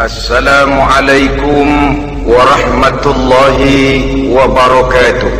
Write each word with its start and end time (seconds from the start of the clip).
السلام 0.00 0.80
عليكم 0.80 1.66
ورحمة 2.26 3.04
الله 3.06 3.58
وبركاته. 4.32 5.32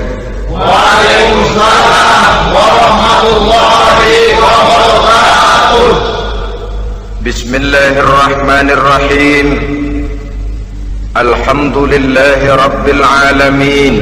وعليكم 0.52 1.38
السلام 1.40 2.52
ورحمة 2.52 3.22
الله 3.36 3.98
وبركاته. 4.44 5.96
بسم 7.24 7.54
الله 7.54 7.92
الرحمن 8.04 8.70
الرحيم. 8.70 9.46
الحمد 11.16 11.76
لله 11.76 12.40
رب 12.56 12.88
العالمين. 12.88 13.94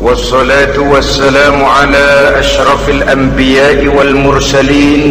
والصلاة 0.00 0.78
والسلام 0.78 1.64
على 1.64 2.34
أشرف 2.38 2.88
الأنبياء 2.88 3.86
والمرسلين 3.86 5.02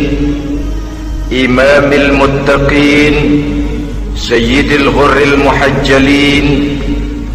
إمام 1.31 1.93
المتقين 1.93 3.15
سيد 4.16 4.72
الغر 4.72 5.16
المحجلين 5.16 6.46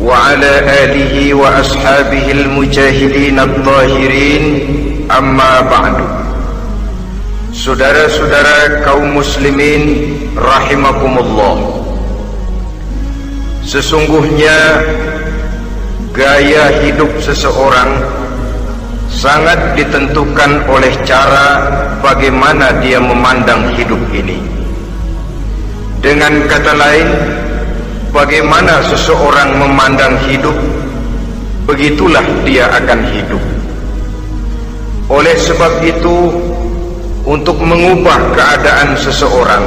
وعلى 0.01 0.53
آله 0.83 1.33
وأصحابه 1.33 2.31
المجاهدين 2.31 3.39
الطاهرين 3.39 4.43
أما 5.11 5.61
بعد 5.61 5.97
Saudara-saudara 7.49 8.85
kaum 8.87 9.19
muslimin 9.19 10.15
rahimakumullah 10.37 11.81
Sesungguhnya 13.65 14.79
gaya 16.15 16.71
hidup 16.85 17.09
seseorang 17.19 17.99
sangat 19.11 19.57
ditentukan 19.75 20.63
oleh 20.69 20.93
cara 21.03 21.67
bagaimana 21.99 22.79
dia 22.79 23.01
memandang 23.01 23.67
hidup 23.75 23.99
ini 24.13 24.52
Dengan 26.04 26.44
kata 26.44 26.76
lain 26.76 27.08
bagaimana 28.12 28.84
seseorang 28.92 29.56
memandang 29.56 30.20
hidup 30.28 30.52
begitulah 31.64 32.20
dia 32.44 32.68
akan 32.68 33.00
hidup 33.08 33.40
Oleh 35.08 35.32
sebab 35.32 35.80
itu 35.80 36.28
untuk 37.24 37.56
mengubah 37.56 38.20
keadaan 38.36 38.92
seseorang 39.00 39.64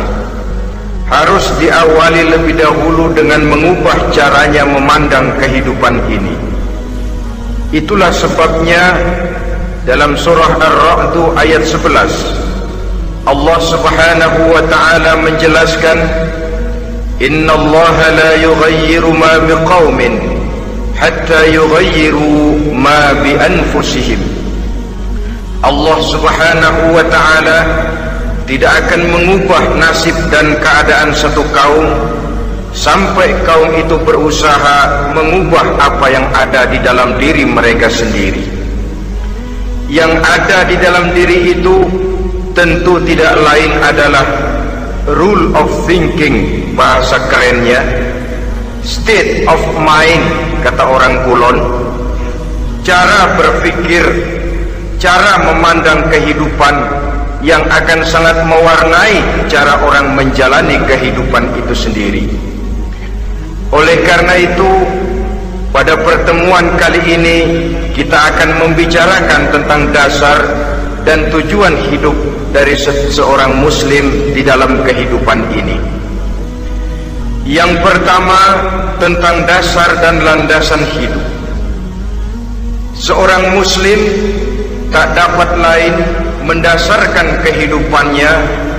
harus 1.10 1.50
diawali 1.58 2.30
lebih 2.30 2.54
dahulu 2.54 3.10
dengan 3.18 3.42
mengubah 3.50 3.98
caranya 4.14 4.68
memandang 4.68 5.34
kehidupan 5.42 6.04
ini. 6.12 6.36
Itulah 7.74 8.14
sebabnya 8.14 8.94
dalam 9.90 10.14
surah 10.14 10.54
Ar-Ra'd 10.60 11.16
ayat 11.40 11.64
11 11.64 12.47
Allah 13.28 13.59
Subhanahu 13.59 14.56
wa 14.56 14.64
taala 14.72 15.20
menjelaskan 15.20 16.00
Inna 17.20 17.52
Allah 17.59 17.97
la 18.14 18.31
yughayyiru 18.39 19.11
ma 19.11 19.42
biqaumin 19.44 20.16
hatta 20.95 21.50
yughayyiru 21.50 22.72
ma 22.72 23.11
bi 23.20 23.33
anfusihim 23.36 24.38
Allah 25.66 25.98
subhanahu 26.05 26.94
wa 26.94 27.02
ta'ala 27.09 27.59
tidak 28.45 28.86
akan 28.86 29.02
mengubah 29.09 29.75
nasib 29.81 30.14
dan 30.30 30.53
keadaan 30.61 31.09
satu 31.17 31.42
kaum 31.50 31.89
sampai 32.78 33.33
kaum 33.42 33.73
itu 33.73 33.98
berusaha 34.05 35.09
mengubah 35.17 35.66
apa 35.81 36.05
yang 36.14 36.30
ada 36.38 36.70
di 36.70 36.78
dalam 36.86 37.17
diri 37.17 37.44
mereka 37.44 37.89
sendiri. 37.89 38.45
Yang 39.89 40.22
ada 40.22 40.58
di 40.70 40.75
dalam 40.78 41.09
diri 41.17 41.58
itu 41.58 41.75
tentu 42.58 42.98
tidak 43.06 43.38
lain 43.38 43.70
adalah 43.86 44.26
rule 45.14 45.54
of 45.54 45.70
thinking 45.86 46.66
bahasa 46.74 47.22
kerennya 47.30 47.86
state 48.82 49.46
of 49.46 49.62
mind 49.78 50.26
kata 50.66 50.82
orang 50.82 51.22
kulon 51.30 51.58
cara 52.82 53.38
berpikir 53.38 54.02
cara 54.98 55.46
memandang 55.46 56.10
kehidupan 56.10 56.76
yang 57.46 57.62
akan 57.70 58.02
sangat 58.02 58.42
mewarnai 58.50 59.22
cara 59.46 59.78
orang 59.78 60.17
menjalani 60.17 60.82
kehidupan 60.90 61.54
itu 61.54 61.73
sendiri. 61.78 62.26
Oleh 63.70 64.02
karena 64.02 64.34
itu, 64.42 64.72
pada 65.70 65.94
pertemuan 66.02 66.66
kali 66.82 66.98
ini 67.06 67.38
kita 67.94 68.34
akan 68.34 68.66
membicarakan 68.66 69.54
tentang 69.54 69.82
dasar 69.94 70.42
dan 71.06 71.30
tujuan 71.30 71.78
hidup 71.94 72.17
dari 72.52 72.76
seorang 73.12 73.60
muslim 73.60 74.32
di 74.32 74.42
dalam 74.44 74.84
kehidupan 74.84 75.40
ini. 75.56 75.78
Yang 77.48 77.80
pertama 77.80 78.40
tentang 79.00 79.48
dasar 79.48 79.96
dan 80.04 80.20
landasan 80.20 80.84
hidup. 80.96 81.24
Seorang 82.98 83.56
muslim 83.56 84.00
tak 84.92 85.16
dapat 85.16 85.56
lain 85.56 85.96
mendasarkan 86.44 87.40
kehidupannya 87.44 88.32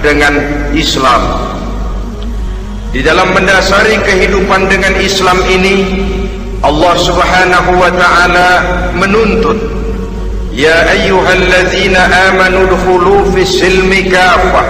dengan 0.04 0.34
Islam. 0.76 1.48
Di 2.88 3.04
dalam 3.04 3.36
mendasari 3.36 4.00
kehidupan 4.00 4.68
dengan 4.68 4.96
Islam 4.96 5.38
ini, 5.44 5.76
Allah 6.64 6.94
Subhanahu 6.96 7.70
wa 7.76 7.92
taala 7.92 8.48
menuntut, 8.96 9.60
"Ya 10.58 10.74
ayyuhalladzina 10.90 12.10
amanu 12.34 12.66
dkhulu 12.66 13.30
fis 13.30 13.62
silmi 13.62 14.10
kafah." 14.10 14.66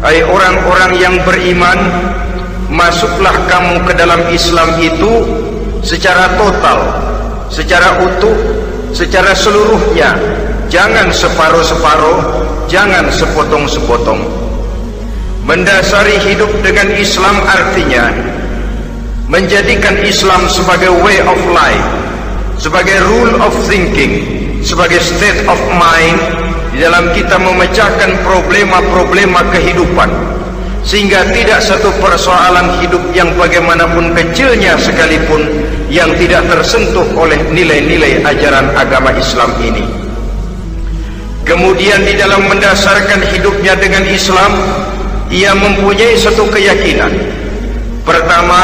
Hai 0.00 0.24
orang-orang 0.24 0.92
yang 0.98 1.14
beriman, 1.28 1.78
masuklah 2.72 3.36
kamu 3.46 3.84
ke 3.84 3.92
dalam 3.92 4.24
Islam 4.32 4.72
itu 4.80 5.22
secara 5.84 6.32
total, 6.40 6.80
secara 7.52 8.02
utuh, 8.02 8.34
secara 8.90 9.30
seluruhnya 9.36 10.16
Jangan 10.72 11.12
separuh-separuh, 11.12 12.18
jangan 12.64 13.04
sepotong-sepotong. 13.12 14.24
Mendasari 15.44 16.16
hidup 16.24 16.48
dengan 16.64 16.88
Islam 16.96 17.44
artinya 17.44 18.08
menjadikan 19.28 20.00
Islam 20.00 20.48
sebagai 20.48 20.88
way 21.04 21.20
of 21.28 21.36
life, 21.52 21.88
sebagai 22.56 23.04
rule 23.04 23.36
of 23.44 23.52
thinking, 23.68 24.41
sebagai 24.62 25.02
state 25.02 25.42
of 25.50 25.58
mind 25.74 26.18
di 26.72 26.80
dalam 26.80 27.10
kita 27.12 27.36
memecahkan 27.36 28.24
problema-problema 28.24 29.44
kehidupan 29.52 30.08
sehingga 30.82 31.22
tidak 31.30 31.62
satu 31.62 31.94
persoalan 32.02 32.80
hidup 32.82 33.02
yang 33.14 33.30
bagaimanapun 33.38 34.14
kecilnya 34.16 34.74
sekalipun 34.78 35.46
yang 35.92 36.10
tidak 36.16 36.42
tersentuh 36.48 37.06
oleh 37.14 37.38
nilai-nilai 37.52 38.24
ajaran 38.24 38.72
agama 38.74 39.14
Islam 39.14 39.52
ini. 39.62 40.02
Kemudian 41.42 42.06
di 42.06 42.14
dalam 42.14 42.46
mendasarkan 42.46 43.18
hidupnya 43.34 43.74
dengan 43.74 44.06
Islam 44.06 44.54
Ia 45.26 45.50
mempunyai 45.58 46.14
satu 46.14 46.46
keyakinan 46.46 47.10
Pertama 48.06 48.60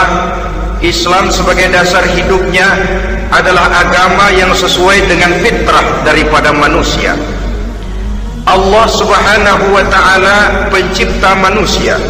Islam 0.80 1.30
sebagai 1.32 1.70
dasar 1.70 2.06
hidupnya 2.06 2.66
Adalah 3.28 3.68
agama 3.84 4.32
yang 4.32 4.56
sesuai 4.56 5.04
dengan 5.04 5.36
fitrah 5.44 5.84
daripada 6.00 6.48
manusia. 6.48 7.12
Allah 8.48 8.88
subhanahu 8.88 9.76
wa 9.76 9.84
ta'ala 9.84 10.72
pencipta 10.72 11.36
manusia. 11.36 12.00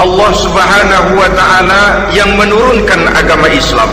Allah 0.00 0.32
subhanahu 0.32 1.20
wa 1.20 1.28
ta'ala 1.28 2.08
yang 2.16 2.32
menurunkan 2.40 3.12
agama 3.12 3.52
Islam. 3.52 3.92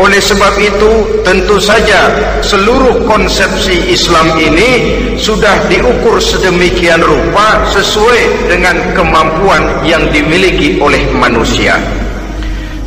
Oleh 0.00 0.16
sebab 0.16 0.56
itu 0.56 1.20
tentu 1.20 1.60
saja 1.60 2.08
seluruh 2.40 3.04
konsepsi 3.04 3.92
Islam 3.92 4.32
ini 4.40 4.96
sudah 5.20 5.60
diukur 5.68 6.16
sedemikian 6.16 7.04
rupa 7.04 7.60
sesuai 7.68 8.48
dengan 8.48 8.80
kemampuan 8.96 9.84
yang 9.84 10.08
dimiliki 10.08 10.80
oleh 10.80 11.04
manusia. 11.12 11.76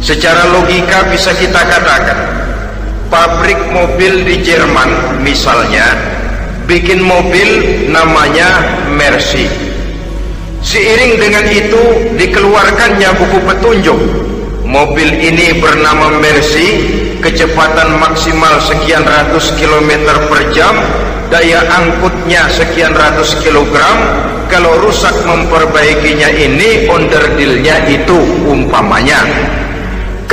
Secara 0.03 0.51
logika 0.51 1.07
bisa 1.07 1.31
kita 1.31 1.63
katakan 1.63 2.19
pabrik 3.07 3.55
mobil 3.71 4.27
di 4.27 4.43
Jerman 4.43 5.23
misalnya 5.23 5.95
bikin 6.67 6.99
mobil 6.99 7.47
namanya 7.87 8.67
Mercy. 8.91 9.47
Seiring 10.59 11.23
dengan 11.23 11.47
itu 11.47 12.11
dikeluarkannya 12.19 13.09
buku 13.15 13.37
petunjuk 13.47 13.99
Mobil 14.63 15.05
ini 15.19 15.59
bernama 15.59 16.23
Mercy, 16.23 16.81
kecepatan 17.19 17.99
maksimal 17.99 18.63
sekian 18.63 19.03
ratus 19.03 19.51
kilometer 19.59 20.15
per 20.31 20.49
jam, 20.55 20.79
daya 21.27 21.61
angkutnya 21.67 22.47
sekian 22.47 22.95
ratus 22.95 23.37
kilogram, 23.43 23.99
kalau 24.47 24.79
rusak 24.81 25.13
memperbaikinya 25.27 26.31
ini 26.31 26.87
onderdilnya 26.87 27.91
itu 27.91 28.17
umpamanya. 28.47 29.19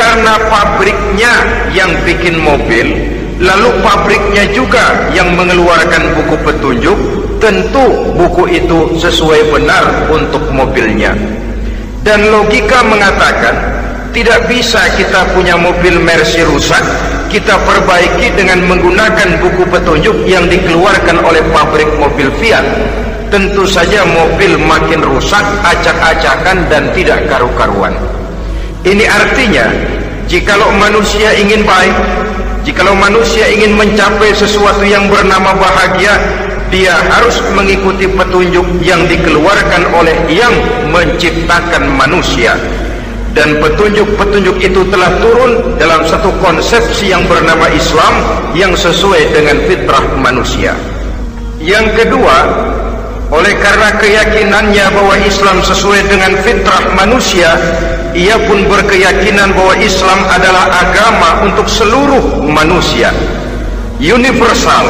Karena 0.00 0.40
pabriknya 0.48 1.44
yang 1.76 1.92
bikin 2.08 2.40
mobil, 2.40 2.88
lalu 3.36 3.68
pabriknya 3.84 4.48
juga 4.56 5.12
yang 5.12 5.36
mengeluarkan 5.36 6.16
buku 6.16 6.40
petunjuk, 6.40 6.96
tentu 7.36 8.08
buku 8.16 8.48
itu 8.48 8.96
sesuai 8.96 9.52
benar 9.52 10.08
untuk 10.08 10.40
mobilnya. 10.56 11.12
dan 12.00 12.24
logika 12.32 12.80
mengatakan 12.84 13.54
tidak 14.10 14.48
bisa 14.48 14.80
kita 14.96 15.22
punya 15.36 15.54
mobil 15.54 16.00
Mercy 16.00 16.42
rusak 16.48 16.82
kita 17.30 17.54
perbaiki 17.62 18.34
dengan 18.34 18.66
menggunakan 18.66 19.38
buku 19.38 19.62
petunjuk 19.70 20.16
yang 20.26 20.48
dikeluarkan 20.50 21.22
oleh 21.22 21.44
pabrik 21.52 21.86
mobil 22.00 22.32
Fiat 22.40 22.64
tentu 23.30 23.62
saja 23.68 24.02
mobil 24.02 24.58
makin 24.58 25.04
rusak 25.04 25.44
acak-acakan 25.62 26.66
dan 26.66 26.90
tidak 26.96 27.22
karu-karuan 27.30 27.94
ini 28.84 29.04
artinya 29.04 29.68
jikalau 30.30 30.72
manusia 30.80 31.36
ingin 31.36 31.66
baik 31.66 31.92
jikalau 32.64 32.96
manusia 32.96 33.48
ingin 33.48 33.76
mencapai 33.76 34.32
sesuatu 34.32 34.84
yang 34.84 35.08
bernama 35.08 35.56
bahagia 35.56 36.16
dia 36.70 36.94
harus 37.10 37.42
mengikuti 37.52 38.06
petunjuk 38.06 38.62
yang 38.80 39.02
dikeluarkan 39.10 39.90
oleh 39.90 40.14
yang 40.30 40.54
menciptakan 40.94 41.82
manusia. 41.98 42.54
Dan 43.30 43.62
petunjuk-petunjuk 43.62 44.58
itu 44.58 44.82
telah 44.90 45.10
turun 45.22 45.78
dalam 45.78 46.02
satu 46.02 46.34
konsepsi 46.42 47.14
yang 47.14 47.22
bernama 47.30 47.70
Islam 47.70 48.14
yang 48.58 48.74
sesuai 48.74 49.22
dengan 49.34 49.58
fitrah 49.70 50.02
manusia. 50.18 50.74
Yang 51.62 51.94
kedua 52.06 52.38
oleh 53.30 53.54
karena 53.62 53.94
keyakinannya 54.02 54.86
bahwa 54.90 55.14
Islam 55.22 55.62
sesuai 55.62 56.10
dengan 56.10 56.34
fitrah 56.42 56.82
manusia 56.98 57.54
ia 58.14 58.36
pun 58.46 58.66
berkeyakinan 58.66 59.54
bahwa 59.54 59.74
Islam 59.78 60.20
adalah 60.26 60.66
agama 60.70 61.46
untuk 61.46 61.66
seluruh 61.70 62.42
manusia. 62.46 63.14
Universal. 64.00 64.86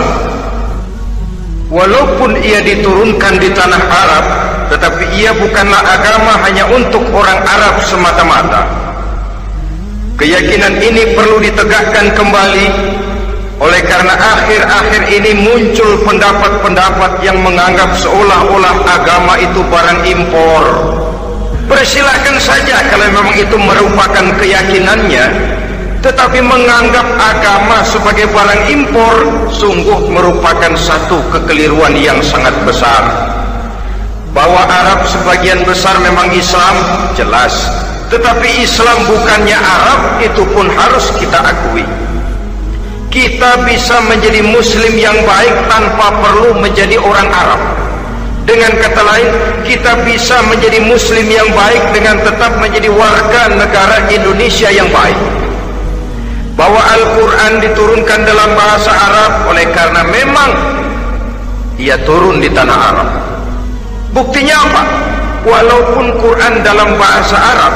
Walaupun 1.70 2.34
ia 2.42 2.58
diturunkan 2.62 3.38
di 3.38 3.48
tanah 3.54 3.82
Arab 3.86 4.26
tetapi 4.70 5.02
ia 5.18 5.34
bukanlah 5.34 5.82
agama 5.82 6.38
hanya 6.46 6.62
untuk 6.70 7.02
orang 7.10 7.42
Arab 7.42 7.82
semata-mata. 7.82 8.62
Keyakinan 10.14 10.78
ini 10.78 11.16
perlu 11.18 11.42
ditegakkan 11.42 12.14
kembali. 12.14 12.66
Oleh 13.60 13.82
karena 13.84 14.16
akhir-akhir 14.16 15.02
ini 15.10 15.36
muncul 15.36 16.00
pendapat-pendapat 16.06 17.20
yang 17.20 17.36
menganggap 17.44 17.92
seolah-olah 17.98 18.76
agama 18.88 19.36
itu 19.36 19.60
barang 19.68 20.00
impor. 20.08 20.64
Persilahkan 21.70 22.34
saja 22.42 22.82
kalau 22.90 23.06
memang 23.14 23.30
itu 23.38 23.54
merupakan 23.54 24.26
keyakinannya. 24.42 25.30
Tetapi 26.02 26.42
menganggap 26.42 27.06
agama 27.14 27.86
sebagai 27.86 28.26
barang 28.34 28.62
impor 28.74 29.14
sungguh 29.54 30.10
merupakan 30.10 30.74
satu 30.74 31.22
kekeliruan 31.30 31.94
yang 31.94 32.18
sangat 32.18 32.56
besar. 32.66 33.06
Bahwa 34.34 34.66
Arab 34.66 35.06
sebagian 35.06 35.62
besar 35.62 35.94
memang 36.02 36.34
Islam, 36.34 36.74
jelas. 37.14 37.70
Tetapi 38.10 38.66
Islam 38.66 39.06
bukannya 39.06 39.54
Arab, 39.54 40.00
itu 40.26 40.42
pun 40.50 40.66
harus 40.74 41.14
kita 41.22 41.38
akui 41.38 41.86
kita 43.10 43.66
bisa 43.66 43.98
menjadi 44.06 44.38
muslim 44.38 44.94
yang 44.94 45.18
baik 45.26 45.66
tanpa 45.66 46.14
perlu 46.22 46.54
menjadi 46.62 46.94
orang 47.02 47.26
Arab 47.26 47.79
dengan 48.50 48.74
kata 48.74 49.02
lain 49.06 49.28
kita 49.62 50.02
bisa 50.02 50.42
menjadi 50.50 50.82
muslim 50.82 51.30
yang 51.30 51.46
baik 51.54 51.94
dengan 51.94 52.18
tetap 52.26 52.58
menjadi 52.58 52.90
warga 52.90 53.54
negara 53.54 54.10
Indonesia 54.10 54.66
yang 54.74 54.90
baik. 54.90 55.14
Bahwa 56.58 56.82
Al-Quran 56.82 57.62
diturunkan 57.62 58.20
dalam 58.26 58.50
bahasa 58.58 58.90
Arab 58.90 59.32
oleh 59.54 59.64
karena 59.70 60.02
memang 60.02 60.50
ia 61.78 61.94
turun 62.02 62.42
di 62.42 62.50
tanah 62.50 62.78
Arab. 62.90 63.08
Buktinya 64.10 64.56
apa? 64.66 64.82
walaupun 65.44 66.12
Quran 66.20 66.60
dalam 66.60 67.00
bahasa 67.00 67.36
Arab 67.36 67.74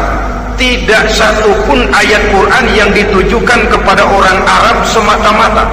tidak 0.55 1.09
satu 1.11 1.50
pun 1.67 1.81
ayat 1.91 2.23
Quran 2.31 2.65
yang 2.76 2.91
ditujukan 2.93 3.61
kepada 3.73 4.05
orang 4.05 4.38
Arab 4.44 4.85
semata-mata 4.87 5.65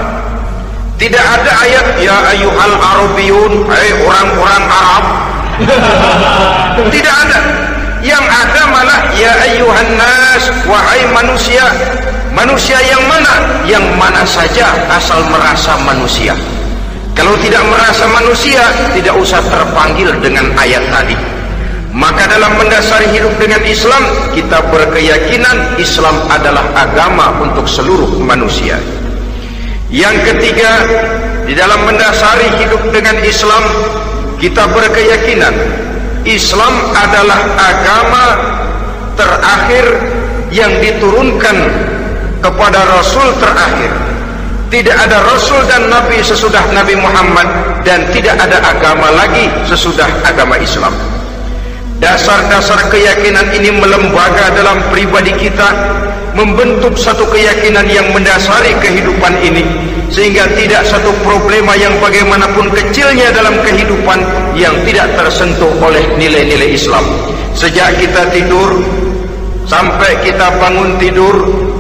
tidak 1.02 1.26
ada 1.26 1.52
ayat 1.66 1.88
ya 1.98 2.14
ayuhal 2.30 2.78
arabiyun 2.78 3.66
hai 3.66 3.90
orang-orang 4.06 4.64
Arab. 4.70 5.06
Tidak 6.94 7.16
ada. 7.26 7.40
Yang 8.06 8.26
ada 8.30 8.62
malah 8.70 9.02
ya 9.18 9.34
ayuhan 9.50 9.98
nas 9.98 10.44
wahai 10.70 11.02
manusia. 11.10 11.66
Manusia 12.38 12.78
yang 12.86 13.02
mana? 13.10 13.34
Yang 13.66 13.86
mana 13.98 14.22
saja 14.30 14.78
asal 14.94 15.26
merasa 15.26 15.74
manusia. 15.82 16.38
Kalau 17.18 17.34
tidak 17.44 17.62
merasa 17.68 18.08
manusia 18.08 18.64
tidak 18.96 19.14
usah 19.20 19.42
terpanggil 19.50 20.10
dengan 20.22 20.54
ayat 20.54 20.82
tadi. 20.94 21.18
Maka 21.92 22.30
dalam 22.30 22.56
mendasari 22.62 23.10
hidup 23.10 23.36
dengan 23.42 23.62
Islam 23.66 24.06
kita 24.38 24.64
berkeyakinan 24.70 25.76
Islam 25.82 26.14
adalah 26.30 26.64
agama 26.78 27.36
untuk 27.44 27.68
seluruh 27.68 28.16
manusia 28.22 28.80
yang 29.92 30.16
ketiga 30.24 30.88
di 31.44 31.54
dalam 31.54 31.84
mendasari 31.84 32.48
hidup 32.64 32.80
dengan 32.96 33.20
Islam 33.28 33.64
kita 34.40 34.64
berkeyakinan 34.72 35.52
Islam 36.24 36.74
adalah 36.96 37.40
agama 37.60 38.26
terakhir 39.20 39.86
yang 40.50 40.72
diturunkan 40.80 41.58
kepada 42.42 42.80
Rasul 42.88 43.28
terakhir. 43.38 43.92
Tidak 44.72 44.96
ada 44.96 45.20
Rasul 45.28 45.60
dan 45.68 45.92
Nabi 45.92 46.24
sesudah 46.24 46.64
Nabi 46.72 46.96
Muhammad 46.96 47.44
dan 47.84 48.08
tidak 48.16 48.40
ada 48.40 48.64
agama 48.64 49.12
lagi 49.12 49.52
sesudah 49.68 50.08
agama 50.24 50.56
Islam. 50.56 50.96
Dasar-dasar 52.00 52.88
keyakinan 52.88 53.52
ini 53.52 53.76
melembaga 53.76 54.50
dalam 54.56 54.80
pribadi 54.90 55.36
kita 55.36 55.70
membentuk 56.36 56.96
satu 56.96 57.28
keyakinan 57.28 57.88
yang 57.92 58.08
mendasari 58.16 58.72
kehidupan 58.80 59.36
ini 59.44 59.64
sehingga 60.12 60.48
tidak 60.60 60.84
satu 60.84 61.12
problema 61.24 61.76
yang 61.80 61.96
bagaimanapun 62.04 62.68
kecilnya 62.72 63.32
dalam 63.32 63.56
kehidupan 63.64 64.20
yang 64.60 64.76
tidak 64.84 65.08
tersentuh 65.16 65.72
oleh 65.80 66.04
nilai-nilai 66.20 66.76
Islam. 66.76 67.04
Sejak 67.56 67.96
kita 68.00 68.28
tidur 68.32 68.80
sampai 69.68 70.20
kita 70.24 70.52
bangun 70.60 71.00
tidur 71.00 71.36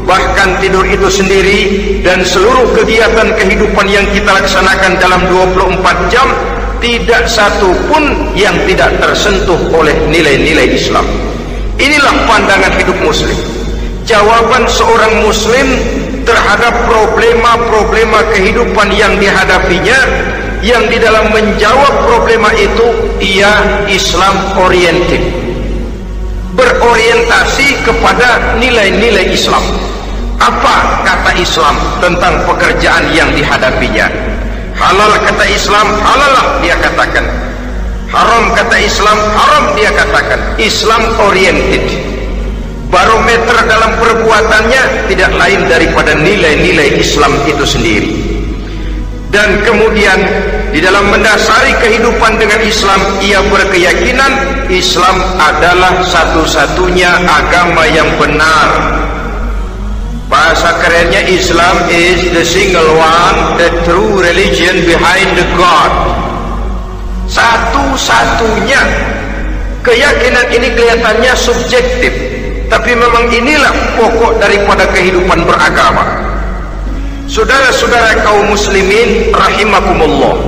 bahkan 0.08 0.56
tidur 0.60 0.84
itu 0.88 1.08
sendiri 1.08 1.60
dan 2.04 2.24
seluruh 2.24 2.72
kegiatan 2.76 3.32
kehidupan 3.36 3.88
yang 3.88 4.04
kita 4.12 4.32
laksanakan 4.32 5.00
dalam 5.00 5.22
24 5.28 6.12
jam 6.12 6.28
tidak 6.82 7.24
satu 7.30 7.72
pun 7.88 8.32
yang 8.34 8.58
tidak 8.66 8.90
tersentuh 8.98 9.60
oleh 9.76 9.94
nilai-nilai 10.10 10.76
Islam. 10.76 11.06
Inilah 11.78 12.16
pandangan 12.26 12.74
hidup 12.80 12.98
muslim 13.06 13.61
jawaban 14.06 14.66
seorang 14.66 15.22
muslim 15.22 15.68
terhadap 16.26 16.74
problema-problema 16.86 18.22
kehidupan 18.34 18.94
yang 18.94 19.18
dihadapinya 19.18 20.00
yang 20.62 20.86
di 20.86 21.02
dalam 21.02 21.34
menjawab 21.34 22.06
problema 22.06 22.54
itu 22.54 22.86
ia 23.18 23.82
Islam 23.90 24.62
oriented. 24.62 25.22
Berorientasi 26.54 27.82
kepada 27.82 28.60
nilai-nilai 28.62 29.34
Islam. 29.34 29.64
Apa 30.38 31.06
kata 31.06 31.38
Islam 31.38 31.78
tentang 32.02 32.46
pekerjaan 32.46 33.10
yang 33.14 33.30
dihadapinya? 33.34 34.10
Halal 34.78 35.14
kata 35.22 35.46
Islam 35.50 35.88
halalah 36.02 36.62
dia 36.62 36.78
katakan. 36.78 37.26
Haram 38.12 38.52
kata 38.52 38.78
Islam 38.82 39.18
haram 39.38 39.66
dia 39.74 39.90
katakan. 39.96 40.42
Islam 40.60 41.02
oriented 41.24 42.11
barometer 42.92 43.58
dalam 43.66 43.96
perbuatannya 43.98 45.08
tidak 45.08 45.32
lain 45.40 45.66
daripada 45.72 46.12
nilai-nilai 46.14 47.00
Islam 47.00 47.34
itu 47.48 47.64
sendiri. 47.64 48.12
Dan 49.32 49.64
kemudian 49.64 50.20
di 50.76 50.84
dalam 50.84 51.08
mendasari 51.08 51.72
kehidupan 51.80 52.36
dengan 52.36 52.60
Islam 52.60 53.00
ia 53.24 53.40
berkeyakinan 53.48 54.32
Islam 54.68 55.24
adalah 55.40 56.04
satu-satunya 56.04 57.16
agama 57.24 57.88
yang 57.88 58.12
benar. 58.20 59.00
Bahasa 60.28 60.76
kerennya 60.80 61.28
Islam 61.28 61.76
is 61.92 62.32
the 62.32 62.44
single 62.44 62.88
one, 62.96 63.60
the 63.60 63.72
true 63.84 64.20
religion 64.20 64.84
behind 64.84 65.32
the 65.36 65.48
God. 65.56 65.92
Satu-satunya. 67.28 68.84
Keyakinan 69.82 70.46
ini 70.56 70.72
kelihatannya 70.78 71.34
subjektif, 71.36 72.14
tapi 72.72 72.96
memang 72.96 73.28
inilah 73.28 73.76
pokok 74.00 74.40
daripada 74.40 74.88
kehidupan 74.96 75.44
beragama. 75.44 76.08
Saudara-saudara 77.28 78.24
kaum 78.24 78.48
muslimin 78.48 79.36
rahimakumullah. 79.36 80.40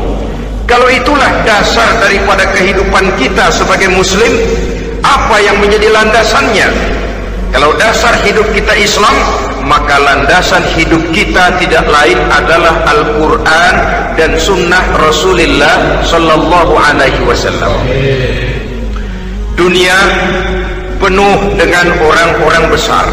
Kalau 0.64 0.88
itulah 0.88 1.28
dasar 1.44 2.00
daripada 2.00 2.48
kehidupan 2.56 3.20
kita 3.20 3.52
sebagai 3.52 3.92
muslim, 3.92 4.32
apa 5.04 5.36
yang 5.44 5.60
menjadi 5.60 5.92
landasannya? 5.92 6.72
Kalau 7.52 7.76
dasar 7.76 8.16
hidup 8.24 8.48
kita 8.56 8.72
Islam, 8.80 9.12
maka 9.68 10.00
landasan 10.00 10.64
hidup 10.80 11.04
kita 11.12 11.60
tidak 11.60 11.84
lain 11.92 12.16
adalah 12.32 12.88
Al-Quran 12.88 13.76
dan 14.16 14.32
Sunnah 14.40 14.84
Rasulullah 14.96 16.04
Sallallahu 16.08 16.74
Alaihi 16.80 17.22
Wasallam. 17.28 17.76
Dunia 19.54 19.94
penuh 21.04 21.36
dengan 21.60 21.92
orang-orang 22.00 22.72
besar. 22.72 23.04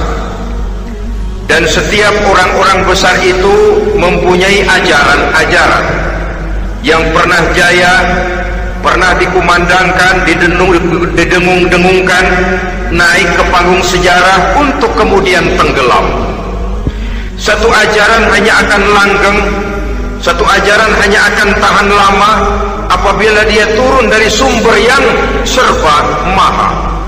Dan 1.50 1.66
setiap 1.66 2.14
orang-orang 2.22 2.86
besar 2.86 3.18
itu 3.18 3.82
mempunyai 3.98 4.62
ajaran-ajaran 4.62 5.84
yang 6.86 7.02
pernah 7.10 7.42
jaya 7.50 7.94
pernah 8.78 9.12
dikumandangkan 9.18 10.22
didengung-dengungkan 11.18 12.24
naik 12.94 13.28
ke 13.34 13.44
panggung 13.50 13.82
sejarah 13.82 14.54
untuk 14.54 14.94
kemudian 14.94 15.42
tenggelam. 15.58 16.06
Satu 17.34 17.66
ajaran 17.66 18.30
hanya 18.30 18.62
akan 18.62 18.82
langgeng 18.94 19.38
satu 20.20 20.44
ajaran 20.44 20.92
hanya 21.00 21.32
akan 21.32 21.48
tahan 21.56 21.88
lama 21.88 22.32
apabila 22.92 23.40
dia 23.48 23.64
turun 23.72 24.04
dari 24.12 24.28
sumber 24.28 24.76
yang 24.76 25.00
serba 25.48 26.28
maha 26.36 26.99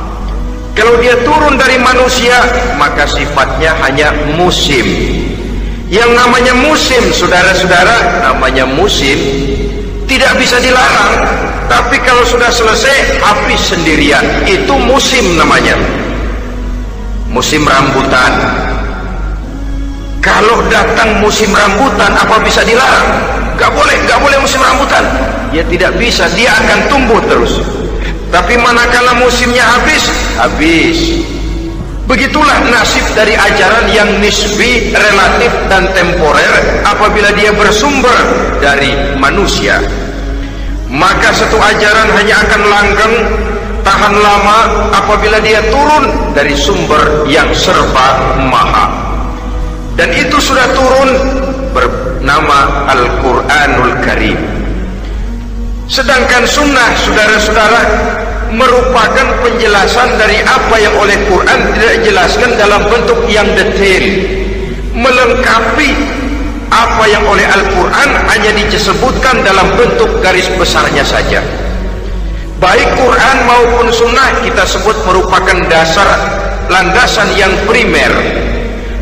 kalau 0.73 0.97
dia 1.05 1.13
turun 1.21 1.61
dari 1.61 1.77
manusia 1.77 2.41
maka 2.81 3.05
sifatnya 3.05 3.77
hanya 3.85 4.09
musim. 4.41 4.85
Yang 5.93 6.17
namanya 6.17 6.57
musim 6.57 7.13
saudara-saudara 7.13 8.25
namanya 8.25 8.65
musim 8.65 9.21
tidak 10.09 10.33
bisa 10.41 10.57
dilarang. 10.65 11.13
Tapi 11.69 12.01
kalau 12.01 12.25
sudah 12.25 12.49
selesai 12.49 13.21
habis 13.21 13.61
sendirian. 13.61 14.25
Itu 14.49 14.81
musim 14.81 15.37
namanya. 15.37 15.77
Musim 17.29 17.69
rambutan. 17.69 18.33
Kalau 20.25 20.65
datang 20.73 21.21
musim 21.21 21.53
rambutan 21.53 22.17
apa 22.17 22.41
bisa 22.41 22.65
dilarang? 22.65 23.09
Gak 23.61 23.69
boleh 23.77 23.97
gak 24.09 24.21
boleh 24.25 24.41
musim 24.41 24.65
rambutan. 24.65 25.05
Ya 25.53 25.61
tidak 25.69 25.93
bisa 26.01 26.25
dia 26.33 26.57
akan 26.57 26.89
tumbuh 26.89 27.21
terus 27.29 27.61
tapi 28.33 28.57
manakala 28.57 29.13
musimnya 29.21 29.61
habis? 29.61 30.09
Habis. 30.41 31.21
Begitulah 32.09 32.65
nasib 32.73 33.05
dari 33.13 33.37
ajaran 33.37 33.93
yang 33.93 34.09
nisbi 34.25 34.91
relatif 34.91 35.53
dan 35.69 35.85
temporer 35.93 36.81
apabila 36.83 37.29
dia 37.37 37.53
bersumber 37.53 38.17
dari 38.59 38.97
manusia. 39.21 39.85
Maka 40.89 41.29
satu 41.37 41.61
ajaran 41.61 42.09
hanya 42.17 42.41
akan 42.41 42.63
langgeng 42.73 43.15
tahan 43.85 44.17
lama 44.17 44.59
apabila 44.97 45.37
dia 45.45 45.61
turun 45.69 46.33
dari 46.33 46.57
sumber 46.57 47.29
yang 47.29 47.53
serba 47.53 48.17
maha. 48.49 48.89
Dan 49.93 50.09
itu 50.17 50.41
sudah 50.41 50.73
turun 50.73 51.11
bernama 51.77 52.89
Al-Quranul 52.97 53.93
Karim 54.01 54.62
sedangkan 55.93 56.49
sunnah 56.49 56.89
saudara-saudara 56.97 57.83
merupakan 58.49 59.29
penjelasan 59.45 60.17
dari 60.17 60.41
apa 60.41 60.77
yang 60.81 60.97
oleh 60.97 61.21
Quran 61.29 61.59
tidak 61.77 61.93
dijelaskan 62.01 62.51
dalam 62.57 62.81
bentuk 62.89 63.21
yang 63.29 63.45
detail. 63.53 64.05
Melengkapi 64.97 65.93
apa 66.73 67.05
yang 67.13 67.25
oleh 67.29 67.45
Al-Quran 67.45 68.09
hanya 68.33 68.51
disebutkan 68.73 69.45
dalam 69.45 69.69
bentuk 69.77 70.09
garis 70.25 70.49
besarnya 70.57 71.05
saja. 71.05 71.45
Baik 72.57 72.89
Quran 72.97 73.37
maupun 73.45 73.93
sunnah 73.93 74.41
kita 74.41 74.65
sebut 74.65 74.97
merupakan 75.05 75.61
dasar 75.69 76.09
landasan 76.73 77.29
yang 77.37 77.53
primer 77.69 78.13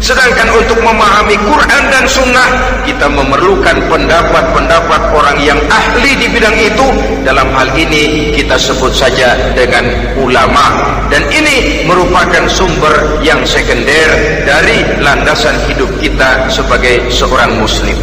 Sedangkan 0.00 0.48
untuk 0.56 0.80
memahami 0.80 1.36
Quran 1.44 1.84
dan 1.92 2.08
Sunnah 2.08 2.48
kita 2.88 3.04
memerlukan 3.04 3.84
pendapat-pendapat 3.84 5.12
orang 5.12 5.36
yang 5.44 5.60
ahli 5.68 6.16
di 6.16 6.26
bidang 6.32 6.56
itu. 6.56 6.88
Dalam 7.20 7.52
hal 7.52 7.68
ini 7.76 8.32
kita 8.32 8.56
sebut 8.56 8.96
saja 8.96 9.36
dengan 9.52 9.84
ulama. 10.16 10.96
Dan 11.12 11.28
ini 11.28 11.84
merupakan 11.84 12.48
sumber 12.48 13.20
yang 13.20 13.44
sekunder 13.44 14.40
dari 14.48 14.80
landasan 15.04 15.54
hidup 15.68 15.92
kita 16.00 16.48
sebagai 16.48 17.12
seorang 17.12 17.60
Muslim. 17.60 17.94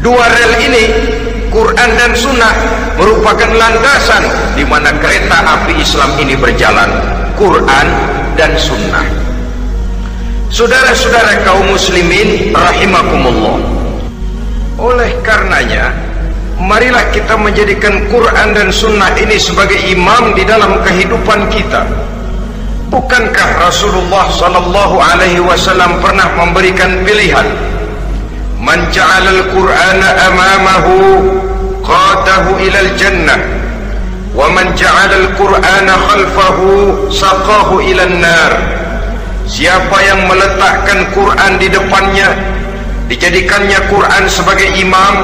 Dua 0.00 0.24
rel 0.24 0.52
ini 0.72 0.84
Quran 1.52 1.90
dan 2.00 2.16
Sunnah 2.16 2.54
merupakan 2.96 3.50
landasan 3.52 4.24
di 4.56 4.64
mana 4.64 4.88
kereta 4.96 5.44
api 5.44 5.84
Islam 5.84 6.16
ini 6.16 6.32
berjalan. 6.32 6.88
Quran 7.36 7.86
dan 8.40 8.56
Sunnah. 8.56 9.28
Saudara-saudara 10.48 11.44
kaum 11.44 11.68
muslimin 11.68 12.56
rahimakumullah. 12.56 13.60
Oleh 14.80 15.12
karenanya, 15.20 15.92
marilah 16.56 17.04
kita 17.12 17.36
menjadikan 17.36 18.08
Quran 18.08 18.56
dan 18.56 18.72
sunnah 18.72 19.12
ini 19.20 19.36
sebagai 19.36 19.76
imam 19.92 20.32
di 20.32 20.48
dalam 20.48 20.80
kehidupan 20.80 21.52
kita. 21.52 21.84
Bukankah 22.88 23.60
Rasulullah 23.60 24.32
sallallahu 24.32 24.96
alaihi 24.96 25.44
wasallam 25.44 26.00
pernah 26.00 26.32
memberikan 26.32 27.04
pilihan? 27.04 27.44
Man 28.56 28.88
ja'ala 28.88 29.28
al-Qur'ana 29.28 30.08
amamahu 30.32 30.96
qadahu 31.84 32.56
ila 32.56 32.78
al-jannah 32.88 33.40
wa 34.32 34.48
man 34.48 34.72
ja'ala 34.72 35.28
al-Qur'ana 35.28 35.92
khalfahu 36.08 36.66
saqahu 37.12 37.84
ila 37.84 38.02
an-nar. 38.08 38.52
Siapa 39.47 39.97
yang 40.07 40.23
meletakkan 40.31 41.11
Quran 41.11 41.51
di 41.59 41.67
depannya 41.67 42.31
Dijadikannya 43.11 43.79
Quran 43.91 44.23
sebagai 44.31 44.71
imam 44.79 45.15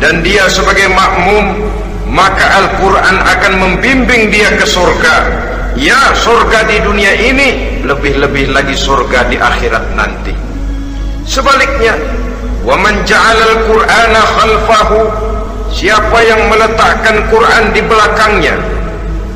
Dan 0.00 0.24
dia 0.24 0.48
sebagai 0.48 0.88
makmum 0.88 1.60
Maka 2.08 2.44
Al-Quran 2.64 3.16
akan 3.22 3.52
membimbing 3.60 4.32
dia 4.32 4.56
ke 4.56 4.64
surga 4.64 5.16
Ya 5.76 6.16
surga 6.16 6.64
di 6.64 6.80
dunia 6.80 7.12
ini 7.12 7.80
Lebih-lebih 7.84 8.56
lagi 8.56 8.72
surga 8.72 9.28
di 9.28 9.36
akhirat 9.36 9.84
nanti 9.96 10.32
Sebaliknya 11.28 11.96
وَمَنْ 12.62 12.94
جَعَلَ 13.04 13.38
الْقُرْآنَ 13.42 14.14
خَلْفَهُ 14.14 14.90
Siapa 15.72 16.18
yang 16.24 16.46
meletakkan 16.46 17.26
Quran 17.28 17.64
di 17.76 17.82
belakangnya 17.84 18.56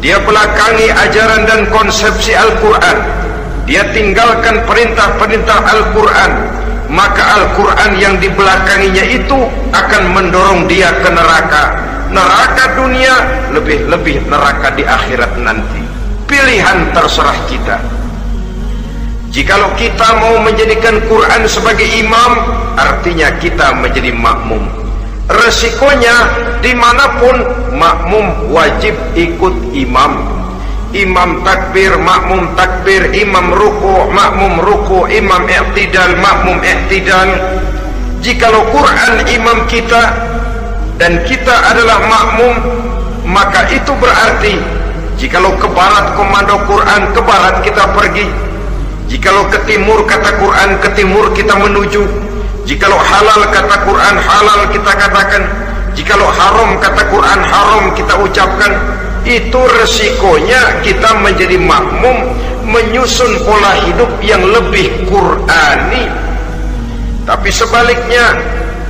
Dia 0.01 0.21
belakangi 0.25 0.89
ajaran 0.89 1.43
dan 1.45 1.61
konsepsi 1.69 2.33
Al-Quran 2.33 2.99
Dia 3.72 3.88
tinggalkan 3.96 4.68
perintah-perintah 4.68 5.64
Al-Quran. 5.64 6.32
Maka 6.92 7.24
Al-Quran 7.40 7.96
yang 7.96 8.20
di 8.20 8.28
belakanginya 8.28 9.00
itu 9.08 9.48
akan 9.72 10.04
mendorong 10.12 10.68
dia 10.68 10.92
ke 11.00 11.08
neraka. 11.08 11.80
Neraka 12.12 12.76
dunia 12.76 13.16
lebih-lebih 13.56 14.28
neraka 14.28 14.76
di 14.76 14.84
akhirat 14.84 15.40
nanti. 15.40 15.80
Pilihan 16.28 16.92
terserah 16.92 17.40
kita. 17.48 17.80
Jikalau 19.32 19.72
kita 19.80 20.20
mau 20.20 20.36
menjadikan 20.44 21.00
Quran 21.08 21.48
sebagai 21.48 21.88
imam 21.88 22.44
artinya 22.76 23.32
kita 23.40 23.72
menjadi 23.80 24.12
makmum. 24.12 24.68
Resikonya 25.32 26.28
di 26.60 26.76
mana 26.76 27.24
pun 27.24 27.40
makmum 27.72 28.52
wajib 28.52 28.92
ikut 29.16 29.56
imam 29.72 30.41
imam 30.92 31.44
takbir 31.48 31.96
makmum 31.96 32.52
takbir 32.60 33.16
imam 33.16 33.56
ruku 33.56 34.12
makmum 34.12 34.60
ruku 34.60 35.08
imam 35.08 35.48
i'tidal 35.48 36.12
makmum 36.20 36.60
i'tidal. 36.60 37.30
Jikalau 38.22 38.70
Quran 38.70 39.26
imam 39.26 39.66
kita 39.66 40.04
dan 41.02 41.26
kita 41.26 41.56
adalah 41.74 42.06
makmum 42.06 42.54
maka 43.26 43.66
itu 43.74 43.90
berarti 43.98 44.62
jikalau 45.18 45.58
ke 45.58 45.66
barat 45.74 46.14
komando 46.14 46.62
Quran 46.70 47.02
ke 47.16 47.22
barat 47.24 47.56
kita 47.66 47.84
pergi. 47.98 48.28
Jikalau 49.10 49.50
ke 49.50 49.60
timur 49.68 50.06
kata 50.06 50.38
Quran 50.38 50.70
ke 50.80 50.90
timur 50.96 51.34
kita 51.34 51.58
menuju. 51.58 52.04
Jikalau 52.68 53.00
halal 53.00 53.42
kata 53.50 53.76
Quran 53.88 54.16
halal 54.22 54.60
kita 54.70 54.92
katakan. 54.94 55.44
Jikalau 55.92 56.30
haram 56.32 56.80
kata 56.80 57.04
Quran 57.12 57.40
haram 57.44 57.84
kita 57.98 58.16
ucapkan 58.16 58.72
itu 59.26 59.62
resikonya 59.82 60.82
kita 60.82 61.14
menjadi 61.22 61.58
makmum 61.62 62.34
menyusun 62.66 63.42
pola 63.46 63.74
hidup 63.86 64.10
yang 64.22 64.42
lebih 64.42 65.06
Qurani. 65.10 66.06
Tapi 67.26 67.50
sebaliknya 67.54 68.34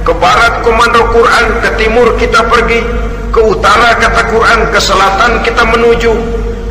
ke 0.01 0.13
barat 0.17 0.63
komando 0.63 1.03
Quran 1.11 1.45
ke 1.61 1.69
timur 1.77 2.15
kita 2.15 2.41
pergi 2.47 2.81
ke 3.31 3.39
utara 3.43 3.95
kata 3.99 4.21
Quran 4.31 4.59
ke 4.71 4.79
selatan 4.79 5.31
kita 5.43 5.63
menuju. 5.67 6.13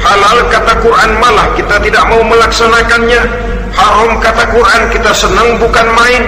Halal 0.01 0.49
kata 0.49 0.81
Quran 0.81 1.11
malah 1.21 1.53
kita 1.57 1.77
tidak 1.85 2.05
mau 2.09 2.25
melaksanakannya. 2.25 3.23
Haram 3.71 4.19
kata 4.19 4.45
Quran 4.51 4.83
kita 4.89 5.13
senang 5.13 5.61
bukan 5.61 5.87
main. 5.93 6.23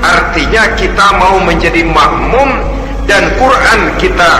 Artinya 0.00 0.72
kita 0.74 1.06
mau 1.20 1.36
menjadi 1.42 1.84
makmum 1.84 2.48
dan 3.04 3.28
Quran 3.36 3.80
kita 4.00 4.30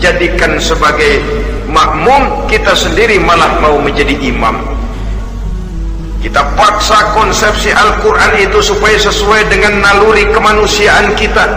jadikan 0.00 0.56
sebagai 0.56 1.39
makmum 1.70 2.50
kita 2.50 2.74
sendiri 2.74 3.16
malah 3.22 3.58
mau 3.62 3.78
menjadi 3.78 4.14
imam. 4.18 4.58
Kita 6.20 6.44
paksa 6.52 7.16
konsepsi 7.16 7.72
Al-Quran 7.72 8.44
itu 8.44 8.60
supaya 8.60 8.98
sesuai 9.00 9.48
dengan 9.48 9.80
naluri 9.80 10.28
kemanusiaan 10.28 11.16
kita. 11.16 11.48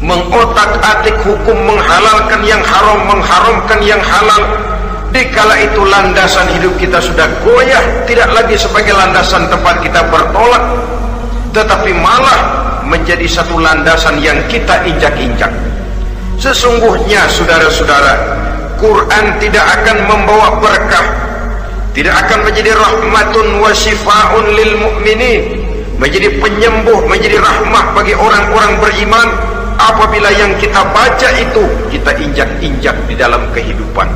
Mengotak 0.00 0.80
atik 0.82 1.14
hukum 1.22 1.54
menghalalkan 1.68 2.42
yang 2.48 2.64
haram 2.64 3.04
mengharamkan 3.06 3.78
yang 3.84 4.00
halal. 4.00 4.42
Dikala 5.12 5.60
itu 5.60 5.84
landasan 5.84 6.48
hidup 6.56 6.72
kita 6.80 6.96
sudah 6.96 7.28
goyah 7.44 7.84
tidak 8.08 8.32
lagi 8.32 8.56
sebagai 8.56 8.96
landasan 8.96 9.44
tempat 9.52 9.84
kita 9.84 10.00
bertolak 10.08 10.64
tetapi 11.52 11.92
malah 11.92 12.40
menjadi 12.88 13.28
satu 13.28 13.60
landasan 13.60 14.16
yang 14.24 14.40
kita 14.48 14.80
injak-injak. 14.88 15.52
Sesungguhnya 16.40 17.28
saudara-saudara 17.28 18.14
Quran 18.82 19.24
tidak 19.38 19.62
akan 19.78 19.96
membawa 20.10 20.58
berkah 20.58 21.06
tidak 21.92 22.24
akan 22.24 22.48
menjadi 22.48 22.72
rahmatun 22.72 23.62
wa 23.62 23.68
syifaun 23.70 24.44
lil 24.56 24.80
mu'minin 24.80 25.62
menjadi 26.00 26.40
penyembuh 26.40 27.04
menjadi 27.04 27.38
rahmah 27.38 27.94
bagi 27.94 28.16
orang-orang 28.16 28.72
beriman. 28.80 29.28
Apabila 29.76 30.30
yang 30.36 30.52
kita 30.62 30.78
baca 30.94 31.28
itu 31.36 31.64
kita 31.90 32.14
injak-injak 32.14 32.94
di 33.08 33.14
dalam 33.18 33.42
kehidupan. 33.50 34.06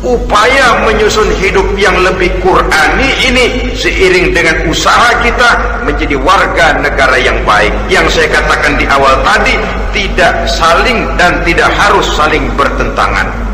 Upaya 0.00 0.86
menyusun 0.86 1.28
hidup 1.42 1.66
yang 1.74 1.98
lebih 1.98 2.30
Qurani 2.40 3.10
ini 3.26 3.74
seiring 3.74 4.32
dengan 4.32 4.70
usaha 4.70 5.18
kita 5.20 5.82
menjadi 5.82 6.16
warga 6.22 6.78
negara 6.78 7.18
yang 7.18 7.36
baik. 7.42 7.74
Yang 7.90 8.16
saya 8.16 8.38
katakan 8.38 8.78
di 8.78 8.86
awal 8.86 9.18
tadi 9.26 9.58
tidak 9.92 10.46
saling 10.46 11.04
dan 11.18 11.42
tidak 11.42 11.68
harus 11.74 12.06
saling 12.14 12.46
bertentangan 12.54 13.48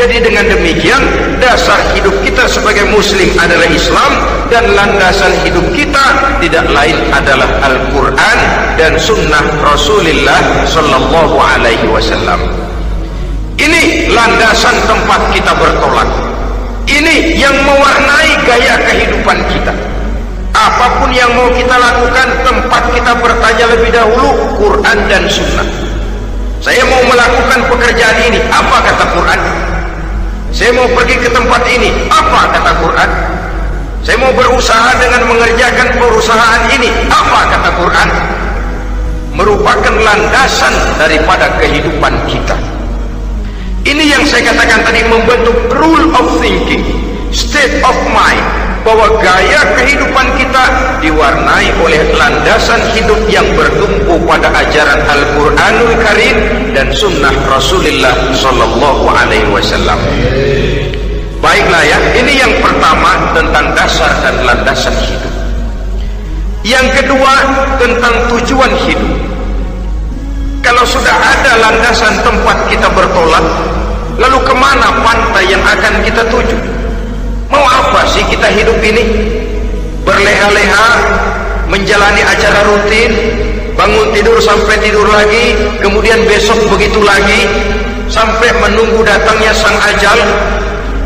jadi 0.00 0.16
dengan 0.16 0.48
demikian 0.48 1.02
dasar 1.44 1.76
hidup 1.92 2.16
kita 2.24 2.48
sebagai 2.48 2.88
muslim 2.88 3.28
adalah 3.36 3.68
Islam 3.68 4.12
dan 4.48 4.64
landasan 4.72 5.28
hidup 5.44 5.60
kita 5.76 6.40
tidak 6.40 6.64
lain 6.72 6.96
adalah 7.12 7.44
Al-Quran 7.60 8.38
dan 8.80 8.96
sunnah 8.96 9.44
Rasulullah 9.60 10.64
Sallallahu 10.64 11.36
Alaihi 11.36 11.84
Wasallam. 11.92 12.40
Ini 13.60 14.08
landasan 14.08 14.72
tempat 14.88 15.20
kita 15.36 15.52
bertolak. 15.52 16.08
Ini 16.88 17.36
yang 17.36 17.52
mewarnai 17.68 18.40
gaya 18.48 18.80
kehidupan 18.88 19.36
kita. 19.52 19.76
Apapun 20.56 21.12
yang 21.12 21.28
mau 21.36 21.52
kita 21.52 21.76
lakukan, 21.76 22.28
tempat 22.40 22.82
kita 22.96 23.12
bertanya 23.20 23.66
lebih 23.76 23.92
dahulu 23.92 24.32
Quran 24.56 24.98
dan 25.12 25.28
Sunnah. 25.28 25.68
Saya 26.64 26.88
mau 26.88 27.04
melakukan 27.04 27.68
pekerjaan 27.68 28.16
ini, 28.32 28.40
apa 28.48 28.76
kata 28.80 29.04
Quran? 29.12 29.40
Saya 30.50 30.74
mau 30.74 30.86
pergi 30.90 31.16
ke 31.18 31.30
tempat 31.30 31.62
ini, 31.70 31.94
apa 32.10 32.50
kata 32.50 32.72
Quran? 32.82 33.10
Saya 34.02 34.16
mau 34.18 34.32
berusaha 34.34 34.90
dengan 34.98 35.22
mengerjakan 35.30 35.88
perusahaan 35.94 36.62
ini, 36.74 36.90
apa 37.06 37.40
kata 37.54 37.70
Quran? 37.78 38.08
Merupakan 39.30 39.94
landasan 39.94 40.74
daripada 40.98 41.46
kehidupan 41.62 42.12
kita. 42.26 42.58
Ini 43.86 44.04
yang 44.12 44.22
saya 44.26 44.52
katakan 44.52 44.84
tadi 44.84 45.06
membentuk 45.06 45.56
rule 45.72 46.10
of 46.18 46.26
thinking, 46.42 46.82
state 47.30 47.80
of 47.86 47.96
mind, 48.10 48.44
bahwa 48.84 49.06
gaya 49.20 49.60
kehidupan 49.76 50.26
kita 50.40 50.64
diwarnai 51.04 51.68
oleh 51.84 52.00
landasan 52.16 52.80
hidup 52.96 53.20
yang 53.28 53.44
bertumpu 53.52 54.16
pada 54.24 54.48
ajaran 54.56 55.00
Al-Quranul 55.04 55.94
Karim 56.00 56.36
dan 56.72 56.88
Sunnah 56.92 57.32
Rasulullah 57.48 58.14
Sallallahu 58.32 59.04
Alaihi 59.04 59.48
Wasallam. 59.52 60.00
Baiklah 61.40 61.82
ya, 61.84 61.98
ini 62.20 62.40
yang 62.40 62.52
pertama 62.60 63.32
tentang 63.32 63.72
dasar 63.72 64.12
dan 64.20 64.36
landasan 64.44 64.92
hidup. 65.08 65.32
Yang 66.60 66.86
kedua 67.00 67.34
tentang 67.80 68.14
tujuan 68.28 68.72
hidup. 68.84 69.16
Kalau 70.60 70.84
sudah 70.84 71.16
ada 71.16 71.56
landasan 71.56 72.20
tempat 72.20 72.68
kita 72.68 72.84
bertolak, 72.92 73.44
lalu 74.20 74.36
kemana 74.44 74.92
pantai 75.00 75.48
yang 75.48 75.64
akan 75.64 76.04
kita 76.04 76.20
tuju? 76.28 76.79
Mau 77.50 77.64
apa 77.66 78.06
sih 78.08 78.22
kita 78.30 78.48
hidup 78.54 78.78
ini? 78.78 79.04
Berleha-leha, 80.06 80.88
menjalani 81.68 82.22
acara 82.24 82.64
rutin, 82.64 83.12
bangun 83.76 84.08
tidur 84.14 84.38
sampai 84.40 84.78
tidur 84.80 85.04
lagi, 85.10 85.58
kemudian 85.84 86.24
besok 86.24 86.56
begitu 86.72 87.02
lagi, 87.02 87.50
sampai 88.08 88.54
menunggu 88.62 89.04
datangnya 89.04 89.52
sang 89.52 89.76
ajal, 89.92 90.18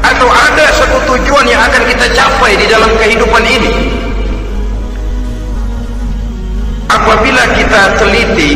atau 0.04 0.28
ada 0.28 0.66
satu 0.76 0.98
tujuan 1.10 1.48
yang 1.48 1.60
akan 1.64 1.82
kita 1.88 2.06
capai 2.12 2.54
di 2.60 2.66
dalam 2.68 2.92
kehidupan 3.00 3.44
ini? 3.48 3.72
Apabila 6.92 7.42
kita 7.58 7.98
teliti 7.98 8.52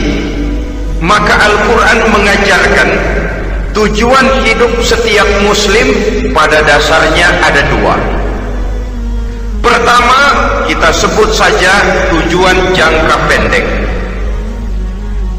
maka 0.98 1.34
Al-Quran 1.46 1.98
mengajarkan 2.10 2.88
tujuan 3.76 4.26
hidup 4.44 4.72
setiap 4.80 5.26
muslim 5.44 5.88
pada 6.32 6.64
dasarnya 6.64 7.28
ada 7.44 7.62
dua. 7.68 7.96
Pertama 9.58 10.20
kita 10.64 10.90
sebut 10.94 11.30
saja 11.34 11.72
tujuan 12.14 12.56
jangka 12.72 13.16
pendek. 13.28 13.66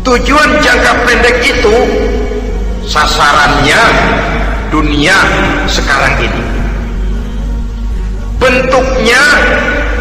Tujuan 0.06 0.50
jangka 0.62 0.94
pendek 1.06 1.38
itu 1.46 1.76
sasarannya 2.86 3.82
dunia 4.70 5.18
sekarang 5.70 6.18
ini. 6.22 6.44
Bentuknya 8.39 9.22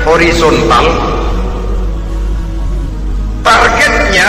horizontal. 0.07 0.87
Targetnya 3.43 4.29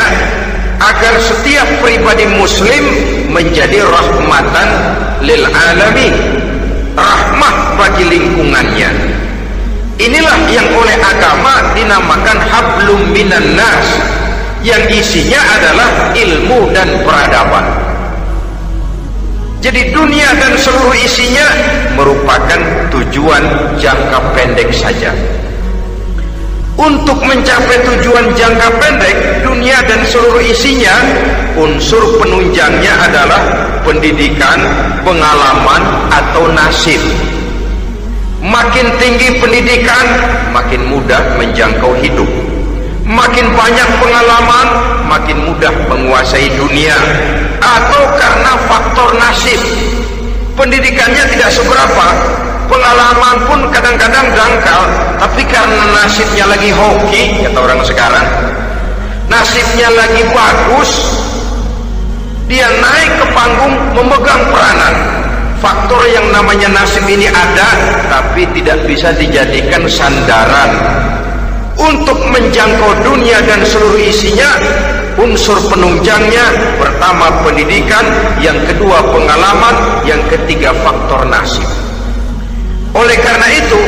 agar 0.90 1.16
setiap 1.22 1.70
pribadi 1.86 2.26
muslim 2.26 2.84
menjadi 3.30 3.86
rahmatan 3.86 4.70
lil 5.22 5.46
alamin 5.46 6.16
rahmat 6.98 7.56
bagi 7.78 8.06
lingkungannya. 8.10 8.90
Inilah 10.00 10.40
yang 10.50 10.66
oleh 10.74 10.96
agama 10.98 11.76
dinamakan 11.76 12.40
hablum 12.40 13.02
minan 13.14 13.54
nas 13.54 13.88
yang 14.66 14.82
isinya 14.90 15.40
adalah 15.60 15.90
ilmu 16.16 16.72
dan 16.74 16.88
peradaban. 17.06 17.66
Jadi 19.60 19.92
dunia 19.92 20.32
dan 20.40 20.56
seluruh 20.56 20.96
isinya 20.96 21.48
merupakan 22.00 22.62
tujuan 22.96 23.44
jangka 23.76 24.20
pendek 24.32 24.72
saja 24.72 25.12
untuk 26.80 27.20
mencapai 27.20 27.78
tujuan 27.84 28.32
jangka 28.40 28.68
pendek 28.80 29.44
dunia 29.44 29.84
dan 29.84 30.00
seluruh 30.08 30.40
isinya 30.40 30.96
unsur 31.60 32.16
penunjangnya 32.24 32.96
adalah 33.04 33.42
pendidikan, 33.84 34.64
pengalaman 35.04 35.84
atau 36.08 36.48
nasib. 36.56 37.04
Makin 38.40 38.88
tinggi 38.96 39.36
pendidikan 39.44 40.06
makin 40.56 40.88
mudah 40.88 41.20
menjangkau 41.36 42.00
hidup. 42.00 42.32
Makin 43.04 43.52
banyak 43.52 43.90
pengalaman 44.00 44.68
makin 45.12 45.38
mudah 45.52 45.74
menguasai 45.92 46.48
dunia. 46.56 46.96
Atau 47.60 48.08
karena 48.16 48.56
faktor 48.72 49.20
nasib. 49.20 49.60
Pendidikannya 50.56 51.28
tidak 51.28 51.52
seberapa 51.52 52.06
pengalaman 52.70 53.38
pun 53.50 53.60
kadang-kadang 53.74 54.30
dangkal. 54.38 54.82
Tapi 55.20 55.42
karena 55.50 55.84
nasibnya 55.98 56.46
lagi 56.48 56.70
hoki 56.72 57.44
kata 57.44 57.60
orang 57.60 57.82
sekarang 57.84 58.28
nasibnya 59.30 59.94
lagi 59.94 60.26
bagus 60.34 60.92
dia 62.50 62.66
naik 62.66 63.12
ke 63.22 63.26
panggung 63.32 63.78
memegang 63.94 64.42
peranan. 64.50 64.96
Faktor 65.62 66.02
yang 66.10 66.24
namanya 66.34 66.72
nasib 66.72 67.06
ini 67.06 67.30
ada 67.30 67.70
tapi 68.10 68.48
tidak 68.58 68.80
bisa 68.90 69.14
dijadikan 69.14 69.86
sandaran. 69.86 70.72
Untuk 71.80 72.18
menjangkau 72.32 72.92
dunia 73.06 73.40
dan 73.46 73.64
seluruh 73.64 74.02
isinya 74.02 74.52
unsur 75.20 75.56
penunjangnya 75.70 76.76
pertama 76.80 77.32
pendidikan 77.44 78.04
yang 78.44 78.56
kedua 78.68 79.00
pengalaman 79.14 80.04
yang 80.04 80.20
ketiga 80.28 80.76
faktor 80.84 81.24
nasib 81.28 81.68
oleh 82.90 83.18
karena 83.22 83.48
itu, 83.54 83.82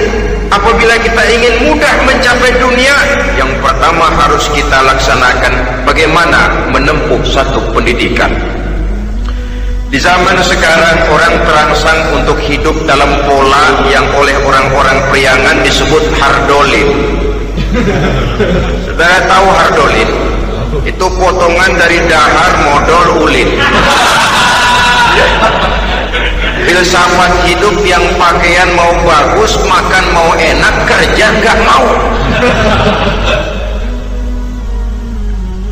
apabila 0.54 0.94
kita 1.02 1.24
ingin 1.34 1.54
mudah 1.72 1.94
mencapai 2.06 2.52
dunia, 2.62 2.96
yang 3.34 3.50
pertama 3.64 4.14
harus 4.14 4.46
kita 4.54 4.78
laksanakan 4.86 5.54
bagaimana 5.88 6.70
menempuh 6.70 7.22
satu 7.26 7.60
pendidikan. 7.74 8.30
Di 9.92 10.00
zaman 10.00 10.40
sekarang 10.40 11.04
orang 11.12 11.36
terangsang 11.44 12.00
untuk 12.16 12.40
hidup 12.40 12.78
dalam 12.88 13.12
pola 13.28 13.84
yang 13.92 14.08
oleh 14.16 14.38
orang-orang 14.40 15.04
priangan 15.12 15.60
disebut 15.68 16.00
hardolin. 16.16 16.90
Saudara 18.88 19.20
tahu 19.28 19.48
hardolin? 19.52 20.10
Itu 20.88 21.12
potongan 21.20 21.76
dari 21.76 22.00
dahar 22.08 22.52
modal 22.64 23.28
ulin 23.28 23.50
filsafat 26.66 27.32
hidup 27.50 27.76
yang 27.86 28.04
pakaian 28.18 28.70
mau 28.78 28.92
bagus 29.06 29.58
makan 29.66 30.06
mau 30.14 30.30
enak 30.38 30.76
kerja 30.86 31.26
nggak 31.42 31.58
mau. 31.66 31.86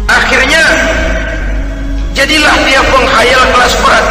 Akhirnya 0.10 0.64
jadilah 2.18 2.56
dia 2.66 2.82
penghayal 2.90 3.44
kelas 3.54 3.74
berat. 3.82 4.08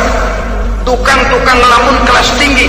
Tukang-tukang 0.86 1.58
ngelamun 1.60 1.96
kelas 2.06 2.28
tinggi. 2.40 2.68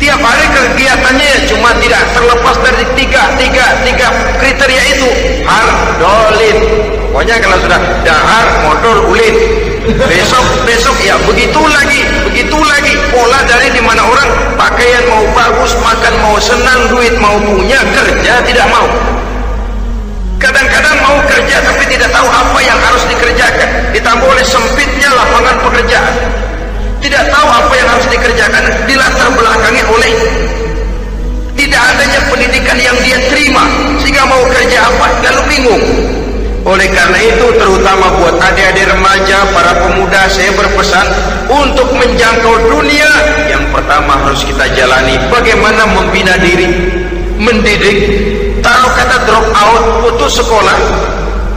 Tiap 0.00 0.16
hari 0.16 0.48
kegiatannya 0.48 1.26
ya 1.28 1.38
cuma 1.52 1.76
tidak 1.76 2.02
terlepas 2.16 2.56
dari 2.64 2.84
tiga 2.96 3.22
tiga 3.36 3.66
tiga 3.84 4.08
kriteria 4.40 4.82
itu. 4.96 5.08
Har 5.44 5.68
dolin. 6.00 6.58
Pokoknya 7.10 7.36
kalau 7.42 7.58
sudah 7.60 7.80
dahar 8.06 8.46
motor 8.64 8.96
ulin 9.12 9.36
besok 9.96 10.44
besok 10.66 10.96
ya 11.02 11.16
begitu 11.26 11.58
lagi 11.58 12.00
begitu 12.26 12.58
lagi. 12.58 12.94
Pola 13.10 13.42
dari 13.46 13.68
di 13.74 13.82
mana 13.82 14.06
orang 14.06 14.30
pakaian 14.54 15.02
mau 15.10 15.24
bagus 15.34 15.74
makan 15.82 16.14
mau 16.22 16.36
senang 16.38 16.80
duit 16.94 17.14
mau 17.18 17.36
punya 17.42 17.80
kerja 17.94 18.38
tidak 18.46 18.66
mau. 18.70 18.86
Kadang-kadang 20.40 20.96
mau 21.04 21.18
kerja 21.28 21.56
tapi 21.60 21.84
tidak 21.90 22.08
tahu 22.14 22.28
apa 22.28 22.58
yang 22.64 22.78
harus 22.80 23.02
dikerjakan. 23.10 23.68
Ditambah 23.92 24.26
oleh 24.26 24.44
sempitnya 24.46 25.10
lapangan 25.12 25.56
pekerjaan. 25.68 26.14
Tidak 27.00 27.24
tahu 27.32 27.48
apa 27.48 27.72
yang 27.76 27.88
harus 27.88 28.06
dikerjakan 28.12 28.62
dilatar 28.84 29.28
belakangi 29.32 29.82
oleh 29.88 30.12
tidak 31.56 31.82
adanya 31.92 32.20
pendidikan 32.28 32.78
yang 32.80 32.96
dia 33.04 33.18
terima. 33.28 33.64
Sehingga 34.00 34.24
mau 34.24 34.40
kerja 34.48 34.78
apa? 34.86 35.06
Lalu 35.28 35.42
bingung 35.48 35.82
oleh 36.70 36.86
karena 36.94 37.18
itu 37.18 37.46
terutama 37.58 38.14
buat 38.22 38.38
adik-adik 38.38 38.86
remaja 38.94 39.42
para 39.50 39.74
pemuda 39.82 40.30
saya 40.30 40.54
berpesan 40.54 41.06
untuk 41.50 41.90
menjangkau 41.98 42.54
dunia 42.70 43.10
yang 43.50 43.66
pertama 43.74 44.14
harus 44.22 44.46
kita 44.46 44.70
jalani. 44.78 45.18
Bagaimana 45.34 45.82
membina 45.90 46.38
diri 46.38 46.70
mendidik. 47.42 47.98
Taruh 48.62 48.92
kata 48.94 49.16
drop 49.26 49.46
out 49.50 49.82
putus 50.06 50.38
sekolah. 50.38 50.78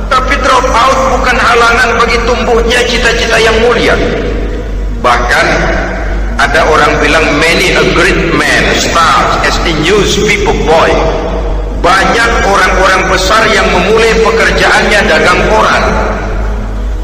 Tapi 0.09 0.33
drop 0.41 0.65
out 0.73 0.97
bukan 1.13 1.37
halangan 1.37 1.89
bagi 2.01 2.17
tumbuhnya 2.25 2.79
cita-cita 2.89 3.37
yang 3.37 3.53
mulia. 3.61 3.93
Bahkan 5.03 5.45
ada 6.41 6.61
orang 6.65 6.97
bilang 7.03 7.25
many 7.37 7.75
a 7.77 7.83
great 7.93 8.33
man 8.33 8.63
starts 8.81 9.45
as 9.45 9.57
a 9.61 9.73
newspaper 9.85 10.57
boy. 10.65 10.89
Banyak 11.83 12.31
orang-orang 12.47 13.11
besar 13.11 13.43
yang 13.51 13.67
memulai 13.67 14.15
pekerjaannya 14.23 14.99
dagang 15.03 15.41
koran. 15.51 15.83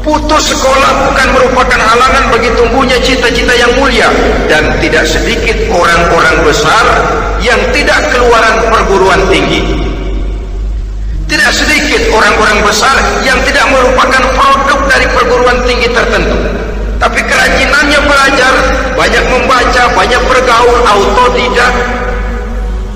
Putus 0.00 0.56
sekolah 0.56 1.12
bukan 1.12 1.28
merupakan 1.36 1.76
halangan 1.76 2.32
bagi 2.32 2.48
tumbuhnya 2.56 2.96
cita-cita 3.04 3.52
yang 3.52 3.68
mulia 3.76 4.08
dan 4.48 4.80
tidak 4.80 5.04
sedikit 5.04 5.68
orang-orang 5.68 6.40
besar 6.48 6.84
yang 7.44 7.60
tidak 7.76 8.08
keluaran 8.08 8.56
perguruan 8.72 9.20
tinggi. 9.28 9.60
Tidak 11.28 11.52
sedikit 11.52 12.00
orang-orang 12.16 12.64
besar 12.64 12.96
yang 13.20 13.36
tidak 13.44 13.68
merupakan 13.68 14.22
produk 14.32 14.80
dari 14.88 15.06
perguruan 15.12 15.60
tinggi 15.68 15.92
tertentu 15.92 16.40
tapi 17.00 17.24
kerajinannya 17.24 18.00
belajar 18.04 18.54
banyak 18.92 19.24
membaca 19.32 19.82
banyak 19.96 20.22
bergaul 20.28 20.78
autodidak 20.84 21.72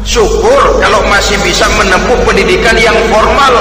syukur 0.05 0.61
kalau 0.79 1.01
masih 1.09 1.41
bisa 1.41 1.65
menempuh 1.81 2.21
pendidikan 2.29 2.77
yang 2.77 2.95
formal. 3.09 3.57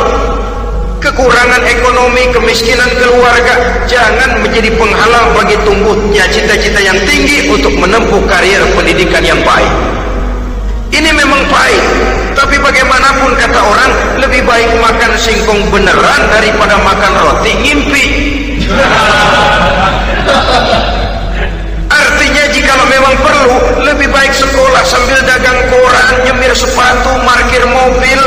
Kekurangan 1.00 1.64
ekonomi 1.68 2.32
kemiskinan 2.32 2.88
keluarga 2.96 3.84
jangan 3.92 4.40
menjadi 4.40 4.72
penghalang 4.80 5.36
bagi 5.36 5.60
tumbuhnya 5.68 6.24
cita-cita 6.32 6.80
yang 6.80 6.96
tinggi 7.04 7.52
untuk 7.52 7.76
menempuh 7.76 8.24
karier 8.24 8.64
pendidikan 8.72 9.20
yang 9.20 9.40
baik. 9.44 9.68
Ini 10.96 11.12
memang 11.12 11.44
baik 11.52 11.84
tapi 12.38 12.56
bagaimanapun 12.56 13.36
kata 13.36 13.60
orang 13.60 13.92
lebih 14.22 14.48
baik 14.48 14.70
makan 14.80 15.12
singkong 15.20 15.60
beneran 15.74 16.22
daripada 16.32 16.80
makan 16.80 17.14
roti 17.20 17.52
ngimpi. 17.60 18.06
Artinya 21.94 22.44
jika 22.50 22.74
memang 22.88 23.16
perlu 23.22 23.83
baik 24.24 24.40
sekolah 24.40 24.84
sambil 24.88 25.20
dagang 25.28 25.60
koran, 25.68 26.16
nyemir 26.24 26.56
sepatu, 26.56 27.12
parkir 27.28 27.60
mobil 27.68 28.22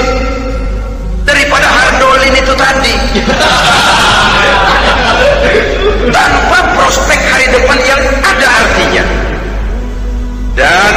daripada 1.24 1.72
hardolin 1.72 2.36
itu 2.36 2.52
tadi. 2.52 2.92
Tanpa 6.12 6.58
prospek 6.76 7.16
hari 7.16 7.48
depan 7.48 7.80
yang 7.88 8.02
ada 8.20 8.48
artinya. 8.60 9.04
Dan 10.52 10.94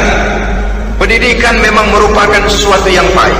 pendidikan 0.99 1.55
memang 1.63 1.95
merupakan 1.95 2.43
sesuatu 2.51 2.91
yang 2.91 3.07
baik. 3.15 3.39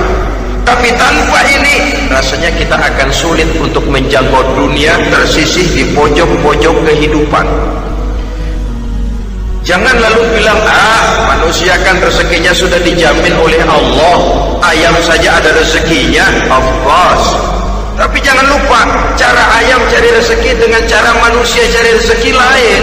Tapi 0.64 0.88
tanpa 0.96 1.44
ini 1.44 2.08
rasanya 2.08 2.56
kita 2.56 2.80
akan 2.80 3.12
sulit 3.12 3.52
untuk 3.60 3.84
menjangkau 3.84 4.56
dunia 4.56 4.96
tersisih 5.12 5.68
di 5.76 5.84
pojok-pojok 5.92 6.88
kehidupan. 6.88 7.44
Jangan 9.70 10.02
lalu 10.02 10.26
bilang, 10.34 10.58
ah 10.66 11.30
manusia 11.30 11.78
kan 11.86 11.94
rezekinya 12.02 12.50
sudah 12.50 12.82
dijamin 12.82 13.30
oleh 13.38 13.62
Allah. 13.70 14.18
Ayam 14.66 14.90
saja 14.98 15.38
ada 15.38 15.54
rezekinya, 15.54 16.26
of 16.50 16.66
course. 16.82 17.38
Tapi 17.94 18.18
jangan 18.18 18.50
lupa, 18.50 18.82
cara 19.14 19.62
ayam 19.62 19.78
cari 19.86 20.10
rezeki 20.10 20.58
dengan 20.58 20.82
cara 20.90 21.14
manusia 21.22 21.62
cari 21.70 22.02
rezeki 22.02 22.34
lain. 22.34 22.82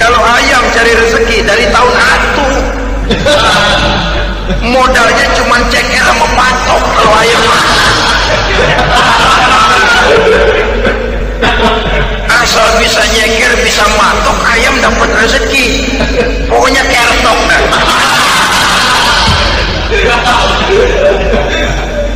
Kalau 0.00 0.24
ayam 0.24 0.64
cari 0.72 0.96
rezeki 0.96 1.44
dari 1.44 1.68
tahun 1.68 1.94
atu, 2.00 2.48
modalnya 4.72 5.26
cuma 5.36 5.60
ceker 5.68 6.00
sama 6.00 6.26
patok 6.32 6.82
kalau 6.96 7.12
ayam 7.20 7.42
asal 12.44 12.68
bisa 12.76 13.00
nyeker 13.08 13.56
bisa 13.64 13.84
matok 13.96 14.36
ayam 14.52 14.76
dapat 14.84 15.08
rezeki. 15.16 15.88
Pokoknya 16.44 16.84
kertok 16.84 17.38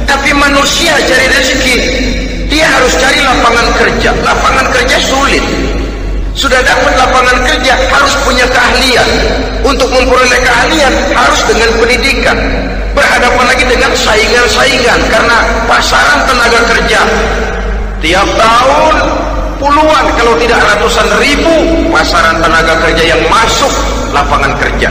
tapi 0.04 0.30
manusia 0.36 0.98
cari 1.00 1.26
rezeki 1.32 1.76
dia 2.52 2.66
harus 2.68 2.92
cari 3.00 3.24
lapangan 3.24 3.68
kerja. 3.80 4.10
Lapangan 4.20 4.66
kerja 4.72 4.98
sulit. 5.00 5.44
Sudah 6.36 6.60
dapat 6.60 6.92
lapangan 6.96 7.38
kerja 7.48 7.74
harus 7.88 8.12
punya 8.24 8.44
keahlian. 8.52 9.08
Untuk 9.64 9.88
memperoleh 9.88 10.40
keahlian 10.44 10.92
harus 11.16 11.40
dengan 11.48 11.72
pendidikan. 11.80 12.36
Berhadapan 12.92 13.44
lagi 13.48 13.64
dengan 13.64 13.92
saingan-saingan 13.96 15.00
karena 15.08 15.38
pasaran 15.64 16.20
tenaga 16.28 16.60
kerja. 16.76 17.00
Tiap 17.98 18.28
tahun 18.36 19.27
puluhan 19.58 20.06
kalau 20.14 20.34
tidak 20.38 20.62
ratusan 20.62 21.08
ribu 21.18 21.54
pasaran 21.90 22.38
tenaga 22.38 22.74
kerja 22.86 23.14
yang 23.14 23.22
masuk 23.26 23.70
lapangan 24.14 24.54
kerja 24.56 24.90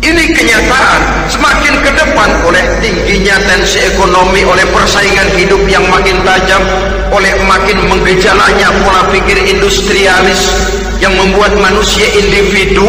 ini 0.00 0.32
kenyataan 0.32 1.00
semakin 1.28 1.74
ke 1.84 1.90
depan 1.92 2.30
oleh 2.48 2.64
tingginya 2.80 3.36
tensi 3.44 3.84
ekonomi, 3.84 4.40
oleh 4.48 4.64
persaingan 4.72 5.28
hidup 5.36 5.60
yang 5.68 5.84
makin 5.92 6.16
tajam, 6.24 6.64
oleh 7.12 7.28
makin 7.44 7.76
menggejalanya 7.84 8.72
pola 8.80 9.04
pikir 9.12 9.36
industrialis 9.44 10.48
yang 11.04 11.12
membuat 11.20 11.52
manusia 11.60 12.08
individu, 12.16 12.88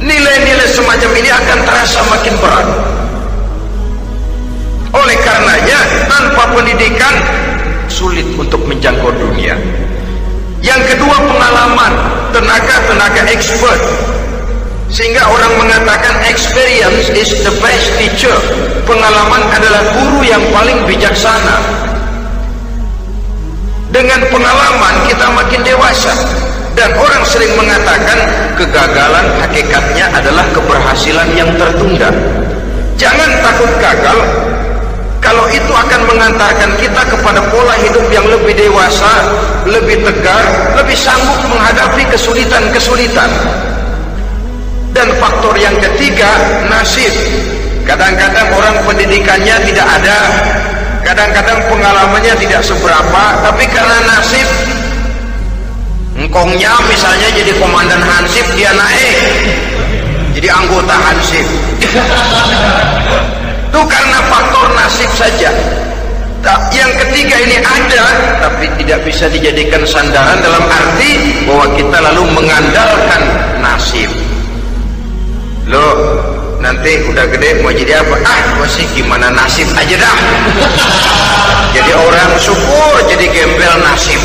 nilai-nilai 0.00 0.68
semacam 0.72 1.10
ini 1.20 1.30
akan 1.36 1.58
terasa 1.68 2.00
makin 2.08 2.34
berat. 2.40 2.68
Oleh 4.96 5.16
karenanya, 5.20 5.80
tanpa 6.08 6.48
pendidikan 6.48 7.14
sulit 7.90 8.24
untuk 8.38 8.62
menjangkau 8.64 9.10
dunia. 9.18 9.58
Yang 10.62 10.94
kedua 10.94 11.16
pengalaman, 11.18 11.92
tenaga-tenaga 12.30 13.22
expert. 13.34 13.80
Sehingga 14.90 15.22
orang 15.26 15.54
mengatakan 15.58 16.18
experience 16.26 17.10
is 17.14 17.30
the 17.46 17.54
best 17.62 17.86
teacher. 17.98 18.34
Pengalaman 18.86 19.42
adalah 19.54 19.82
guru 19.94 20.26
yang 20.26 20.42
paling 20.50 20.78
bijaksana. 20.86 21.62
Dengan 23.90 24.22
pengalaman 24.30 24.94
kita 25.10 25.26
makin 25.34 25.60
dewasa. 25.66 26.14
Dan 26.78 26.94
orang 26.94 27.22
sering 27.26 27.50
mengatakan 27.58 28.18
kegagalan 28.54 29.26
hakikatnya 29.42 30.06
adalah 30.14 30.46
keberhasilan 30.54 31.28
yang 31.34 31.50
tertunda. 31.58 32.08
Jangan 32.94 33.30
takut 33.42 33.70
gagal 33.82 34.18
kalau 35.20 35.44
itu 35.52 35.68
akan 35.68 36.00
mengantarkan 36.08 36.72
kita 36.80 37.02
kepada 37.12 37.40
pola 37.52 37.76
hidup 37.84 38.08
yang 38.08 38.24
lebih 38.24 38.56
dewasa, 38.56 39.28
lebih 39.68 40.00
tegar, 40.00 40.44
lebih 40.80 40.96
sanggup 40.96 41.36
menghadapi 41.44 42.08
kesulitan-kesulitan. 42.08 43.28
Dan 44.90 45.12
faktor 45.20 45.54
yang 45.60 45.76
ketiga, 45.78 46.34
nasib. 46.66 47.12
Kadang-kadang 47.84 48.48
orang 48.56 48.76
pendidikannya 48.88 49.56
tidak 49.68 49.86
ada, 50.00 50.18
kadang-kadang 51.04 51.58
pengalamannya 51.68 52.34
tidak 52.40 52.62
seberapa, 52.64 53.22
tapi 53.44 53.64
karena 53.68 53.98
nasib, 54.08 54.48
engkongnya 56.16 56.72
misalnya 56.88 57.28
jadi 57.34 57.52
komandan 57.60 58.02
Hansip, 58.02 58.46
dia 58.56 58.72
naik, 58.72 59.16
jadi 60.38 60.48
anggota 60.54 60.94
Hansip. 60.96 61.46
Itu 63.70 63.86
karena 63.86 64.18
faktor 64.26 64.66
nasib 64.74 65.06
saja. 65.14 65.54
Tak, 66.42 66.74
yang 66.74 66.90
ketiga 67.06 67.38
ini 67.38 67.62
ada 67.62 68.04
tapi 68.42 68.66
tidak 68.82 69.06
bisa 69.06 69.30
dijadikan 69.30 69.86
sandaran 69.86 70.42
dalam 70.42 70.64
arti 70.66 71.38
bahwa 71.46 71.70
kita 71.78 71.98
lalu 72.02 72.26
mengandalkan 72.34 73.22
nasib. 73.62 74.10
Lo 75.70 75.86
nanti 76.58 76.98
udah 77.06 77.30
gede 77.30 77.62
mau 77.62 77.70
jadi 77.70 78.02
apa? 78.02 78.18
Ah, 78.26 78.42
masih 78.58 78.90
gimana 78.90 79.30
nasib 79.30 79.70
aja 79.78 80.02
dah. 80.02 80.16
jadi 81.78 81.94
orang 81.94 82.30
syukur 82.42 83.06
jadi 83.06 83.26
gembel 83.30 83.74
nasib. 83.86 84.18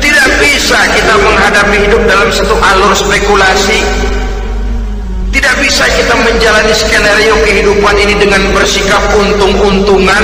Tidak 0.00 0.28
bisa 0.40 0.78
kita 0.96 1.14
menghadapi 1.20 1.76
hidup 1.84 2.00
dalam 2.08 2.32
satu 2.32 2.56
alur 2.56 2.96
spekulasi 2.96 4.11
tidak 5.42 5.58
bisa 5.58 5.82
kita 5.90 6.14
menjalani 6.22 6.70
skenario 6.70 7.34
kehidupan 7.42 7.98
ini 7.98 8.14
dengan 8.14 8.38
bersikap 8.54 9.02
untung-untungan. 9.10 10.22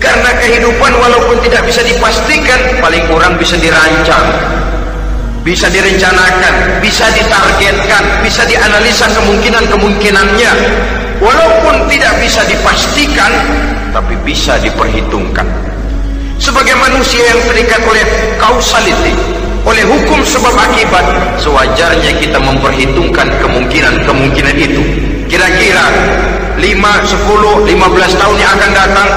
Karena 0.00 0.30
kehidupan 0.40 0.88
walaupun 0.96 1.36
tidak 1.44 1.68
bisa 1.68 1.84
dipastikan, 1.84 2.80
paling 2.80 3.04
kurang 3.12 3.36
bisa 3.36 3.60
dirancang. 3.60 4.24
Bisa 5.44 5.68
direncanakan, 5.68 6.80
bisa 6.80 7.12
ditargetkan, 7.12 8.24
bisa 8.24 8.48
dianalisa 8.48 9.04
kemungkinan-kemungkinannya. 9.20 10.52
Walaupun 11.20 11.84
tidak 11.92 12.16
bisa 12.24 12.40
dipastikan, 12.48 13.28
tapi 13.92 14.16
bisa 14.24 14.56
diperhitungkan. 14.64 15.44
Sebagai 16.40 16.72
manusia 16.80 17.20
yang 17.20 17.40
terikat 17.52 17.84
oleh 17.84 18.04
causality, 18.40 19.12
oleh 19.64 19.84
hukum 19.88 20.20
sebab 20.20 20.52
akibat 20.52 21.04
sewajarnya 21.40 22.12
kita 22.20 22.36
memperhitungkan 22.36 23.28
kemungkinan-kemungkinan 23.40 24.56
itu. 24.60 24.82
Kira-kira 25.24 25.84
5, 26.60 26.60
10, 26.60 27.72
15 27.72 28.20
tahun 28.20 28.36
yang 28.36 28.52
akan 28.60 28.70
datang 28.76 29.08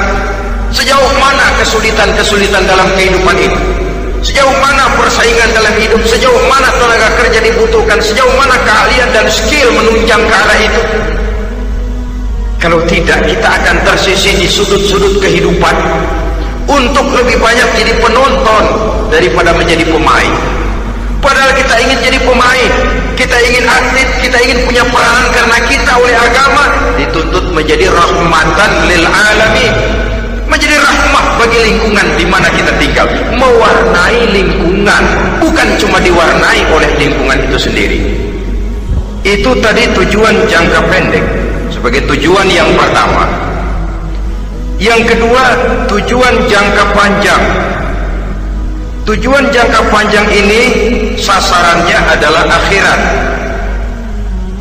sejauh 0.72 1.12
mana 1.20 1.46
kesulitan-kesulitan 1.60 2.64
dalam 2.64 2.88
kehidupan 2.96 3.36
itu? 3.38 3.60
Sejauh 4.24 4.56
mana 4.64 4.90
persaingan 4.98 5.52
dalam 5.54 5.76
hidup? 5.78 6.02
Sejauh 6.08 6.42
mana 6.50 6.74
tenaga 6.80 7.08
kerja 7.22 7.40
dibutuhkan? 7.44 8.00
Sejauh 8.02 8.34
mana 8.34 8.58
keahlian 8.66 9.10
dan 9.14 9.30
skill 9.30 9.70
menunjang 9.76 10.20
ke 10.26 10.34
arah 10.34 10.60
itu? 10.64 10.82
Kalau 12.58 12.82
tidak 12.90 13.22
kita 13.30 13.48
akan 13.62 13.78
tersisih 13.86 14.34
di 14.42 14.50
sudut-sudut 14.50 15.22
kehidupan 15.22 15.76
untuk 16.68 17.08
lebih 17.16 17.40
banyak 17.40 17.68
jadi 17.80 17.94
penonton 18.04 18.64
daripada 19.08 19.56
menjadi 19.56 19.88
pemain. 19.88 20.32
Padahal 21.24 21.50
kita 21.58 21.76
ingin 21.82 21.98
jadi 22.04 22.20
pemain, 22.22 22.72
kita 23.18 23.38
ingin 23.42 23.66
atlet, 23.66 24.10
kita 24.22 24.38
ingin 24.38 24.60
punya 24.68 24.84
peran 24.86 25.26
karena 25.34 25.58
kita 25.66 25.92
oleh 25.98 26.14
agama 26.14 26.64
dituntut 27.00 27.46
menjadi 27.56 27.90
rahmatan 27.90 28.72
lil 28.86 29.04
alamin. 29.08 29.74
Menjadi 30.48 30.80
rahmah 30.80 31.26
bagi 31.36 31.60
lingkungan 31.60 32.08
di 32.16 32.24
mana 32.24 32.48
kita 32.54 32.72
tinggal, 32.80 33.04
mewarnai 33.36 34.32
lingkungan, 34.32 35.04
bukan 35.44 35.68
cuma 35.76 36.00
diwarnai 36.00 36.62
oleh 36.72 36.88
lingkungan 36.96 37.36
itu 37.52 37.58
sendiri. 37.60 38.00
Itu 39.28 39.52
tadi 39.60 39.92
tujuan 39.92 40.48
jangka 40.48 40.80
pendek 40.88 41.26
sebagai 41.68 42.08
tujuan 42.08 42.48
yang 42.48 42.72
pertama. 42.80 43.47
Yang 44.78 45.10
kedua, 45.10 45.46
tujuan 45.90 46.46
jangka 46.46 46.86
panjang. 46.94 47.44
Tujuan 49.10 49.50
jangka 49.50 49.90
panjang 49.90 50.30
ini 50.30 50.62
sasarannya 51.18 51.98
adalah 52.14 52.46
akhirat. 52.46 53.02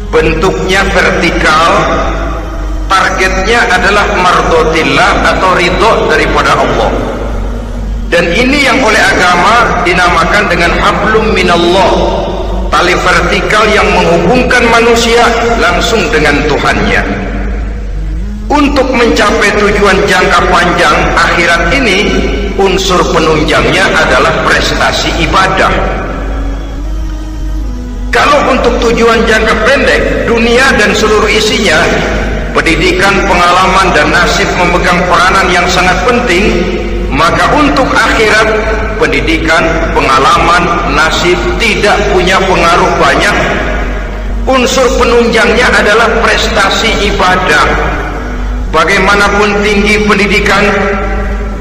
Bentuknya 0.08 0.88
vertikal, 0.88 1.68
targetnya 2.88 3.60
adalah 3.68 4.08
mardotillah 4.16 5.36
atau 5.36 5.52
ridho 5.52 5.92
daripada 6.08 6.64
Allah. 6.64 6.90
Dan 8.08 8.32
ini 8.32 8.64
yang 8.64 8.80
oleh 8.80 9.02
agama 9.04 9.84
dinamakan 9.84 10.48
dengan 10.48 10.72
hablum 10.80 11.36
minallah, 11.36 11.92
tali 12.72 12.96
vertikal 12.96 13.68
yang 13.68 13.84
menghubungkan 13.92 14.64
manusia 14.72 15.28
langsung 15.60 16.00
dengan 16.08 16.40
Tuhannya 16.48 17.35
untuk 18.46 18.86
mencapai 18.94 19.50
tujuan 19.58 19.98
jangka 20.06 20.40
panjang 20.50 20.96
akhirat 21.18 21.62
ini 21.74 21.98
unsur 22.54 23.02
penunjangnya 23.10 23.84
adalah 23.90 24.32
prestasi 24.46 25.10
ibadah. 25.26 25.72
Kalau 28.14 28.48
untuk 28.48 28.80
tujuan 28.80 29.26
jangka 29.28 29.54
pendek 29.66 30.24
dunia 30.24 30.72
dan 30.78 30.94
seluruh 30.94 31.28
isinya 31.28 31.76
pendidikan, 32.56 33.12
pengalaman 33.28 33.92
dan 33.92 34.08
nasib 34.08 34.48
memegang 34.56 35.04
peranan 35.04 35.46
yang 35.52 35.66
sangat 35.68 35.98
penting 36.08 36.48
maka 37.12 37.48
untuk 37.56 37.86
akhirat 37.92 38.48
pendidikan, 38.96 39.62
pengalaman, 39.92 40.64
nasib 40.96 41.36
tidak 41.60 41.96
punya 42.12 42.40
pengaruh 42.44 42.92
banyak. 42.96 43.36
Unsur 44.46 44.86
penunjangnya 44.96 45.66
adalah 45.74 46.06
prestasi 46.22 46.94
ibadah 47.10 47.96
bagaimanapun 48.74 49.62
tinggi 49.62 50.02
pendidikan 50.06 50.64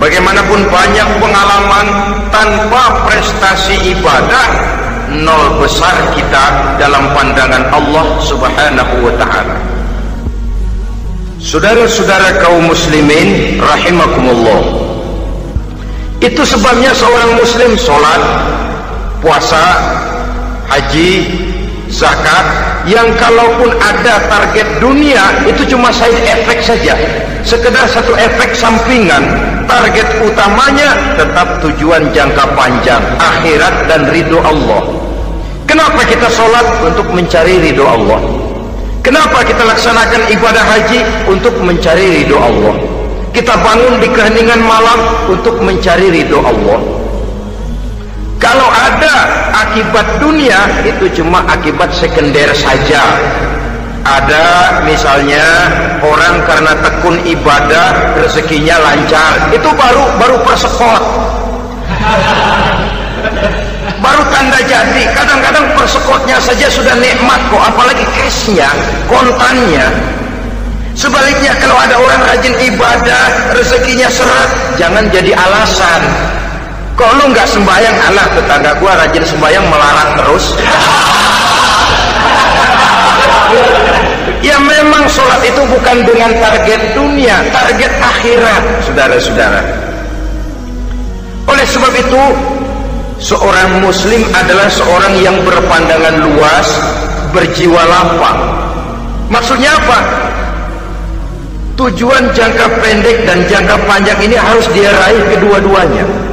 bagaimanapun 0.02 0.68
banyak 0.70 1.08
pengalaman 1.22 1.86
tanpa 2.30 3.08
prestasi 3.08 3.96
ibadah 3.96 4.48
nol 5.12 5.62
besar 5.62 5.94
kita 6.18 6.76
dalam 6.82 7.14
pandangan 7.14 7.70
Allah 7.72 8.06
subhanahu 8.20 8.96
wa 9.06 9.14
ta'ala. 9.16 9.58
Saudara-saudara 11.40 12.42
kaum 12.42 12.66
muslimin 12.66 13.62
rahimakumullah. 13.62 14.82
Itu 16.18 16.42
sebabnya 16.42 16.90
seorang 16.90 17.38
muslim 17.38 17.78
sholat 17.78 18.22
puasa 19.22 19.62
haji 20.74 21.45
zakat 21.90 22.46
yang 22.86 23.10
kalaupun 23.18 23.74
ada 23.82 24.22
target 24.30 24.68
dunia 24.78 25.22
itu 25.50 25.66
cuma 25.74 25.90
side 25.90 26.22
effect 26.26 26.62
saja. 26.66 26.94
Sekedar 27.46 27.86
satu 27.90 28.14
efek 28.18 28.58
sampingan. 28.58 29.22
Target 29.66 30.06
utamanya 30.22 30.94
tetap 31.18 31.58
tujuan 31.62 32.10
jangka 32.14 32.46
panjang 32.54 33.02
akhirat 33.18 33.90
dan 33.90 34.06
ridho 34.14 34.38
Allah. 34.42 34.86
Kenapa 35.66 36.06
kita 36.06 36.30
sholat 36.30 36.66
untuk 36.86 37.10
mencari 37.10 37.58
ridho 37.58 37.86
Allah? 37.86 38.22
Kenapa 39.02 39.42
kita 39.46 39.66
laksanakan 39.66 40.22
ibadah 40.34 40.66
haji 40.66 41.00
untuk 41.30 41.54
mencari 41.62 42.22
ridho 42.22 42.38
Allah? 42.38 42.74
Kita 43.34 43.54
bangun 43.58 44.02
di 44.02 44.10
keheningan 44.10 44.62
malam 44.66 45.30
untuk 45.30 45.62
mencari 45.62 46.10
ridho 46.10 46.42
Allah. 46.42 46.80
Kalau 48.42 48.70
ada 48.70 49.45
akibat 49.56 50.08
dunia 50.20 50.60
itu 50.84 51.08
cuma 51.22 51.44
akibat 51.48 51.88
sekunder 51.96 52.52
saja. 52.52 53.04
Ada 54.06 54.46
misalnya 54.86 55.42
orang 56.06 56.46
karena 56.46 56.78
tekun 56.78 57.18
ibadah 57.26 58.16
rezekinya 58.22 58.78
lancar, 58.78 59.50
itu 59.50 59.70
baru 59.74 60.06
baru 60.22 60.38
persekot. 60.46 61.04
baru 64.06 64.22
tanda 64.30 64.62
jadi. 64.70 65.04
Kadang-kadang 65.18 65.66
persekotnya 65.74 66.38
saja 66.38 66.70
sudah 66.70 66.94
nikmat 67.02 67.42
kok, 67.50 67.58
apalagi 67.58 68.06
cashnya, 68.14 68.70
kontannya. 69.10 69.90
Sebaliknya 70.94 71.58
kalau 71.58 71.76
ada 71.76 71.98
orang 71.98 72.22
rajin 72.30 72.56
ibadah, 72.62 73.26
rezekinya 73.58 74.08
seret, 74.08 74.50
jangan 74.78 75.10
jadi 75.10 75.34
alasan 75.34 76.02
Kok 76.96 77.12
lu 77.20 77.28
nggak 77.36 77.44
sembahyang 77.44 77.98
anak 78.08 78.40
tetangga 78.40 78.72
gua 78.80 78.96
rajin 78.96 79.28
sembahyang 79.28 79.68
melarat 79.68 80.16
terus? 80.16 80.56
ya 84.48 84.56
memang 84.56 85.04
sholat 85.12 85.44
itu 85.44 85.60
bukan 85.68 86.08
dengan 86.08 86.32
target 86.40 86.96
dunia, 86.96 87.44
target 87.52 87.92
akhirat, 88.00 88.64
saudara-saudara. 88.88 89.62
Oleh 91.52 91.68
sebab 91.68 91.94
itu, 92.00 92.24
seorang 93.20 93.84
muslim 93.84 94.24
adalah 94.32 94.72
seorang 94.72 95.20
yang 95.20 95.36
berpandangan 95.44 96.16
luas, 96.32 96.68
berjiwa 97.36 97.84
lapang. 97.92 98.40
Maksudnya 99.28 99.76
apa? 99.76 100.00
Tujuan 101.76 102.32
jangka 102.32 102.72
pendek 102.80 103.28
dan 103.28 103.44
jangka 103.52 103.76
panjang 103.84 104.16
ini 104.24 104.40
harus 104.40 104.64
dia 104.72 104.96
raih 104.96 105.24
kedua-duanya. 105.36 106.25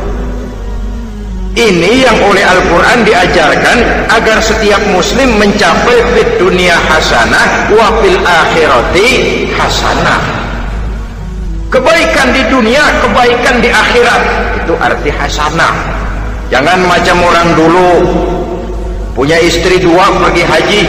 Ini 1.53 2.09
yang 2.09 2.17
oleh 2.33 2.41
Al-Quran 2.41 3.05
diajarkan 3.05 4.09
agar 4.09 4.41
setiap 4.41 4.81
muslim 4.89 5.37
mencapai 5.37 6.01
fit 6.17 6.41
dunia 6.41 6.73
hasanah 6.81 7.69
wa 7.69 7.93
fil 8.01 8.17
akhirati 8.25 9.11
hasanah. 9.53 10.21
Kebaikan 11.69 12.33
di 12.33 12.43
dunia, 12.49 12.81
kebaikan 13.05 13.61
di 13.61 13.69
akhirat. 13.69 14.23
Itu 14.65 14.73
arti 14.81 15.13
hasanah. 15.13 15.77
Jangan 16.49 16.89
macam 16.89 17.21
orang 17.21 17.49
dulu 17.53 17.91
punya 19.13 19.37
istri 19.37 19.77
dua 19.77 20.09
pergi 20.25 20.45
haji. 20.49 20.83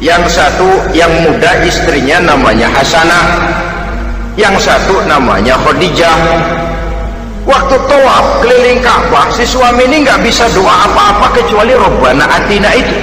Yang 0.00 0.32
satu 0.32 0.96
yang 0.96 1.12
muda 1.28 1.60
istrinya 1.62 2.24
namanya 2.24 2.72
Hasanah. 2.72 3.24
yang 4.32 4.56
satu 4.56 4.96
namanya 5.04 5.60
Khadijah 5.60 6.16
waktu 7.44 7.76
tawaf 7.90 8.42
keliling 8.42 8.80
Ka'bah 8.82 9.30
si 9.34 9.46
suami 9.46 9.86
ini 9.86 10.06
nggak 10.06 10.22
bisa 10.22 10.46
doa 10.54 10.86
apa-apa 10.90 11.34
kecuali 11.36 11.74
Rabbana 11.74 12.24
Atina 12.26 12.70
itu. 12.74 12.96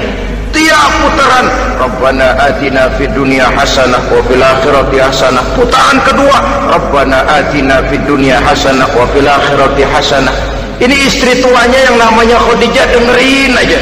Tiap 0.49 0.91
putaran 1.06 1.45
Rabbana 1.78 2.34
atina 2.41 2.89
fid 2.97 3.13
dunya 3.13 3.45
hasanah 3.54 4.02
wa 4.10 4.17
fil 4.25 4.41
akhirati 4.41 4.97
hasanah. 4.97 5.45
Putaran 5.54 6.02
kedua 6.02 6.38
Rabbana 6.73 7.21
atina 7.30 7.86
fid 7.86 8.02
dunya 8.10 8.41
hasanah 8.41 8.89
wa 8.89 9.06
fil 9.13 9.30
akhirati 9.30 9.86
hasanah. 9.86 10.34
Ini 10.82 10.95
istri 11.06 11.38
tuanya 11.38 11.80
yang 11.91 12.02
namanya 12.02 12.41
Khadijah 12.41 12.88
dengerin 12.89 13.52
aja. 13.52 13.80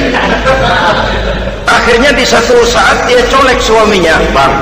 Akhirnya 1.68 2.12
di 2.12 2.26
satu 2.28 2.68
saat 2.68 3.08
dia 3.08 3.24
colek 3.32 3.64
suaminya 3.64 4.20
bang 4.36 4.54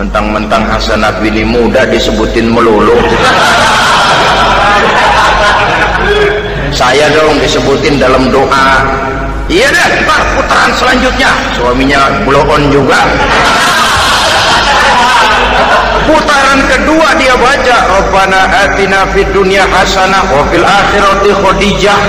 mentang-mentang 0.00 0.64
Hasanah 0.64 1.20
bini 1.20 1.44
muda 1.44 1.84
disebutin 1.84 2.48
melulu 2.48 2.96
saya 6.70 7.10
dong 7.12 7.38
disebutin 7.42 7.98
dalam 7.98 8.30
doa. 8.30 8.82
Iya 9.50 9.66
deh 9.74 9.88
ntar 10.06 10.22
putaran 10.38 10.70
selanjutnya. 10.78 11.30
Suaminya 11.58 12.22
blow 12.22 12.46
on 12.46 12.70
juga. 12.70 13.02
Putaran 16.06 16.60
kedua 16.70 17.08
dia 17.18 17.34
baca 17.34 17.76
Rabbana 17.86 18.42
atina 18.66 19.00
fid 19.10 19.26
dunya 19.34 19.66
hasanah 19.66 20.24
wa 20.30 20.42
fil 20.50 20.66
akhirati 20.66 21.30
khadijah. 21.34 22.00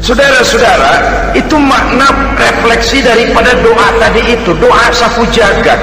Saudara-saudara, 0.00 0.92
itu 1.38 1.54
makna 1.54 2.10
refleksi 2.34 2.98
daripada 2.98 3.54
doa 3.62 3.94
tadi 4.00 4.34
itu, 4.34 4.50
doa 4.58 4.90
safu 4.90 5.22
jagat. 5.30 5.78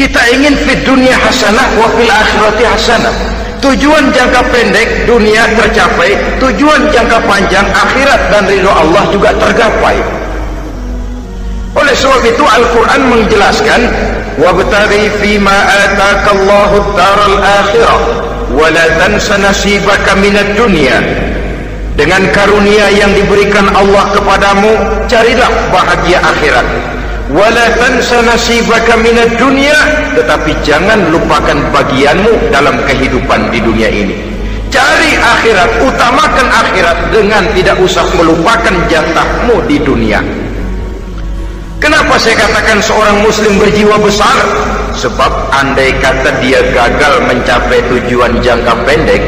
Kita 0.00 0.32
ingin 0.32 0.56
fid 0.64 0.80
dunia 0.88 1.12
hasanah 1.12 1.76
wa 1.76 1.84
fil 1.92 2.08
akhirati 2.08 2.64
hasanah. 2.64 3.12
Tujuan 3.60 4.08
jangka 4.16 4.40
pendek 4.48 5.04
dunia 5.04 5.44
tercapai, 5.52 6.16
tujuan 6.40 6.88
jangka 6.88 7.20
panjang 7.28 7.68
akhirat 7.68 8.32
dan 8.32 8.48
ridho 8.48 8.72
Allah 8.72 9.04
juga 9.12 9.36
tergapai. 9.36 10.00
Oleh 11.76 11.92
sebab 11.92 12.24
itu 12.24 12.40
Al-Quran 12.40 13.00
menjelaskan 13.12 13.80
Wabtari 14.40 15.12
fima 15.20 15.54
atakallahu 15.68 16.96
daral 16.98 17.36
akhirah 17.38 18.00
Wala 18.56 18.84
tansa 18.98 19.38
nasibaka 19.38 20.18
minat 20.18 20.58
dunia 20.58 20.98
Dengan 21.94 22.26
karunia 22.34 22.90
yang 22.90 23.14
diberikan 23.14 23.70
Allah 23.70 24.10
kepadamu 24.10 24.72
Carilah 25.06 25.50
bahagia 25.70 26.18
akhirat 26.18 26.66
Wala 27.30 27.66
tansa 27.78 28.26
nasibaka 28.26 28.98
minat 28.98 29.38
dunia 29.38 29.74
Tetapi 30.18 30.50
jangan 30.66 31.14
lupakan 31.14 31.58
bagianmu 31.70 32.50
dalam 32.50 32.74
kehidupan 32.90 33.54
di 33.54 33.62
dunia 33.62 33.86
ini 33.86 34.18
Cari 34.70 35.14
akhirat, 35.14 35.82
utamakan 35.82 36.46
akhirat 36.50 36.98
Dengan 37.14 37.46
tidak 37.54 37.78
usah 37.78 38.06
melupakan 38.18 38.74
jatahmu 38.90 39.62
di 39.70 39.78
dunia 39.78 40.18
Kenapa 41.80 42.20
saya 42.20 42.36
katakan 42.36 42.76
seorang 42.84 43.24
muslim 43.24 43.56
berjiwa 43.56 43.96
besar? 44.04 44.36
Sebab 45.00 45.48
andai 45.48 45.96
kata 45.96 46.28
dia 46.44 46.60
gagal 46.76 47.24
mencapai 47.24 47.80
tujuan 47.88 48.36
jangka 48.44 48.84
pendek, 48.84 49.22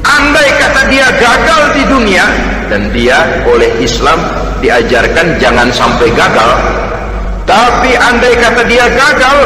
andai 0.00 0.48
kata 0.56 0.88
dia 0.88 1.04
gagal 1.20 1.62
di 1.76 1.84
dunia 1.84 2.24
dan 2.72 2.88
dia 2.96 3.44
oleh 3.44 3.68
Islam 3.76 4.16
diajarkan 4.64 5.36
jangan 5.36 5.68
sampai 5.68 6.08
gagal, 6.16 6.79
tapi 7.50 7.98
andai 7.98 8.38
kata 8.38 8.62
dia 8.70 8.86
gagal, 8.94 9.38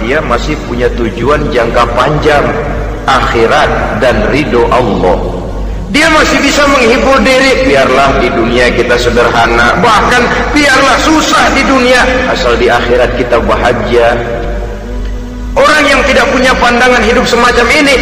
dia 0.00 0.24
masih 0.24 0.56
punya 0.64 0.88
tujuan 0.96 1.52
jangka 1.52 1.84
panjang, 1.92 2.40
akhirat 3.04 4.00
dan 4.00 4.24
ridho 4.32 4.64
Allah. 4.72 5.20
Dia 5.92 6.08
masih 6.08 6.40
bisa 6.40 6.64
menghibur 6.64 7.20
diri. 7.20 7.68
Biarlah 7.68 8.16
di 8.16 8.32
dunia 8.32 8.72
kita 8.72 8.96
sederhana 8.96 9.76
bahkan 9.84 10.24
biarlah 10.56 10.96
susah 11.04 11.52
di 11.52 11.60
dunia. 11.68 12.00
Asal 12.32 12.56
di 12.56 12.72
akhirat 12.72 13.20
kita 13.20 13.36
bahagia. 13.44 14.16
Orang 15.52 15.84
yang 15.84 16.00
tidak 16.08 16.24
punya 16.32 16.56
pandangan 16.56 17.04
hidup 17.04 17.28
semacam 17.28 17.68
ini 17.68 17.96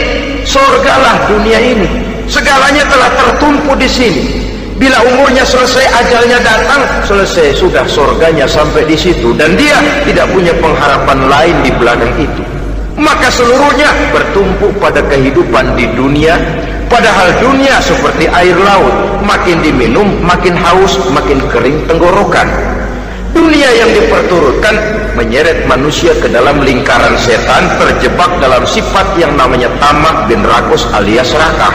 surgalah 0.47 1.27
dunia 1.27 1.59
ini. 1.59 1.91
Segalanya 2.31 2.87
telah 2.87 3.11
tertumpu 3.19 3.75
di 3.75 3.91
sini 3.91 4.40
bila 4.81 4.97
umurnya 5.05 5.45
selesai 5.45 5.85
ajalnya 5.93 6.41
datang 6.41 6.81
selesai. 7.05 7.53
Sudah 7.53 7.85
surganya 7.85 8.49
sampai 8.49 8.89
di 8.89 8.97
situ. 8.97 9.37
Dan 9.37 9.55
dia 9.61 9.77
tidak 10.09 10.33
punya 10.33 10.57
pengharapan 10.57 11.29
lain 11.29 11.57
di 11.61 11.71
belakang 11.77 12.11
itu. 12.17 12.43
Maka 12.97 13.29
seluruhnya 13.29 13.93
bertumpu 14.09 14.73
pada 14.81 15.05
kehidupan 15.05 15.77
di 15.77 15.85
dunia. 15.93 16.41
Padahal 16.91 17.31
dunia 17.39 17.79
seperti 17.79 18.27
air 18.27 18.57
laut, 18.57 19.23
makin 19.23 19.63
diminum, 19.63 20.11
makin 20.27 20.59
haus, 20.59 20.99
makin 21.15 21.39
kering 21.53 21.87
tenggorokan. 21.87 22.51
Dunia 23.31 23.71
yang 23.79 23.95
diperturutkan 23.95 24.75
menyeret 25.15 25.71
manusia 25.71 26.11
ke 26.19 26.27
dalam 26.27 26.59
lingkaran 26.67 27.15
setan 27.15 27.63
terjebak 27.79 28.27
dalam 28.43 28.67
sifat 28.67 29.07
yang 29.15 29.31
namanya 29.39 29.71
tamak 29.79 30.27
bin 30.27 30.43
rakus 30.43 30.83
alias 30.91 31.31
rakah. 31.31 31.75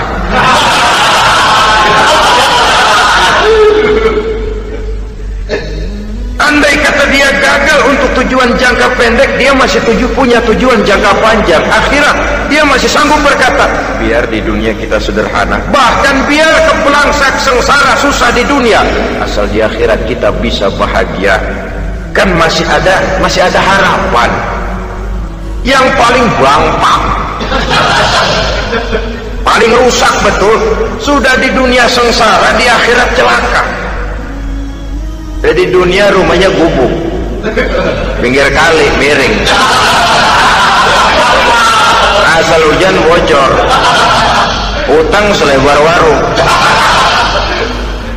Andai 6.56 6.80
kata 6.80 7.04
dia 7.12 7.28
gagal 7.36 7.84
untuk 7.84 8.24
tujuan 8.24 8.56
jangka 8.56 8.88
pendek, 8.96 9.28
dia 9.36 9.52
masih 9.52 9.84
tuju 9.84 10.08
punya 10.16 10.40
tujuan 10.48 10.80
jangka 10.88 11.12
panjang. 11.20 11.60
Akhirat, 11.68 12.16
dia 12.48 12.64
masih 12.64 12.88
sanggup 12.88 13.20
berkata, 13.28 13.68
biar 14.00 14.24
di 14.32 14.40
dunia 14.40 14.72
kita 14.72 14.96
sederhana. 14.96 15.60
Bahkan 15.68 16.16
biar 16.32 16.56
kepelangsak 16.64 17.44
sengsara 17.44 18.00
susah 18.00 18.32
di 18.32 18.48
dunia. 18.48 18.88
Asal 19.20 19.52
di 19.52 19.60
akhirat 19.60 20.08
kita 20.08 20.32
bisa 20.40 20.72
bahagia. 20.80 21.44
Kan 22.16 22.32
masih 22.40 22.64
ada 22.72 23.04
masih 23.20 23.44
ada 23.44 23.60
harapan. 23.60 24.32
Yang 25.68 25.92
paling 26.00 26.26
bangpak. 26.40 27.02
paling 29.44 29.72
rusak 29.76 30.16
betul. 30.24 30.56
Sudah 31.04 31.36
di 31.36 31.52
dunia 31.52 31.84
sengsara, 31.92 32.56
di 32.56 32.64
akhirat 32.64 33.12
celaka. 33.12 33.85
Jadi 35.46 35.70
dunia 35.70 36.10
rumahnya 36.10 36.50
gubuk. 36.58 36.90
Pinggir 38.18 38.50
kali 38.50 38.90
miring. 38.98 39.36
Asal 42.34 42.62
hujan 42.66 42.98
bocor. 43.06 43.52
Utang 44.90 45.30
selebar 45.38 45.78
warung. 45.86 46.22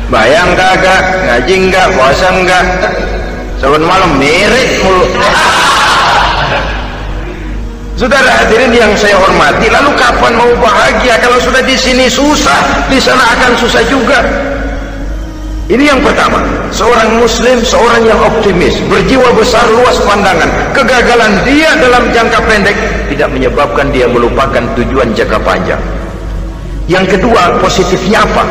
Bayang 0.09 0.57
kagak, 0.57 1.05
ngaji 1.29 1.69
enggak, 1.69 1.87
puasa 1.93 2.33
enggak. 2.33 2.65
Saban 3.61 3.85
malam 3.85 4.17
mirip 4.17 4.81
mulu. 4.81 5.05
Saudara 7.93 8.41
hadirin 8.41 8.73
yang 8.73 8.95
saya 8.97 9.19
hormati, 9.21 9.69
lalu 9.69 9.93
kapan 10.01 10.33
mau 10.33 10.49
bahagia 10.57 11.21
kalau 11.21 11.37
sudah 11.37 11.61
di 11.61 11.77
sini 11.77 12.09
susah, 12.09 12.89
di 12.89 12.97
sana 12.97 13.21
akan 13.37 13.53
susah 13.59 13.83
juga. 13.85 14.23
Ini 15.69 15.85
yang 15.85 16.01
pertama, 16.01 16.41
seorang 16.73 17.21
muslim, 17.21 17.61
seorang 17.61 18.01
yang 18.01 18.17
optimis, 18.17 18.81
berjiwa 18.89 19.29
besar, 19.37 19.61
luas 19.69 20.01
pandangan. 20.01 20.49
Kegagalan 20.73 21.45
dia 21.45 21.77
dalam 21.77 22.09
jangka 22.09 22.41
pendek 22.49 22.73
tidak 23.13 23.29
menyebabkan 23.29 23.93
dia 23.93 24.09
melupakan 24.09 24.65
tujuan 24.73 25.13
jangka 25.13 25.37
panjang. 25.45 25.77
Yang 26.89 27.13
kedua, 27.13 27.61
positifnya 27.61 28.25
apa? 28.25 28.49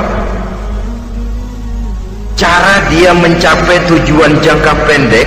Cara 2.38 2.86
dia 2.86 3.10
mencapai 3.10 3.82
tujuan 3.90 4.38
jangka 4.38 4.78
pendek 4.86 5.26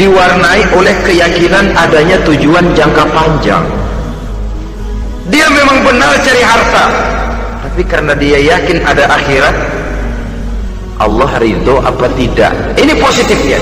diwarnai 0.00 0.64
oleh 0.72 0.96
keyakinan 1.04 1.76
adanya 1.76 2.16
tujuan 2.24 2.72
jangka 2.72 3.04
panjang. 3.12 3.60
Dia 5.28 5.44
memang 5.52 5.84
benar 5.84 6.16
cari 6.24 6.40
harta, 6.40 6.84
tapi 7.68 7.84
karena 7.84 8.16
dia 8.16 8.40
yakin 8.56 8.80
ada 8.80 9.12
akhirat, 9.12 9.75
Allah 10.96 11.28
ridho 11.36 11.76
apa 11.84 12.08
tidak? 12.16 12.52
Ini 12.80 12.92
positifnya. 12.96 13.60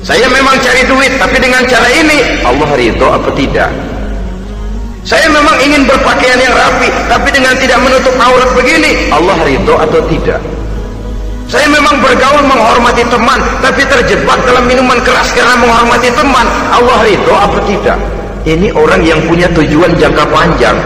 Saya 0.00 0.24
memang 0.32 0.56
cari 0.64 0.86
duit 0.88 1.12
tapi 1.20 1.36
dengan 1.36 1.60
cara 1.68 1.88
ini 1.92 2.40
Allah 2.40 2.70
ridho 2.72 3.06
apa 3.10 3.28
tidak? 3.36 3.68
Saya 5.04 5.28
memang 5.28 5.54
ingin 5.60 5.84
berpakaian 5.84 6.40
yang 6.40 6.54
rapi 6.56 6.88
tapi 7.06 7.28
dengan 7.30 7.54
tidak 7.60 7.78
menutup 7.78 8.14
aurat 8.18 8.50
begini 8.56 9.12
Allah 9.12 9.36
ridho 9.44 9.76
atau 9.76 10.00
tidak? 10.08 10.40
Saya 11.46 11.68
memang 11.70 12.00
bergaul 12.02 12.42
menghormati 12.42 13.06
teman 13.06 13.38
tapi 13.60 13.84
terjebak 13.86 14.40
dalam 14.48 14.64
minuman 14.66 14.98
keras 15.04 15.30
karena 15.36 15.54
menghormati 15.60 16.08
teman 16.16 16.46
Allah 16.72 16.96
ridho 17.04 17.34
apa 17.36 17.58
tidak? 17.68 17.98
Ini 18.46 18.72
orang 18.72 19.02
yang 19.04 19.20
punya 19.26 19.50
tujuan 19.52 19.92
jangka 20.00 20.24
panjang 20.32 20.78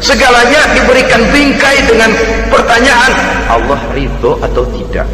segalanya 0.00 0.64
diberikan 0.72 1.22
bingkai 1.28 1.84
dengan 1.84 2.10
pertanyaan 2.48 3.12
Allah 3.46 3.80
ridho 3.92 4.40
atau 4.40 4.64
tidak? 4.72 5.06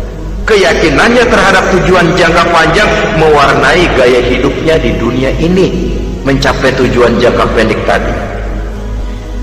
Keyakinannya 0.46 1.26
terhadap 1.26 1.66
tujuan 1.74 2.06
jangka 2.14 2.46
panjang 2.54 2.86
mewarnai 3.18 3.90
gaya 3.98 4.22
hidupnya 4.22 4.78
di 4.78 4.94
dunia 4.94 5.34
ini 5.42 5.98
mencapai 6.22 6.70
tujuan 6.78 7.18
jangka 7.18 7.44
pendek 7.58 7.82
tadi. 7.82 8.14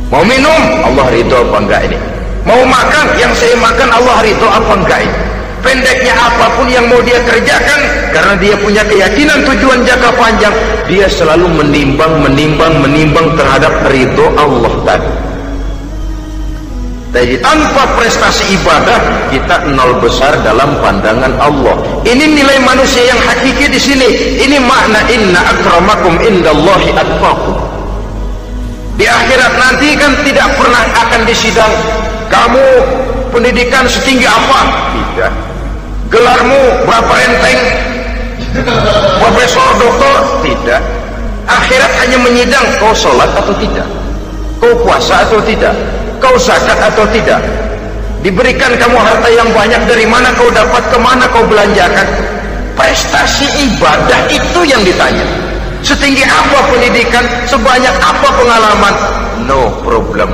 Mau 0.08 0.24
minum 0.24 0.62
Allah 0.88 1.12
ridho 1.12 1.38
apa 1.52 1.58
enggak 1.60 1.82
ini? 1.92 2.00
Mau 2.48 2.64
makan 2.64 3.08
yang 3.20 3.36
saya 3.36 3.56
makan 3.60 3.90
Allah 3.92 4.24
ridho 4.24 4.48
apa 4.48 4.74
enggak 4.80 5.00
ini? 5.04 5.18
Pendeknya 5.64 6.12
apa 6.12 6.60
pun 6.60 6.68
yang 6.68 6.88
mau 6.92 7.00
dia 7.04 7.24
kerjakan 7.24 7.80
karena 8.12 8.36
dia 8.36 8.56
punya 8.60 8.84
keyakinan 8.84 9.48
tujuan 9.48 9.80
jangka 9.88 10.12
panjang 10.20 10.56
dia 10.92 11.08
selalu 11.08 11.48
menimbang 11.48 12.20
menimbang 12.20 12.84
menimbang 12.84 13.32
terhadap 13.40 13.72
ridho 13.88 14.28
Allah 14.36 14.76
tadi 14.84 15.33
jadi 17.14 17.38
tanpa 17.46 17.86
prestasi 17.94 18.58
ibadah 18.58 19.30
kita 19.30 19.70
nol 19.70 20.02
besar 20.02 20.34
dalam 20.42 20.74
pandangan 20.82 21.30
Allah. 21.38 21.78
Ini 22.02 22.26
nilai 22.26 22.58
manusia 22.66 23.06
yang 23.06 23.22
hakiki 23.22 23.70
di 23.70 23.78
sini. 23.78 24.10
Ini 24.42 24.58
makna 24.58 25.06
inna 25.14 25.46
akramakum 25.46 26.18
indallahi 26.18 26.90
atqakum. 26.98 27.54
Di 28.98 29.06
akhirat 29.06 29.54
nanti 29.62 29.94
kan 29.94 30.10
tidak 30.26 30.58
pernah 30.58 30.84
akan 31.06 31.22
disidang 31.30 31.74
kamu 32.34 32.66
pendidikan 33.30 33.86
setinggi 33.86 34.26
apa? 34.26 34.60
Tidak. 34.98 35.32
Gelarmu 36.10 36.62
berapa 36.90 37.14
enteng? 37.30 37.60
Profesor, 39.22 39.70
doktor? 39.78 40.18
Tidak. 40.42 40.82
Akhirat 41.46 41.94
hanya 42.02 42.18
menyidang 42.26 42.66
kau 42.82 42.90
sholat 42.98 43.30
atau 43.38 43.54
tidak. 43.62 43.86
Kau 44.58 44.74
puasa 44.82 45.30
atau 45.30 45.38
tidak 45.46 45.78
kau 46.24 46.40
zakat 46.40 46.80
atau 46.80 47.04
tidak? 47.12 47.44
Diberikan 48.24 48.72
kamu 48.80 48.96
harta 48.96 49.28
yang 49.28 49.52
banyak 49.52 49.84
dari 49.84 50.08
mana 50.08 50.32
kau 50.40 50.48
dapat 50.48 50.80
ke 50.88 50.96
mana 50.96 51.28
kau 51.28 51.44
belanjakan? 51.44 52.08
Prestasi 52.80 53.46
ibadah 53.68 54.32
itu 54.32 54.64
yang 54.64 54.80
ditanya. 54.88 55.28
Setinggi 55.84 56.24
apa 56.24 56.72
pendidikan 56.72 57.28
sebanyak 57.44 57.92
apa 58.00 58.28
pengalaman? 58.40 58.96
No 59.44 59.68
problem. 59.84 60.32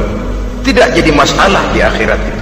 Tidak 0.62 0.94
jadi 0.94 1.10
masalah 1.10 1.66
di 1.74 1.82
akhirat 1.82 2.22
itu. 2.22 2.42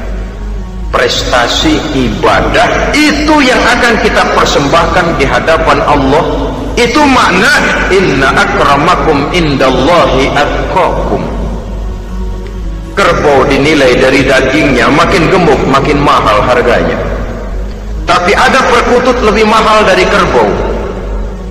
Prestasi 0.92 1.80
ibadah 1.96 2.92
itu 2.92 3.36
yang 3.40 3.60
akan 3.64 3.96
kita 4.04 4.28
persembahkan 4.36 5.16
di 5.16 5.24
hadapan 5.24 5.80
Allah. 5.88 6.52
Itu 6.76 7.00
makna 7.08 7.88
inna 7.88 8.36
akramakum 8.36 9.32
indallahi 9.32 10.28
atqakum 10.36 11.37
kerbau 12.98 13.46
dinilai 13.46 13.94
dari 14.02 14.26
dagingnya 14.26 14.90
makin 14.90 15.30
gemuk 15.30 15.62
makin 15.70 16.02
mahal 16.02 16.42
harganya. 16.42 16.98
Tapi 18.10 18.34
ada 18.34 18.66
perkutut 18.66 19.22
lebih 19.22 19.46
mahal 19.46 19.86
dari 19.86 20.02
kerbau. 20.10 20.50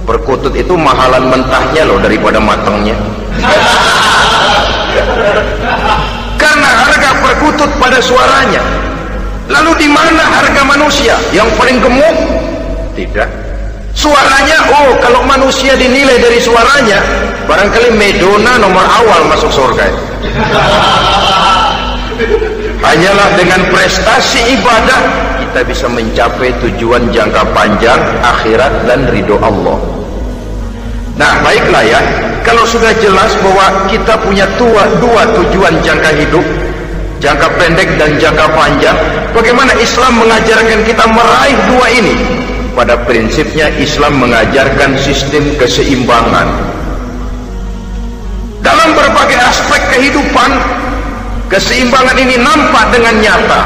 Perkutut 0.03 0.51
itu 0.59 0.75
mahalan 0.75 1.31
mentahnya 1.31 1.87
loh 1.87 2.03
daripada 2.03 2.43
matangnya. 2.43 2.99
Karena 6.43 6.71
harga 6.83 7.11
perkutut 7.23 7.71
pada 7.79 8.03
suaranya. 8.03 8.63
Lalu 9.47 9.87
di 9.87 9.89
mana 9.91 10.27
harga 10.27 10.63
manusia? 10.67 11.15
Yang 11.31 11.55
paling 11.55 11.79
gemuk? 11.79 12.17
Tidak. 12.99 13.31
Suaranya 13.95 14.59
oh 14.75 14.99
kalau 15.01 15.23
manusia 15.25 15.73
dinilai 15.79 16.21
dari 16.21 16.37
suaranya 16.37 17.01
barangkali 17.49 17.97
Medona 17.97 18.61
nomor 18.61 18.85
awal 18.85 19.25
masuk 19.31 19.49
surga 19.49 19.89
hanyalah 22.83 23.29
dengan 23.37 23.61
prestasi 23.73 24.61
ibadah 24.61 25.01
kita 25.41 25.61
bisa 25.65 25.87
mencapai 25.89 26.53
tujuan 26.61 27.09
jangka 27.13 27.43
panjang 27.57 28.01
akhirat 28.21 28.73
dan 28.85 29.09
ridho 29.09 29.41
Allah. 29.41 29.79
Nah 31.17 31.33
baiklah 31.41 31.81
ya. 31.81 32.01
Kalau 32.45 32.63
sudah 32.69 32.93
jelas 33.03 33.35
bahwa 33.43 33.89
kita 33.91 34.15
punya 34.23 34.47
tua, 34.55 34.87
dua 35.03 35.27
tujuan 35.35 35.75
jangka 35.83 36.13
hidup 36.15 36.45
jangka 37.17 37.49
pendek 37.57 37.89
dan 37.97 38.21
jangka 38.21 38.47
panjang 38.53 38.97
bagaimana 39.33 39.73
Islam 39.81 40.21
mengajarkan 40.21 40.81
kita 40.85 41.05
meraih 41.09 41.59
dua 41.73 41.87
ini? 41.91 42.15
Pada 42.77 42.93
prinsipnya 43.09 43.73
Islam 43.81 44.21
mengajarkan 44.21 45.01
sistem 45.01 45.49
keseimbangan. 45.57 46.45
Dalam 48.61 48.93
berbagai 48.93 49.41
aspek 49.41 49.81
kehidupan 49.97 50.51
Keseimbangan 51.47 52.19
ini 52.19 52.43
nampak 52.43 52.91
dengan 52.91 53.15
nyata 53.23 53.63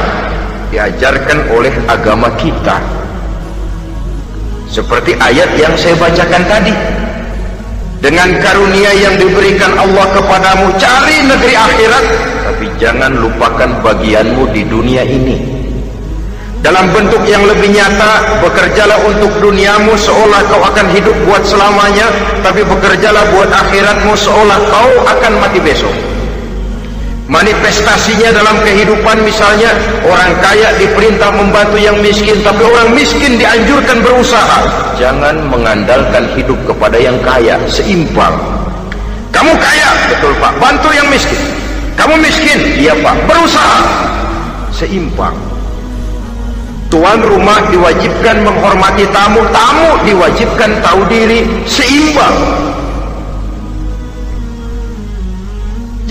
diajarkan 0.69 1.49
oleh 1.49 1.73
agama 1.89 2.29
kita. 2.37 2.77
Seperti 4.69 5.17
ayat 5.17 5.49
yang 5.57 5.73
saya 5.81 5.97
bacakan 5.97 6.45
tadi. 6.45 6.77
Dengan 8.05 8.37
karunia 8.45 8.93
yang 8.97 9.17
diberikan 9.17 9.77
Allah 9.81 10.09
kepadamu, 10.13 10.73
cari 10.77 11.25
negeri 11.25 11.53
akhirat, 11.57 12.05
tapi 12.49 12.65
jangan 12.77 13.17
lupakan 13.17 13.73
bagianmu 13.81 14.45
di 14.53 14.63
dunia 14.69 15.05
ini. 15.05 15.37
Dalam 16.61 16.85
bentuk 16.93 17.25
yang 17.25 17.49
lebih 17.49 17.73
nyata, 17.73 18.45
bekerjalah 18.45 19.01
untuk 19.09 19.33
duniamu 19.41 19.97
seolah 19.97 20.45
kau 20.53 20.61
akan 20.65 20.87
hidup 20.93 21.17
buat 21.25 21.45
selamanya, 21.49 22.13
tapi 22.45 22.61
bekerjalah 22.61 23.25
buat 23.33 23.49
akhiratmu 23.49 24.13
seolah 24.13 24.61
kau 24.69 24.93
akan 25.09 25.33
mati 25.41 25.61
besok 25.65 26.10
manifestasinya 27.31 28.35
dalam 28.35 28.59
kehidupan 28.67 29.23
misalnya 29.23 29.71
orang 30.03 30.35
kaya 30.43 30.75
diperintah 30.83 31.31
membantu 31.31 31.79
yang 31.79 31.95
miskin 32.03 32.43
tapi 32.43 32.67
orang 32.67 32.91
miskin 32.93 33.39
dianjurkan 33.39 34.03
berusaha. 34.03 34.59
Jangan 34.99 35.47
mengandalkan 35.47 36.27
hidup 36.35 36.59
kepada 36.67 36.99
yang 36.99 37.17
kaya 37.23 37.57
seimbang. 37.71 38.35
Kamu 39.31 39.55
kaya 39.57 39.89
betul 40.11 40.35
pak. 40.43 40.53
Bantu 40.59 40.91
yang 40.91 41.07
miskin. 41.09 41.39
Kamu 41.95 42.19
miskin 42.19 42.59
iya 42.77 42.93
pak. 42.99 43.15
Berusaha. 43.31 43.81
Seimbang. 44.75 45.39
Tuan 46.91 47.23
rumah 47.23 47.63
diwajibkan 47.71 48.43
menghormati 48.43 49.07
tamu 49.15 49.47
tamu 49.55 49.95
diwajibkan 50.03 50.75
tahu 50.83 51.07
diri 51.07 51.47
seimbang 51.63 52.35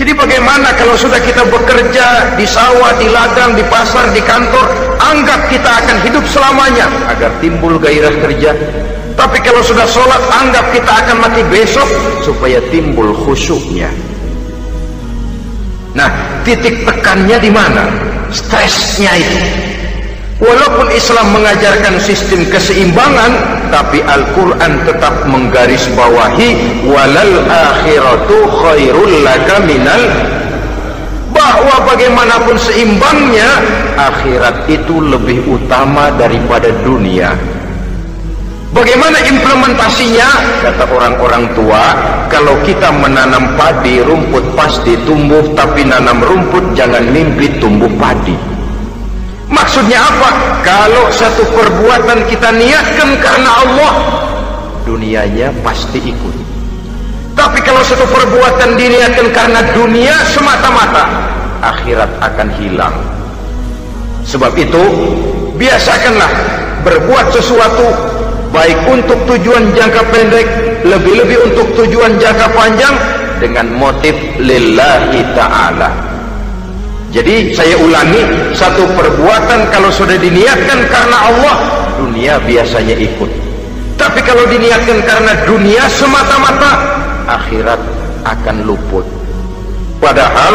Jadi 0.00 0.16
bagaimana 0.16 0.72
kalau 0.80 0.96
sudah 0.96 1.20
kita 1.20 1.44
bekerja 1.44 2.32
di 2.32 2.48
sawah, 2.48 2.96
di 2.96 3.04
ladang, 3.12 3.52
di 3.52 3.60
pasar, 3.68 4.08
di 4.16 4.24
kantor, 4.24 4.96
anggap 4.96 5.52
kita 5.52 5.68
akan 5.68 5.96
hidup 6.08 6.24
selamanya 6.24 6.88
agar 7.12 7.28
timbul 7.44 7.76
gairah 7.76 8.16
kerja. 8.24 8.56
Tapi 9.12 9.36
kalau 9.44 9.60
sudah 9.60 9.84
sholat, 9.84 10.24
anggap 10.32 10.72
kita 10.72 10.88
akan 11.04 11.20
mati 11.20 11.44
besok 11.52 11.84
supaya 12.24 12.64
timbul 12.72 13.12
khusyuknya. 13.12 13.92
Nah, 15.92 16.08
titik 16.48 16.80
tekannya 16.88 17.36
di 17.36 17.52
mana? 17.52 17.84
Stresnya 18.32 19.12
itu. 19.20 19.69
Walaupun 20.40 20.88
Islam 20.96 21.36
mengajarkan 21.36 22.00
sistem 22.00 22.48
keseimbangan, 22.48 23.60
tapi 23.68 24.00
Al-Quran 24.00 24.72
tetap 24.88 25.28
menggarisbawahi 25.28 26.80
walal 26.88 27.44
akhiratu 27.44 28.48
khairul 28.48 29.20
laka 29.20 29.60
minal 29.68 30.00
bahwa 31.28 31.76
bagaimanapun 31.92 32.56
seimbangnya 32.56 33.60
akhirat 34.00 34.64
itu 34.64 35.04
lebih 35.04 35.44
utama 35.44 36.08
daripada 36.16 36.72
dunia. 36.88 37.36
Bagaimana 38.72 39.20
implementasinya? 39.20 40.28
Kata 40.64 40.88
orang-orang 40.88 41.52
tua 41.52 41.84
kalau 42.32 42.56
kita 42.64 42.88
menanam 42.96 43.60
padi 43.60 44.00
rumput 44.00 44.56
pasti 44.56 44.96
tumbuh 45.04 45.44
tapi 45.52 45.84
nanam 45.84 46.16
rumput 46.24 46.72
jangan 46.72 47.04
mimpi 47.12 47.60
tumbuh 47.60 47.92
padi 48.00 48.59
Maksudnya 49.50 49.98
apa? 49.98 50.30
Kalau 50.62 51.10
satu 51.10 51.42
perbuatan 51.50 52.22
kita 52.30 52.54
niatkan 52.54 53.18
karena 53.18 53.50
Allah, 53.66 53.92
dunianya 54.86 55.50
pasti 55.66 55.98
ikut. 55.98 56.36
Tapi 57.34 57.58
kalau 57.66 57.82
satu 57.82 58.06
perbuatan 58.06 58.78
diniatkan 58.78 59.28
karena 59.34 59.60
dunia 59.74 60.14
semata-mata, 60.30 61.04
akhirat 61.66 62.10
akan 62.22 62.48
hilang. 62.62 62.94
Sebab 64.22 64.54
itu, 64.54 64.82
biasakanlah 65.58 66.30
berbuat 66.86 67.26
sesuatu 67.34 67.90
baik 68.54 68.78
untuk 68.86 69.18
tujuan 69.34 69.74
jangka 69.74 70.02
pendek, 70.14 70.46
lebih-lebih 70.86 71.50
untuk 71.50 71.66
tujuan 71.74 72.18
jangka 72.22 72.46
panjang 72.54 72.94
dengan 73.42 73.66
motif 73.74 74.14
lillahi 74.38 75.24
ta'ala. 75.34 75.90
Jadi 77.10 77.50
saya 77.50 77.74
ulangi 77.74 78.22
satu 78.54 78.86
perbuatan 78.94 79.66
kalau 79.74 79.90
sudah 79.90 80.14
diniatkan 80.14 80.78
karena 80.86 81.18
Allah 81.26 81.56
dunia 81.98 82.38
biasanya 82.46 82.94
ikut. 82.94 83.30
Tapi 83.98 84.22
kalau 84.22 84.46
diniatkan 84.46 85.02
karena 85.02 85.32
dunia 85.42 85.90
semata-mata 85.90 86.72
akhirat 87.26 87.82
akan 88.22 88.56
luput. 88.62 89.02
Padahal 89.98 90.54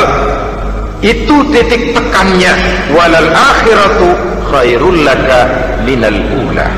itu 1.03 1.35
titik 1.51 1.91
tekannya 1.91 2.55
walal 2.95 3.29
akhiratu 3.35 4.09
khairul 4.47 4.95
laka 5.03 5.41
minal 5.83 6.17
ula 6.47 6.71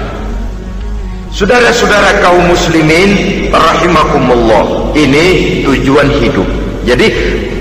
Saudara-saudara 1.31 2.17
kaum 2.25 2.49
muslimin 2.49 3.45
rahimakumullah 3.53 4.89
ini 4.97 5.61
tujuan 5.63 6.09
hidup 6.17 6.49
jadi 6.81 7.07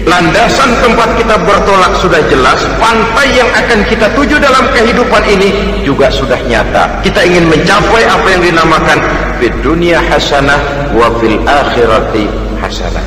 landasan 0.07 0.71
tempat 0.81 1.19
kita 1.19 1.35
bertolak 1.43 1.93
sudah 1.99 2.23
jelas 2.31 2.63
pantai 2.79 3.27
yang 3.35 3.51
akan 3.51 3.83
kita 3.91 4.07
tuju 4.15 4.39
dalam 4.39 4.63
kehidupan 4.71 5.23
ini 5.27 5.83
juga 5.83 6.07
sudah 6.09 6.39
nyata. 6.47 7.03
Kita 7.03 7.27
ingin 7.27 7.51
mencapai 7.51 8.07
apa 8.07 8.27
yang 8.31 8.43
dinamakan 8.55 8.99
fid 9.43 9.53
dunia 9.67 9.99
hasanah 9.99 10.63
wa 10.95 11.11
fil 11.19 11.37
akhirati 11.43 12.31
hasanah. 12.63 13.05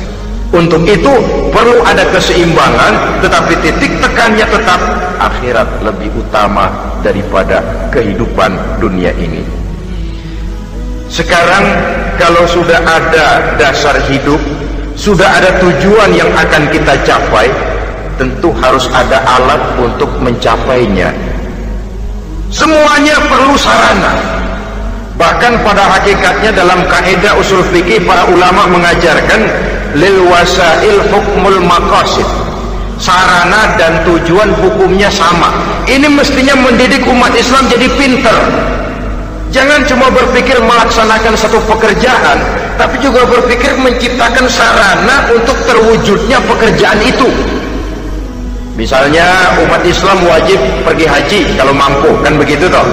Untuk 0.50 0.82
itu 0.84 1.14
perlu 1.54 1.80
ada 1.88 2.04
keseimbangan 2.12 3.24
tetapi 3.24 3.54
titik 3.64 3.92
tekannya 4.02 4.44
tetap 4.44 4.80
akhirat 5.22 5.68
lebih 5.80 6.12
utama 6.20 6.68
daripada 7.00 7.64
kehidupan 7.88 8.52
dunia 8.76 9.14
ini. 9.16 9.40
Sekarang 11.08 11.64
kalau 12.20 12.44
sudah 12.46 12.82
ada 12.82 13.56
dasar 13.58 13.98
hidup 14.06 14.38
sudah 15.00 15.24
ada 15.40 15.56
tujuan 15.64 16.12
yang 16.12 16.28
akan 16.36 16.68
kita 16.68 16.92
capai 17.08 17.48
tentu 18.20 18.52
harus 18.60 18.84
ada 18.92 19.24
alat 19.24 19.80
untuk 19.80 20.12
mencapainya. 20.20 21.08
Semuanya 22.52 23.16
perlu 23.24 23.56
sarana. 23.56 24.12
Bahkan 25.16 25.64
pada 25.64 25.88
hakikatnya 25.96 26.52
dalam 26.52 26.84
kaidah 26.84 27.32
usul 27.40 27.64
fikih 27.72 28.04
para 28.04 28.28
ulama 28.28 28.68
mengajarkan 28.68 29.40
lil 29.96 30.20
wasail 30.28 31.00
hukmul 31.08 31.64
maqasid. 31.64 32.28
Sarana 33.00 33.80
dan 33.80 34.04
tujuan 34.04 34.52
hukumnya 34.60 35.08
sama. 35.08 35.48
Ini 35.88 36.12
mestinya 36.12 36.52
mendidik 36.60 37.08
umat 37.08 37.32
Islam 37.32 37.64
jadi 37.72 37.88
pinter. 37.96 38.36
Jangan 39.48 39.80
cuma 39.88 40.12
berpikir 40.12 40.60
melaksanakan 40.60 41.32
satu 41.40 41.56
pekerjaan 41.64 42.59
tapi 42.80 42.96
juga 43.04 43.28
berpikir 43.28 43.76
menciptakan 43.76 44.48
sarana 44.48 45.28
untuk 45.36 45.52
terwujudnya 45.68 46.40
pekerjaan 46.48 46.96
itu 47.04 47.28
misalnya 48.72 49.52
umat 49.68 49.84
Islam 49.84 50.24
wajib 50.24 50.56
pergi 50.88 51.04
haji 51.04 51.40
kalau 51.60 51.76
mampu 51.76 52.08
kan 52.24 52.40
begitu 52.40 52.72
toh 52.72 52.88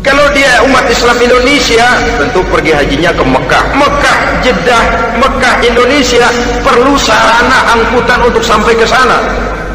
kalau 0.00 0.24
dia 0.32 0.64
umat 0.64 0.88
Islam 0.88 1.20
Indonesia 1.20 1.84
tentu 2.16 2.40
pergi 2.48 2.72
hajinya 2.72 3.12
ke 3.12 3.20
Mekah. 3.20 3.64
Mekah, 3.76 4.18
Jeddah, 4.40 4.84
Mekah, 5.20 5.60
Indonesia 5.60 6.24
perlu 6.64 6.96
sarana 6.96 7.76
angkutan 7.76 8.24
untuk 8.24 8.40
sampai 8.40 8.72
ke 8.80 8.88
sana. 8.88 9.20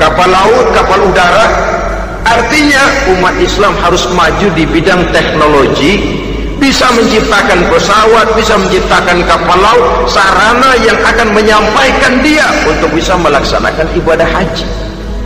Kapal 0.01 0.25
laut, 0.33 0.73
kapal 0.73 0.97
udara. 1.05 1.45
Artinya 2.25 3.05
umat 3.13 3.37
Islam 3.37 3.77
harus 3.85 4.09
maju 4.17 4.49
di 4.57 4.65
bidang 4.65 5.05
teknologi, 5.13 6.24
bisa 6.59 6.87
menciptakan 6.95 7.59
pesawat, 7.67 8.27
bisa 8.35 8.55
menciptakan 8.55 9.21
kapal 9.27 9.59
laut, 9.59 10.07
sarana 10.07 10.75
yang 10.81 10.95
akan 11.03 11.35
menyampaikan 11.35 12.19
dia 12.23 12.47
untuk 12.65 12.89
bisa 12.95 13.13
melaksanakan 13.19 13.87
ibadah 13.95 14.27
haji. 14.27 14.65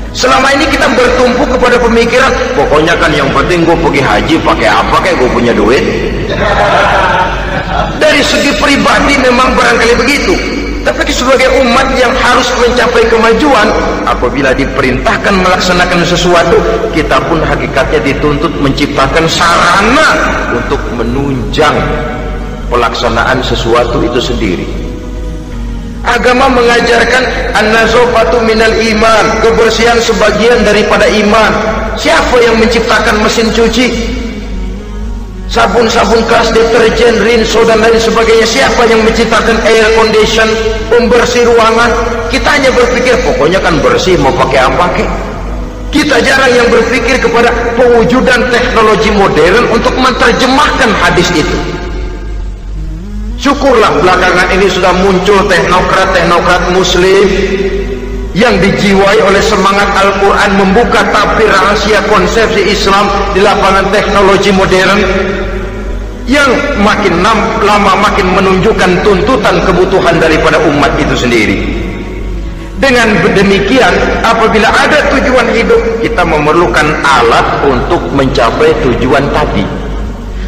Selama 0.10 0.50
ini 0.58 0.66
kita 0.66 0.90
bertumpu 0.98 1.46
kepada 1.46 1.78
pemikiran, 1.78 2.34
pokoknya 2.58 2.98
kan 2.98 3.14
yang 3.14 3.30
penting 3.30 3.62
gue 3.62 3.78
pergi 3.78 4.02
haji 4.02 4.36
pakai 4.42 4.68
apa 4.68 4.96
kayak 5.06 5.16
gue 5.22 5.30
punya 5.30 5.54
duit. 5.54 5.86
Dari 8.02 8.22
segi 8.26 8.52
pribadi 8.58 9.22
memang 9.22 9.54
barangkali 9.54 9.94
begitu. 10.02 10.59
Tapi 10.90 11.14
sebagai 11.14 11.46
umat 11.62 11.86
yang 12.02 12.10
harus 12.18 12.50
mencapai 12.58 13.06
kemajuan, 13.14 13.70
apabila 14.10 14.50
diperintahkan 14.58 15.38
melaksanakan 15.38 16.02
sesuatu, 16.02 16.58
kita 16.98 17.22
pun 17.30 17.38
hakikatnya 17.46 18.10
dituntut 18.10 18.50
menciptakan 18.58 19.30
sarana 19.30 20.18
untuk 20.50 20.82
menunjang 20.98 21.78
pelaksanaan 22.74 23.38
sesuatu 23.46 24.02
itu 24.02 24.18
sendiri. 24.18 24.66
Agama 26.02 26.50
mengajarkan 26.50 27.22
an-nazafatu 27.54 28.42
minal 28.42 28.74
iman, 28.74 29.26
kebersihan 29.46 30.02
sebagian 30.02 30.66
daripada 30.66 31.06
iman. 31.06 31.54
Siapa 32.02 32.34
yang 32.42 32.58
menciptakan 32.58 33.22
mesin 33.22 33.54
cuci? 33.54 34.09
Sabun-sabun 35.50 36.22
keras, 36.30 36.54
deterjen, 36.54 37.26
rinso 37.26 37.66
dan 37.66 37.82
lain 37.82 37.98
sebagainya. 37.98 38.46
Siapa 38.46 38.86
yang 38.86 39.02
menciptakan 39.02 39.58
air 39.66 39.82
condition, 39.98 40.46
pembersih 40.94 41.42
ruangan? 41.50 41.90
Kita 42.30 42.54
hanya 42.54 42.70
berpikir 42.70 43.18
pokoknya 43.26 43.58
kan 43.58 43.82
bersih 43.82 44.14
mau 44.22 44.30
pakai 44.30 44.70
apa 44.70 44.86
ke? 44.94 45.06
Kita 45.90 46.22
jarang 46.22 46.54
yang 46.54 46.70
berpikir 46.70 47.18
kepada 47.18 47.50
pewujudan 47.74 48.46
teknologi 48.54 49.10
modern 49.10 49.74
untuk 49.74 49.98
menerjemahkan 49.98 50.90
hadis 51.02 51.34
itu. 51.34 51.58
Syukurlah 53.42 53.90
belakangan 54.06 54.54
ini 54.54 54.70
sudah 54.70 54.94
muncul 55.02 55.42
teknokrat-teknokrat 55.50 56.78
muslim 56.78 57.26
yang 58.38 58.54
dijiwai 58.62 59.18
oleh 59.26 59.42
semangat 59.42 59.90
Al-Quran 59.98 60.62
membuka 60.62 61.02
tapir 61.10 61.50
rahasia 61.50 62.06
konsepsi 62.06 62.70
Islam 62.70 63.10
di 63.34 63.42
lapangan 63.42 63.90
teknologi 63.90 64.54
modern 64.54 65.00
yang 66.30 66.52
makin 66.86 67.26
lama 67.66 67.94
makin 68.06 68.30
menunjukkan 68.38 69.02
tuntutan 69.02 69.58
kebutuhan 69.66 70.22
daripada 70.22 70.62
umat 70.62 70.94
itu 71.02 71.18
sendiri. 71.18 71.58
Dengan 72.80 73.12
demikian, 73.36 73.92
apabila 74.24 74.72
ada 74.72 75.10
tujuan 75.12 75.52
hidup, 75.52 75.82
kita 76.00 76.24
memerlukan 76.24 76.88
alat 77.04 77.44
untuk 77.66 78.00
mencapai 78.14 78.72
tujuan 78.86 79.26
tadi. 79.36 79.66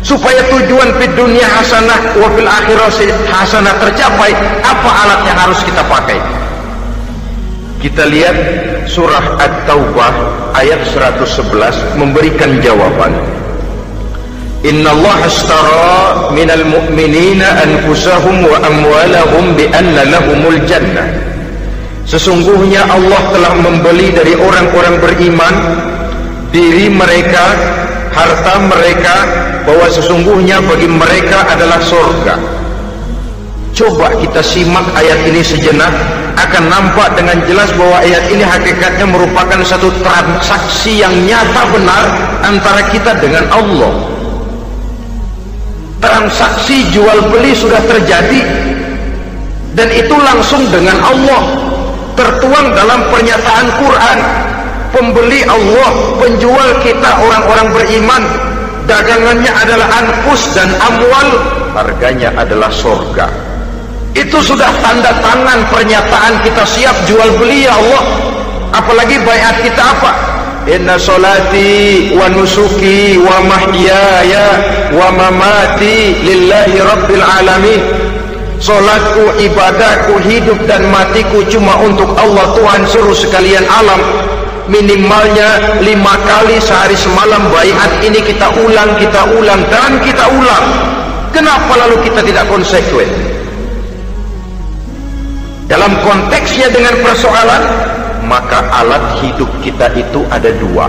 Supaya 0.05 0.39
tujuan 0.47 0.95
di 0.97 1.07
dunia 1.13 1.45
hasanah 1.45 2.17
wa 2.17 2.29
fil 2.33 2.47
akhirah 2.47 2.89
hasanah 3.29 3.75
tercapai 3.83 4.31
apa 4.63 4.89
alat 5.05 5.21
yang 5.27 5.37
harus 5.37 5.59
kita 5.61 5.83
pakai? 5.85 6.17
Kita 7.81 8.05
lihat 8.09 8.37
surah 8.85 9.41
at-taubah 9.41 10.13
ayat 10.57 10.81
111 10.93 12.01
memberikan 12.01 12.61
jawaban 12.61 13.40
Inna 14.61 14.93
Allah 14.93 15.17
ashtara 15.25 16.29
minal 16.37 16.61
mu'minina 16.69 17.65
anfusahum 17.65 18.45
wa 18.45 18.61
amwalahum 18.61 19.57
bi 19.57 19.65
anna 19.73 20.05
lahumul 20.05 20.61
jannah 20.69 21.31
Sesungguhnya 22.05 22.85
Allah 22.85 23.21
telah 23.31 23.53
membeli 23.57 24.11
dari 24.13 24.35
orang-orang 24.35 24.99
beriman 24.99 25.55
diri 26.51 26.91
mereka 26.91 27.55
harta 28.11 28.59
mereka 28.67 29.15
bahwa 29.63 29.87
sesungguhnya 29.87 30.59
bagi 30.59 30.91
mereka 30.91 31.47
adalah 31.47 31.79
surga. 31.79 32.35
Coba 33.71 34.11
kita 34.19 34.43
simak 34.43 34.83
ayat 34.99 35.23
ini 35.23 35.39
sejenak 35.39 35.93
akan 36.35 36.67
nampak 36.67 37.15
dengan 37.15 37.39
jelas 37.47 37.71
bahwa 37.79 38.03
ayat 38.03 38.27
ini 38.27 38.43
hakikatnya 38.43 39.07
merupakan 39.07 39.63
satu 39.63 39.87
transaksi 40.03 40.99
yang 40.99 41.15
nyata 41.23 41.63
benar 41.71 42.03
antara 42.43 42.81
kita 42.91 43.15
dengan 43.23 43.47
Allah. 43.55 43.93
Transaksi 46.01 46.89
jual 46.89 47.29
beli 47.29 47.53
sudah 47.53 47.79
terjadi. 47.85 48.41
Dan 49.77 49.87
itu 49.93 50.15
langsung 50.17 50.65
dengan 50.73 50.97
Allah. 50.99 51.43
Tertuang 52.17 52.73
dalam 52.73 53.05
pernyataan 53.13 53.67
Quran. 53.77 54.19
Pembeli 54.91 55.47
Allah 55.47 55.89
penjual 56.19 56.69
kita 56.83 57.09
orang-orang 57.21 57.67
beriman. 57.71 58.23
Dagangannya 58.89 59.51
adalah 59.53 59.87
anfus 60.03 60.51
dan 60.57 60.67
amwal. 60.81 61.29
Harganya 61.71 62.35
adalah 62.35 62.67
surga 62.67 63.51
itu 64.11 64.37
sudah 64.43 64.67
tanda 64.83 65.07
tangan 65.23 65.63
pernyataan 65.71 66.35
kita 66.43 66.63
siap 66.67 66.95
jual 67.07 67.31
beli 67.39 67.63
ya 67.63 67.71
Allah. 67.71 68.03
Apalagi 68.71 69.19
bayat 69.23 69.55
kita 69.63 69.83
apa 69.83 70.30
inna 70.69 70.99
salati 70.99 72.13
wa 72.13 72.29
nusuki 72.29 73.17
wa 73.17 73.41
mahyaya 73.45 74.47
wa 74.93 75.07
mamati 75.11 76.21
lillahi 76.21 76.77
rabbil 76.81 77.25
alamin 77.25 77.81
Solatku, 78.61 79.41
ibadahku, 79.41 80.21
hidup 80.21 80.69
dan 80.69 80.85
matiku 80.93 81.41
cuma 81.49 81.81
untuk 81.81 82.13
Allah 82.13 82.45
Tuhan 82.53 82.85
seluruh 82.85 83.17
sekalian 83.17 83.65
alam 83.65 83.97
minimalnya 84.69 85.81
lima 85.81 86.13
kali 86.21 86.61
sehari 86.61 86.93
semalam 86.93 87.41
bayat 87.49 87.89
ini 88.05 88.21
kita 88.21 88.53
ulang, 88.61 88.93
kita 89.01 89.25
ulang 89.33 89.65
dan 89.73 89.97
kita 90.05 90.29
ulang. 90.29 90.65
Kenapa 91.33 91.73
lalu 91.73 92.05
kita 92.05 92.21
tidak 92.21 92.45
konsekuen? 92.53 93.09
Dalam 95.65 95.97
konteksnya 96.05 96.69
dengan 96.69 96.93
persoalan, 97.01 97.63
maka 98.31 98.63
alat 98.71 99.19
hidup 99.19 99.51
kita 99.59 99.91
itu 99.99 100.23
ada 100.31 100.47
dua. 100.55 100.87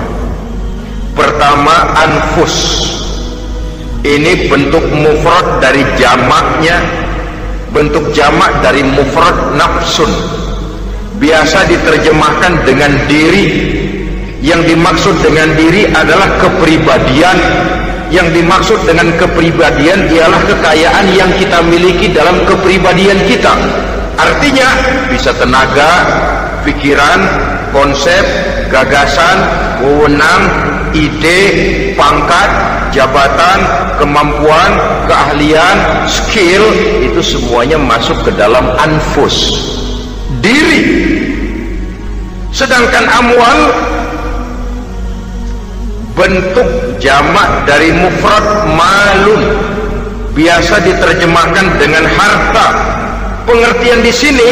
Pertama, 1.18 1.90
anfus. 1.98 2.86
Ini 4.06 4.46
bentuk 4.46 4.82
mufrad 4.94 5.58
dari 5.58 5.82
jamaknya, 5.98 6.78
bentuk 7.74 8.14
jamak 8.14 8.50
dari 8.62 8.86
mufrad 8.86 9.34
nafsun 9.58 10.10
biasa 11.22 11.70
diterjemahkan 11.70 12.66
dengan 12.66 12.90
diri 13.06 13.70
yang 14.42 14.58
dimaksud 14.66 15.22
dengan 15.22 15.54
diri 15.54 15.86
adalah 15.94 16.26
kepribadian 16.42 17.38
yang 18.10 18.26
dimaksud 18.34 18.82
dengan 18.82 19.06
kepribadian 19.14 20.10
ialah 20.10 20.42
kekayaan 20.50 21.06
yang 21.14 21.30
kita 21.38 21.62
miliki 21.62 22.10
dalam 22.10 22.42
kepribadian 22.42 23.22
kita 23.30 23.54
artinya 24.18 24.68
bisa 25.06 25.30
tenaga 25.38 25.90
pikiran 26.62 27.20
konsep 27.74 28.22
gagasan 28.70 29.38
wewenang 29.82 30.42
ide 30.92 31.40
pangkat 31.94 32.50
jabatan 32.92 33.58
kemampuan 33.96 34.70
keahlian 35.08 35.76
skill 36.06 36.62
itu 37.00 37.20
semuanya 37.24 37.80
masuk 37.80 38.16
ke 38.22 38.30
dalam 38.36 38.68
anfus. 38.78 39.68
Diri. 40.44 40.82
Sedangkan 42.52 43.08
amwal 43.08 43.60
bentuk 46.12 46.68
jamak 47.00 47.64
dari 47.64 47.90
mufrad 47.96 48.68
malun. 48.76 49.42
Biasa 50.32 50.80
diterjemahkan 50.80 51.66
dengan 51.76 52.04
harta. 52.08 52.68
Pengertian 53.44 54.00
di 54.00 54.12
sini 54.12 54.50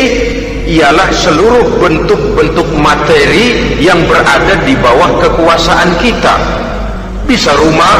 ialah 0.70 1.10
seluruh 1.10 1.82
bentuk-bentuk 1.82 2.68
materi 2.78 3.74
yang 3.82 3.98
berada 4.06 4.54
di 4.62 4.78
bawah 4.78 5.10
kekuasaan 5.18 5.98
kita. 5.98 6.38
Bisa 7.26 7.50
rumah 7.58 7.98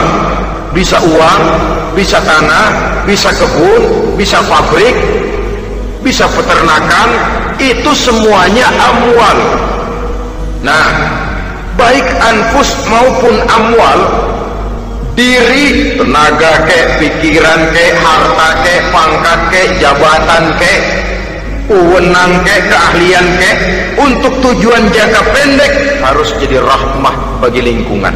bisa 0.71 1.03
uang 1.03 1.43
bisa 1.99 2.23
tanah 2.23 2.71
bisa 3.03 3.35
kebun 3.35 4.15
bisa 4.15 4.39
pabrik 4.47 4.95
bisa 6.07 6.31
peternakan 6.31 7.11
itu 7.59 7.91
semuanya 7.91 8.71
amwal. 8.79 9.39
Nah 10.63 10.87
baik 11.75 12.07
anfus 12.23 12.71
maupun 12.87 13.35
amwal 13.51 13.99
diri 15.19 15.99
tenaga 15.99 16.71
ke 16.71 16.81
pikiran 17.03 17.61
ke 17.75 17.99
harta 17.99 18.49
ke 18.63 18.75
pangkat 18.95 19.41
ke 19.51 19.63
jabatan 19.83 20.45
ke 20.55 20.75
wewenang 21.71 22.43
ke 22.43 22.57
keahlian 22.67 23.27
ke 23.39 23.51
untuk 23.95 24.35
tujuan 24.43 24.91
jangka 24.91 25.23
pendek 25.31 26.03
harus 26.03 26.35
jadi 26.43 26.59
rahmah 26.59 27.15
bagi 27.39 27.63
lingkungan. 27.63 28.13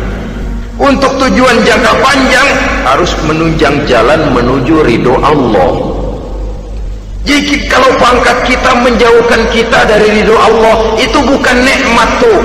Untuk 0.75 1.15
tujuan 1.23 1.63
jangka 1.63 1.93
panjang 2.03 2.49
harus 2.83 3.15
menunjang 3.23 3.87
jalan 3.87 4.27
menuju 4.35 4.83
ridho 4.83 5.15
Allah. 5.23 5.71
Jadi 7.25 7.71
kalau 7.71 7.89
pangkat 8.03 8.37
kita 8.45 8.75
menjauhkan 8.83 9.43
kita 9.55 9.87
dari 9.87 10.19
ridho 10.19 10.35
Allah 10.35 10.99
itu 10.99 11.19
bukan 11.23 11.57
nikmat 11.63 12.11
tuh. 12.19 12.43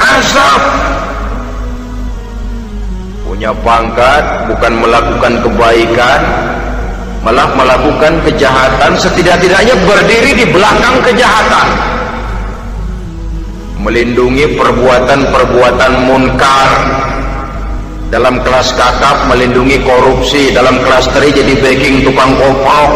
Azab. 0.00 0.62
Punya 3.28 3.52
pangkat 3.60 4.48
bukan 4.48 4.72
melakukan 4.80 5.32
kebaikan 5.44 6.20
malah 7.20 7.48
melakukan 7.52 8.20
kejahatan 8.24 8.92
setidak-tidaknya 8.96 9.76
berdiri 9.84 10.32
di 10.44 10.46
belakang 10.48 10.96
kejahatan. 11.04 11.68
Melindungi 13.80 14.56
perbuatan-perbuatan 14.60 15.92
munkar. 16.04 16.70
Dalam 18.10 18.42
kelas 18.42 18.74
kakap 18.74 19.30
melindungi 19.30 19.78
korupsi. 19.86 20.50
Dalam 20.50 20.82
kelas 20.82 21.08
teri 21.14 21.30
jadi 21.30 21.54
backing 21.62 22.02
tukang 22.04 22.34
kopok 22.36 22.90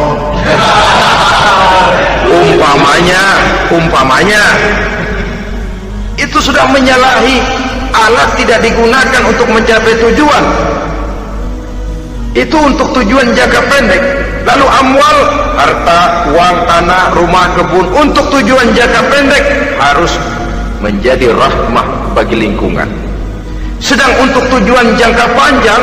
umpamanya 2.34 3.22
umpamanya 3.70 4.44
itu 6.14 6.38
sudah 6.38 6.66
menyalahi 6.70 7.42
alat 7.94 8.30
tidak 8.38 8.62
digunakan 8.62 9.22
untuk 9.26 9.48
mencapai 9.50 9.94
tujuan 10.02 10.44
itu 12.34 12.58
untuk 12.58 12.90
tujuan 12.98 13.30
jangka 13.30 13.62
pendek. 13.70 14.02
Lalu 14.44 14.66
amwal 14.66 15.18
harta 15.54 16.28
uang 16.34 16.56
tanah 16.66 17.14
rumah 17.14 17.46
kebun. 17.54 17.86
Untuk 17.94 18.26
tujuan 18.34 18.74
jangka 18.74 19.00
pendek 19.06 19.44
harus 19.78 20.12
menjadi 20.82 21.30
rahmah 21.30 21.86
bagi 22.12 22.34
lingkungan. 22.34 22.90
Sedang 23.78 24.10
untuk 24.18 24.42
tujuan 24.50 24.98
jangka 24.98 25.30
panjang 25.38 25.82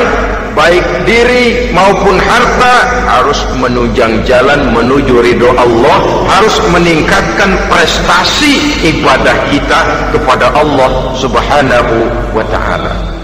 baik 0.52 0.84
diri 1.08 1.72
maupun 1.72 2.20
harta 2.20 3.08
harus 3.08 3.40
menunjang 3.56 4.20
jalan 4.28 4.60
menuju 4.76 5.24
ridho 5.24 5.56
Allah 5.56 6.28
harus 6.28 6.60
meningkatkan 6.76 7.56
prestasi 7.72 8.84
ibadah 8.84 9.38
kita 9.48 9.80
kepada 10.12 10.52
Allah 10.52 11.16
subhanahu 11.16 11.96
wa 12.36 12.44
ta'ala 12.52 13.21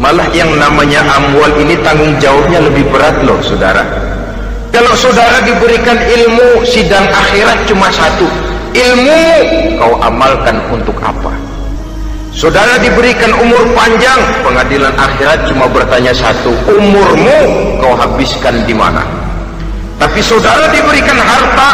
malah 0.00 0.26
yang 0.32 0.48
namanya 0.56 1.04
amwal 1.04 1.52
ini 1.60 1.76
tanggung 1.84 2.16
jawabnya 2.16 2.64
lebih 2.64 2.88
berat 2.88 3.20
loh 3.22 3.36
saudara. 3.44 3.84
Kalau 4.72 4.96
saudara 4.96 5.44
diberikan 5.44 6.00
ilmu 6.00 6.64
sidang 6.64 7.04
akhirat 7.04 7.68
cuma 7.68 7.92
satu. 7.92 8.24
Ilmu 8.70 9.22
kau 9.76 9.98
amalkan 10.00 10.56
untuk 10.72 10.96
apa? 11.04 11.36
Saudara 12.32 12.80
diberikan 12.80 13.34
umur 13.36 13.66
panjang 13.76 14.16
pengadilan 14.40 14.94
akhirat 14.94 15.44
cuma 15.50 15.66
bertanya 15.68 16.14
satu 16.16 16.54
umurmu 16.70 17.38
kau 17.82 17.92
habiskan 17.98 18.62
di 18.64 18.72
mana? 18.72 19.04
Tapi 20.00 20.22
saudara 20.24 20.70
diberikan 20.72 21.18
harta 21.18 21.70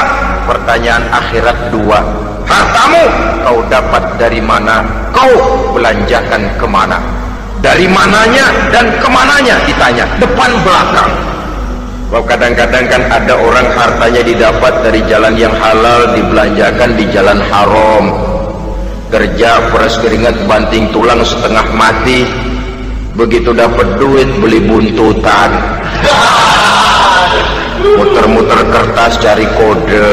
pertanyaan 0.49 1.05
akhirat 1.14 1.68
dua 1.70 2.01
hartamu 2.49 3.05
kau 3.45 3.61
dapat 3.68 4.03
dari 4.16 4.41
mana? 4.41 4.83
Kau 5.12 5.31
belanjakan 5.77 6.49
ke 6.57 6.64
mana 6.64 6.99
dari 7.67 7.91
mananya 7.91 8.47
dan 8.71 8.87
ke 9.03 9.09
mananya 9.11 9.59
ditanya. 9.67 10.07
Depan 10.23 10.51
belakang. 10.62 11.12
Bahwa 12.07 12.23
kadang-kadang 12.31 12.87
kan 12.87 13.03
ada 13.11 13.35
orang 13.35 13.67
hartanya 13.75 14.23
didapat 14.23 14.71
dari 14.87 15.03
jalan 15.11 15.35
yang 15.35 15.51
halal 15.59 16.14
dibelanjakan 16.14 16.95
di 16.95 17.05
jalan 17.11 17.43
haram. 17.51 18.14
Kerja 19.11 19.59
peras 19.75 19.99
keringat 19.99 20.39
banting 20.47 20.95
tulang 20.95 21.27
setengah 21.27 21.67
mati. 21.75 22.23
Begitu 23.19 23.51
dapat 23.51 23.99
duit 23.99 24.31
beli 24.39 24.62
buntutan. 24.62 25.51
Muter-muter 27.83 28.61
kertas 28.71 29.19
cari 29.19 29.47
kode. 29.59 30.11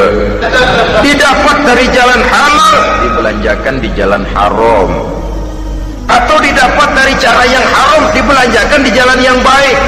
Didapat 1.06 1.56
dari 1.62 1.86
jalan 1.94 2.20
halal 2.26 2.74
dibelanjakan 3.06 3.74
di 3.78 3.88
jalan 3.94 4.22
haram 4.34 5.13
atau 6.08 6.36
didapat 6.40 6.88
dari 6.92 7.14
cara 7.16 7.44
yang 7.48 7.64
haram 7.64 8.04
dibelanjakan 8.12 8.80
di 8.84 8.90
jalan 8.92 9.20
yang 9.24 9.38
baik. 9.40 9.78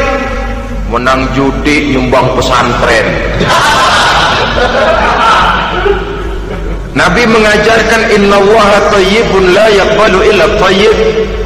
Menang 0.86 1.26
judi 1.34 1.92
nyumbang 1.92 2.30
pesantren. 2.38 3.06
Nabi 6.96 7.28
mengajarkan 7.28 8.08
Inna 8.08 8.40
Allah 8.40 8.88
tayyibun 8.88 9.52
la 9.52 9.68
yaqbalu 9.68 10.32
illa 10.32 10.48
tayyib. 10.56 10.96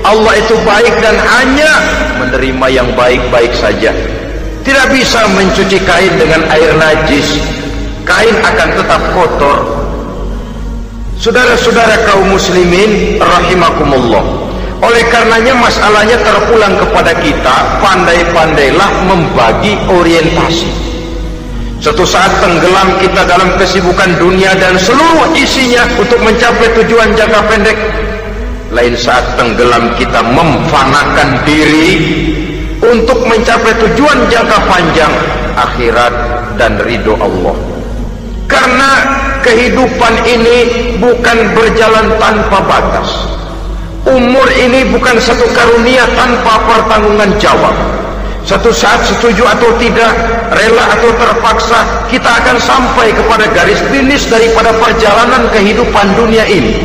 Allah 0.07 0.39
itu 0.39 0.55
baik 0.63 0.95
dan 1.03 1.19
hanya 1.19 1.73
menerima 2.23 2.67
yang 2.71 2.87
baik-baik 2.95 3.51
saja. 3.59 3.91
Tidak 4.63 4.87
bisa 4.95 5.27
mencuci 5.35 5.83
kain 5.83 6.15
dengan 6.15 6.47
air 6.55 6.71
najis. 6.79 7.43
Kain 8.07 8.37
akan 8.47 8.69
tetap 8.79 9.03
kotor. 9.11 9.59
Saudara-saudara 11.19 11.99
kaum 12.07 12.31
muslimin 12.33 13.19
rahimakumullah 13.19 14.50
oleh 14.81 15.05
karenanya 15.13 15.55
masalahnya 15.61 16.17
terpulang 16.25 16.75
kepada 16.81 17.13
kita 17.21 17.57
pandai-pandailah 17.85 18.91
membagi 19.05 19.77
orientasi. 19.93 20.69
Suatu 21.81 22.05
saat 22.05 22.33
tenggelam 22.45 22.97
kita 23.01 23.25
dalam 23.25 23.57
kesibukan 23.57 24.13
dunia 24.21 24.53
dan 24.57 24.77
seluruh 24.77 25.33
isinya 25.33 25.85
untuk 25.97 26.21
mencapai 26.21 26.69
tujuan 26.77 27.13
jangka 27.17 27.41
pendek. 27.49 27.77
Lain 28.73 28.95
saat 28.97 29.25
tenggelam 29.37 29.93
kita 29.97 30.21
memfanakan 30.21 31.29
diri 31.49 31.97
untuk 32.81 33.21
mencapai 33.25 33.73
tujuan 33.81 34.19
jangka 34.29 34.59
panjang 34.69 35.13
akhirat 35.57 36.13
dan 36.61 36.77
ridho 36.85 37.17
Allah. 37.21 37.57
Karena 38.45 38.91
kehidupan 39.41 40.15
ini 40.29 40.59
bukan 41.01 41.39
berjalan 41.57 42.13
tanpa 42.21 42.59
batas 42.65 43.40
umur 44.07 44.49
ini 44.57 44.89
bukan 44.89 45.21
satu 45.21 45.45
karunia 45.53 46.09
tanpa 46.17 46.61
pertanggungan 46.65 47.31
jawab. 47.37 47.75
Satu 48.41 48.73
saat 48.73 49.05
setuju 49.05 49.45
atau 49.45 49.69
tidak 49.77 50.11
rela 50.57 50.85
atau 50.97 51.13
terpaksa 51.13 51.85
kita 52.09 52.31
akan 52.41 52.57
sampai 52.57 53.13
kepada 53.13 53.45
garis 53.53 53.79
finish 53.93 54.27
daripada 54.33 54.73
perjalanan 54.81 55.45
kehidupan 55.53 56.07
dunia 56.17 56.49
ini. 56.49 56.81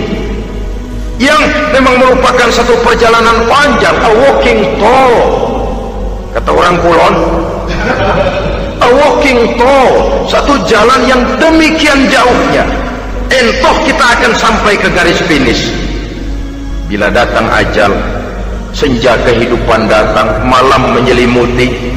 Yang 1.15 1.47
memang 1.71 1.95
merupakan 1.95 2.51
satu 2.51 2.75
perjalanan 2.83 3.47
panjang 3.47 3.95
a 4.03 4.11
walking 4.11 4.61
tall. 4.83 5.15
Kata 6.35 6.51
orang 6.51 6.75
kulon 6.83 7.15
a 8.83 8.87
walking 8.91 9.55
tall 9.55 10.27
satu 10.27 10.59
jalan 10.67 11.07
yang 11.07 11.23
demikian 11.39 12.11
jauhnya. 12.11 12.67
Entoh 13.31 13.75
kita 13.87 14.05
akan 14.19 14.31
sampai 14.35 14.75
ke 14.75 14.91
garis 14.91 15.17
finish 15.25 15.85
bila 16.85 17.09
datang 17.09 17.49
ajal 17.49 17.89
senja 18.75 19.17
kehidupan 19.25 19.89
datang 19.89 20.45
malam 20.45 20.93
menyelimuti. 20.93 21.95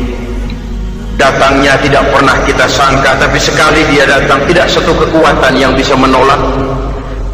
Datangnya 1.19 1.75
tidak 1.83 2.07
pernah 2.15 2.39
kita 2.47 2.63
sangka 2.71 3.19
tapi 3.19 3.43
sekali 3.43 3.83
dia 3.91 4.07
datang 4.07 4.39
tidak 4.47 4.71
satu 4.71 4.95
kekuatan 4.95 5.59
yang 5.59 5.75
bisa 5.75 5.99
menolak. 5.99 6.39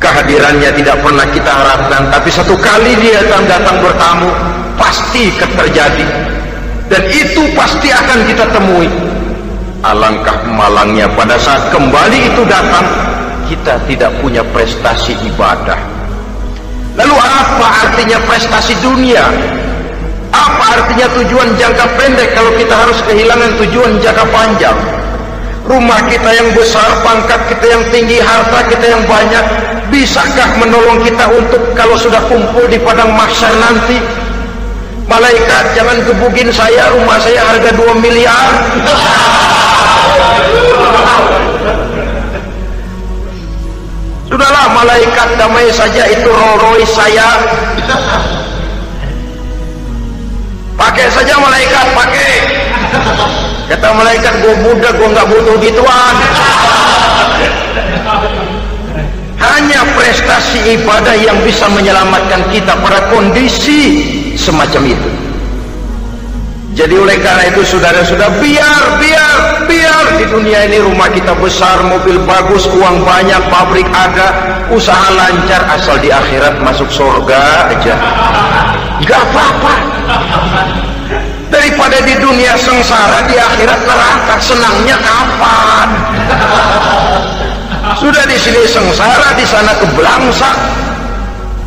Kehadirannya 0.00 0.72
tidak 0.72 0.96
pernah 1.04 1.24
kita 1.28 1.52
harapkan 1.52 2.02
tapi 2.08 2.32
satu 2.32 2.56
kali 2.56 2.96
dia 3.04 3.20
datang 3.20 3.44
datang 3.44 3.76
bertamu 3.84 4.30
pasti 4.80 5.28
terjadi. 5.36 6.06
Dan 6.88 7.02
itu 7.12 7.44
pasti 7.52 7.92
akan 7.92 8.18
kita 8.24 8.44
temui. 8.56 8.88
Alangkah 9.84 10.48
malangnya 10.48 11.04
pada 11.12 11.36
saat 11.36 11.68
kembali 11.68 12.32
itu 12.32 12.42
datang 12.48 12.88
kita 13.52 13.76
tidak 13.84 14.16
punya 14.24 14.40
prestasi 14.48 15.12
ibadah 15.28 15.93
lalu 16.94 17.16
apa 17.18 17.68
artinya 17.86 18.18
prestasi 18.26 18.74
dunia? 18.82 19.26
Apa 20.34 20.64
artinya 20.82 21.06
tujuan 21.22 21.54
jangka 21.54 21.86
pendek 21.94 22.34
kalau 22.34 22.50
kita 22.58 22.74
harus 22.74 22.98
kehilangan 23.06 23.50
tujuan 23.62 23.92
jangka 24.02 24.24
panjang? 24.34 24.78
Rumah 25.64 26.00
kita 26.12 26.30
yang 26.34 26.48
besar 26.52 27.00
pangkat 27.00 27.40
kita 27.48 27.66
yang 27.72 27.82
tinggi 27.88 28.20
harta 28.20 28.68
kita 28.68 28.84
yang 28.84 29.02
banyak 29.08 29.44
bisakah 29.88 30.50
menolong 30.60 31.00
kita 31.00 31.24
untuk 31.30 31.62
kalau 31.72 31.96
sudah 31.96 32.20
kumpul 32.28 32.68
di 32.68 32.76
padang 32.82 33.14
mahsyar 33.16 33.54
nanti? 33.62 33.96
Malaikat 35.04 35.76
jangan 35.76 36.00
gebugin 36.04 36.48
saya 36.48 36.88
rumah 36.92 37.20
saya 37.20 37.40
harga 37.44 37.70
2 37.76 38.04
miliar 38.04 38.48
sudahlah 44.34 44.66
malaikat 44.74 45.28
damai 45.38 45.70
saja 45.70 46.10
itu 46.10 46.26
Royce 46.58 46.90
saya. 46.90 47.38
Pakai 50.74 51.06
saja 51.14 51.38
malaikat 51.38 51.86
pakai. 51.94 52.34
Kata 53.70 53.88
malaikat 53.94 54.34
gue 54.42 54.54
budak 54.66 54.92
gue 54.98 55.08
nggak 55.14 55.26
butuh 55.30 55.56
gituan. 55.62 56.14
Hanya 59.38 59.86
prestasi 59.94 60.82
ibadah 60.82 61.14
yang 61.14 61.38
bisa 61.46 61.70
menyelamatkan 61.70 62.42
kita 62.50 62.74
pada 62.82 63.06
kondisi 63.14 64.02
semacam 64.34 64.98
itu 64.98 65.23
jadi 66.74 66.98
oleh 66.98 67.22
karena 67.22 67.54
itu 67.54 67.62
saudara-saudara 67.62 68.34
biar 68.42 68.84
biar 68.98 69.38
biar. 69.70 70.04
Di 70.18 70.26
dunia 70.26 70.66
ini 70.66 70.82
rumah 70.82 71.06
kita 71.06 71.30
besar 71.38 71.86
mobil 71.86 72.18
bagus 72.26 72.66
uang 72.66 73.06
banyak 73.06 73.38
pabrik 73.46 73.86
ada. 73.94 74.58
Usaha 74.74 75.14
lancar 75.14 75.62
asal 75.70 76.02
di 76.02 76.10
akhirat 76.10 76.58
masuk 76.66 76.90
surga 76.90 77.70
aja. 77.70 77.94
Gak 79.06 79.22
apa-apa. 79.22 79.74
Daripada 81.46 82.02
di 82.02 82.18
dunia 82.18 82.58
sengsara 82.58 83.22
di 83.30 83.38
akhirat 83.38 83.80
neraka 83.86 84.34
senangnya 84.42 84.98
kapan? 84.98 85.88
Sudah 88.02 88.26
di 88.26 88.34
sini 88.34 88.66
sengsara 88.66 89.38
di 89.38 89.46
sana 89.46 89.70
kebelangsak 89.78 90.56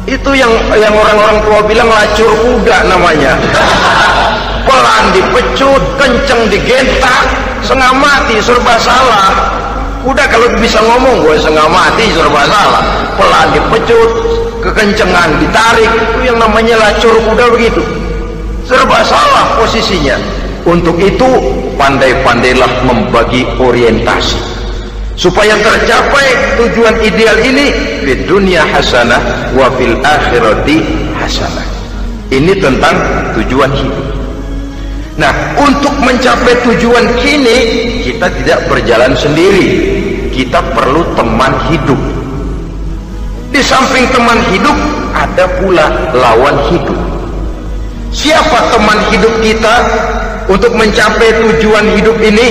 itu 0.08 0.32
yang 0.36 0.52
yang 0.76 0.92
orang-orang 0.92 1.40
tua 1.44 1.60
bilang 1.68 1.88
lacur 1.92 2.32
kuda 2.44 2.78
namanya 2.88 3.36
pelan 4.78 5.06
dipecut 5.10 5.82
kenceng 5.98 6.42
digentak 6.54 7.26
setengah 7.66 7.98
mati 7.98 8.38
serba 8.38 8.78
salah. 8.78 9.34
Kuda 10.06 10.24
kalau 10.30 10.54
bisa 10.62 10.78
ngomong 10.86 11.26
gue 11.26 11.36
setengah 11.42 11.66
mati 11.66 12.14
serba 12.14 12.46
salah. 12.46 12.86
Pelan 13.18 13.48
dipecut 13.58 14.10
kekencengan 14.62 15.42
ditarik. 15.42 15.90
Itu 15.90 16.20
yang 16.30 16.38
namanya 16.38 16.78
lacur 16.78 17.18
kuda 17.26 17.46
begitu. 17.58 17.82
Serba 18.70 19.02
salah 19.02 19.58
posisinya. 19.58 20.22
Untuk 20.68 21.00
itu 21.02 21.26
pandai-pandailah 21.80 22.86
membagi 22.86 23.48
orientasi. 23.58 24.38
Supaya 25.18 25.58
tercapai 25.58 26.28
tujuan 26.62 26.94
ideal 27.02 27.42
ini 27.42 27.74
di 28.06 28.14
dunia 28.30 28.62
hasanah 28.62 29.50
wa 29.58 29.66
fil 29.74 29.98
akhirati 30.06 30.78
hasanah. 31.18 31.66
Ini 32.30 32.54
tentang 32.62 32.94
tujuan 33.34 33.72
hidup 33.74 34.18
nah 35.18 35.34
untuk 35.58 35.94
mencapai 36.00 36.54
tujuan 36.62 37.06
kini 37.20 37.60
kita 38.08 38.34
tidak 38.42 38.60
berjalan 38.72 39.14
sendiri. 39.14 39.68
Kita 40.34 40.62
perlu 40.74 41.04
teman 41.18 41.54
hidup. 41.70 42.00
Di 43.54 43.62
samping 43.62 44.06
teman 44.14 44.38
hidup 44.54 44.78
ada 45.14 45.46
pula 45.62 45.86
lawan 46.14 46.58
hidup. 46.74 46.98
Siapa 48.14 48.74
teman 48.74 48.98
hidup 49.14 49.34
kita 49.44 49.76
untuk 50.50 50.74
mencapai 50.74 51.30
tujuan 51.46 51.86
hidup 52.00 52.18
ini? 52.22 52.48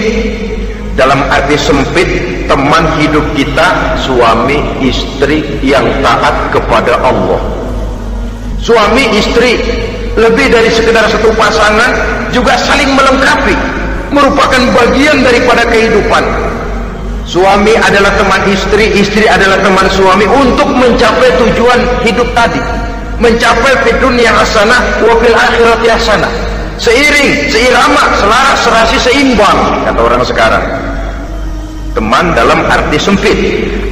Dalam 0.94 1.24
arti 1.28 1.58
sempit 1.60 2.08
teman 2.48 2.86
hidup 3.02 3.24
kita 3.36 3.98
suami 4.00 4.62
istri 4.80 5.44
yang 5.66 5.84
taat 6.00 6.54
kepada 6.54 6.96
Allah. 7.02 7.42
Suami 8.62 9.04
istri 9.12 9.60
lebih 10.16 10.48
dari 10.48 10.72
sekedar 10.72 11.04
satu 11.12 11.28
pasangan 11.36 12.15
juga 12.32 12.54
saling 12.56 12.90
melengkapi 12.94 13.56
merupakan 14.10 14.62
bagian 14.74 15.22
daripada 15.22 15.66
kehidupan. 15.66 16.24
Suami 17.26 17.74
adalah 17.74 18.14
teman 18.14 18.38
istri 18.46 18.94
istri 18.94 19.26
adalah 19.26 19.58
teman 19.58 19.90
suami 19.90 20.30
untuk 20.30 20.70
mencapai 20.70 21.34
tujuan 21.42 21.80
hidup 22.06 22.28
tadi. 22.32 22.62
Mencapai 23.18 23.72
fi 23.82 23.90
dunia 23.98 24.30
hasanah 24.30 25.02
wa 25.02 25.14
fil 25.18 25.34
akhirati 25.34 25.88
hasanah. 25.90 26.32
Seiring 26.76 27.48
seirama 27.50 28.04
selaras 28.20 28.58
serasi 28.62 28.96
seimbang 29.00 29.58
kata 29.88 30.00
orang 30.00 30.22
sekarang. 30.22 30.64
Teman 31.96 32.36
dalam 32.36 32.62
arti 32.68 33.00
sempit. 33.00 33.38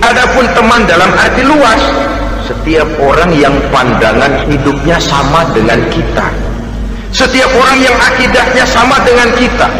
Adapun 0.04 0.44
teman 0.52 0.84
dalam 0.84 1.10
arti 1.16 1.42
luas 1.42 1.80
setiap 2.44 2.86
orang 3.00 3.32
yang 3.32 3.56
pandangan 3.72 4.44
hidupnya 4.46 5.00
sama 5.00 5.48
dengan 5.56 5.80
kita 5.88 6.43
setiap 7.14 7.46
orang 7.54 7.78
yang 7.78 7.94
akidahnya 7.94 8.66
sama 8.66 8.98
dengan 9.06 9.30
kita 9.38 9.70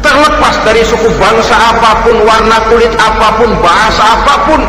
terlepas 0.00 0.64
dari 0.64 0.80
suku 0.80 1.12
bangsa 1.20 1.52
apa 1.52 2.00
pun 2.00 2.16
warna 2.24 2.56
kulit 2.72 2.88
apa 2.96 3.36
pun 3.36 3.52
bahasa 3.60 4.16
apa 4.16 4.34
pun 4.48 4.60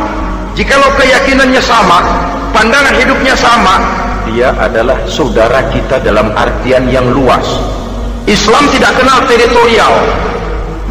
jikalau 0.52 0.92
keyakinannya 1.00 1.64
sama 1.64 2.04
pandangan 2.52 2.92
hidupnya 3.00 3.32
sama 3.32 3.80
dia 4.28 4.52
adalah 4.60 5.00
saudara 5.08 5.64
kita 5.72 5.98
dalam 6.04 6.30
artian 6.38 6.86
yang 6.92 7.10
luas. 7.16 7.48
Islam 8.30 8.64
tidak 8.70 8.94
kenal 9.00 9.24
teritorial 9.26 9.96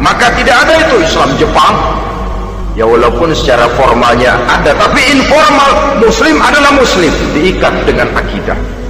maka 0.01 0.33
tidak 0.35 0.57
ada 0.67 0.73
itu 0.89 1.05
Islam 1.05 1.29
Jepang. 1.37 1.75
Ya 2.73 2.87
walaupun 2.87 3.29
secara 3.37 3.69
formalnya 3.77 4.41
ada 4.49 4.73
tapi 4.73 5.05
informal 5.13 6.01
muslim 6.01 6.41
adalah 6.41 6.73
muslim 6.73 7.13
diikat 7.35 7.71
dengan 7.85 8.09
akidah 8.15 8.80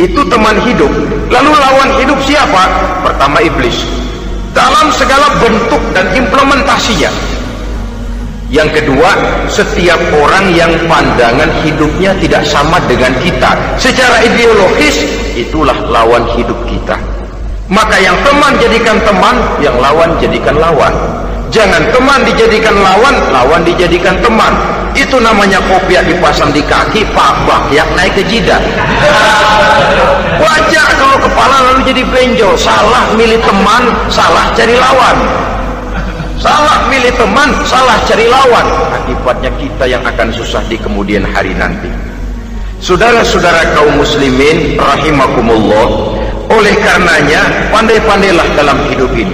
itu 0.00 0.20
teman 0.28 0.56
hidup 0.64 0.92
lalu 1.28 1.50
lawan 1.52 1.90
hidup 2.00 2.18
siapa? 2.24 2.64
pertama 3.04 3.40
iblis 3.44 3.84
dalam 4.52 4.92
segala 4.92 5.32
bentuk 5.40 5.80
dan 5.96 6.06
implementasinya 6.12 7.12
yang 8.52 8.68
kedua, 8.68 9.16
setiap 9.48 9.96
orang 10.12 10.52
yang 10.52 10.68
pandangan 10.84 11.48
hidupnya 11.64 12.12
tidak 12.20 12.44
sama 12.44 12.76
dengan 12.84 13.08
kita. 13.24 13.56
Secara 13.80 14.20
ideologis, 14.28 15.08
itulah 15.32 15.72
lawan 15.88 16.20
hidup 16.36 16.60
kita. 16.68 17.00
Maka 17.72 17.96
yang 17.96 18.12
teman 18.20 18.52
jadikan 18.60 19.00
teman, 19.08 19.40
yang 19.64 19.72
lawan 19.80 20.12
jadikan 20.20 20.52
lawan. 20.60 20.92
Jangan 21.48 21.80
teman 21.96 22.20
dijadikan 22.28 22.76
lawan, 22.76 23.16
lawan 23.32 23.64
dijadikan 23.64 24.20
teman. 24.20 24.52
Itu 24.92 25.16
namanya 25.16 25.56
kopiah 25.64 26.04
dipasang 26.04 26.52
di 26.52 26.60
kaki, 26.60 27.00
pak 27.16 27.72
yang 27.72 27.88
naik 27.96 28.12
ke 28.12 28.22
jidat. 28.28 28.60
Wajar 30.36 30.88
kalau 31.00 31.16
kepala 31.16 31.56
lalu 31.72 31.80
jadi 31.88 32.02
benjol. 32.04 32.54
Salah 32.60 33.08
milih 33.16 33.40
teman, 33.40 33.88
salah 34.12 34.52
cari 34.52 34.76
lawan. 34.76 35.16
Salah 36.36 36.90
milih 36.92 37.14
teman 37.16 37.48
salah 37.64 37.96
cari 38.04 38.28
lawan. 38.28 38.66
Akibatnya 38.92 39.50
kita 39.56 39.84
yang 39.88 40.02
akan 40.04 40.28
susah 40.34 40.60
di 40.68 40.76
kemudian 40.76 41.24
hari 41.24 41.56
nanti. 41.56 41.88
Saudara-saudara 42.82 43.72
kaum 43.72 43.96
muslimin 43.96 44.76
rahimakumullah. 44.76 45.88
Oleh 46.52 46.76
karenanya 46.84 47.48
pandai-pandailah 47.72 48.44
dalam 48.58 48.76
hidup 48.92 49.08
ini. 49.16 49.32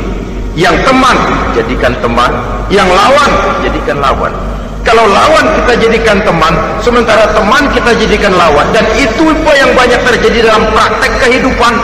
Yang 0.54 0.86
teman 0.86 1.16
jadikan 1.56 1.98
teman. 1.98 2.30
Yang 2.70 2.94
lawan 2.94 3.30
jadikan 3.64 3.98
lawan 3.98 4.57
kalau 4.88 5.04
lawan 5.04 5.44
kita 5.60 5.84
jadikan 5.84 6.16
teman 6.24 6.56
sementara 6.80 7.28
teman 7.36 7.68
kita 7.76 7.92
jadikan 8.00 8.32
lawan 8.32 8.64
dan 8.72 8.88
itu 8.96 9.36
yang 9.52 9.68
banyak 9.76 10.00
terjadi 10.00 10.48
dalam 10.48 10.64
praktek 10.72 11.12
kehidupan 11.20 11.76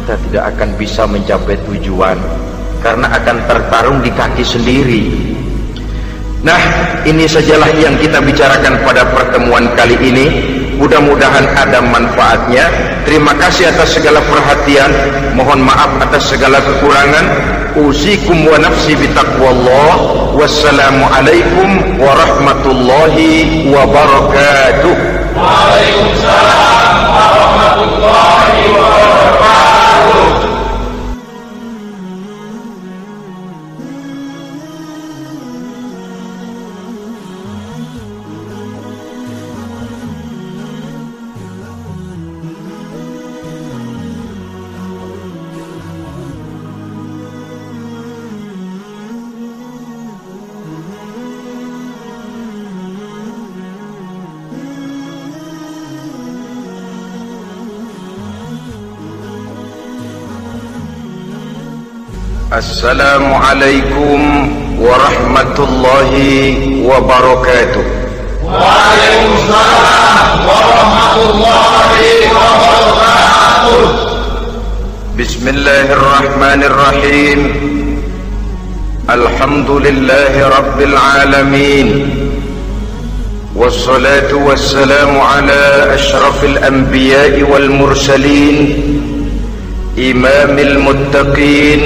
kita 0.00 0.14
tidak 0.16 0.44
akan 0.56 0.68
bisa 0.80 1.04
mencapai 1.04 1.60
tujuan 1.68 2.16
karena 2.80 3.12
akan 3.12 3.36
tertarung 3.44 3.98
di 4.00 4.08
kaki 4.08 4.40
sendiri 4.40 5.04
Nah, 6.44 6.60
ini 7.08 7.24
sajalah 7.24 7.72
yang 7.72 7.96
kita 7.96 8.20
bicarakan 8.20 8.76
pada 8.84 9.00
pertemuan 9.16 9.64
kali 9.72 9.96
ini. 9.96 10.26
Mudah-mudahan 10.76 11.48
ada 11.56 11.80
manfaatnya. 11.80 12.68
Terima 13.08 13.32
kasih 13.32 13.72
atas 13.72 13.96
segala 13.96 14.20
perhatian. 14.28 14.92
Mohon 15.32 15.64
maaf 15.64 15.88
atas 16.04 16.28
segala 16.28 16.60
kekurangan. 16.60 17.24
Uzikum 17.76 18.46
wa 18.46 18.58
nafsi 18.58 18.94
bitaqwallah. 18.96 19.98
Wassalamualaikum 20.38 21.98
warahmatullahi 21.98 23.66
wabarakatuh. 23.74 24.94
Waalaikumsalam 25.34 26.93
السلام 62.84 63.24
عليكم 63.34 64.20
ورحمة 64.76 65.56
الله 65.58 66.12
وبركاته. 66.84 67.84
Waalaikumsalam 68.44 70.44
warahmatullahi 70.44 72.28
wabarakatuh. 72.28 73.84
بسم 75.16 75.44
الله 75.48 75.86
الرحمن 75.96 76.60
الرحيم 76.68 77.40
الحمد 79.08 79.70
لله 79.70 80.32
رب 80.44 80.78
العالمين 80.80 81.88
والصلاة 83.56 84.28
والسلام 84.28 85.20
على 85.20 85.88
أشرف 85.94 86.44
الأنبياء 86.44 87.42
والمرسلين 87.48 88.56
إمام 89.96 90.58
المتقين 90.58 91.80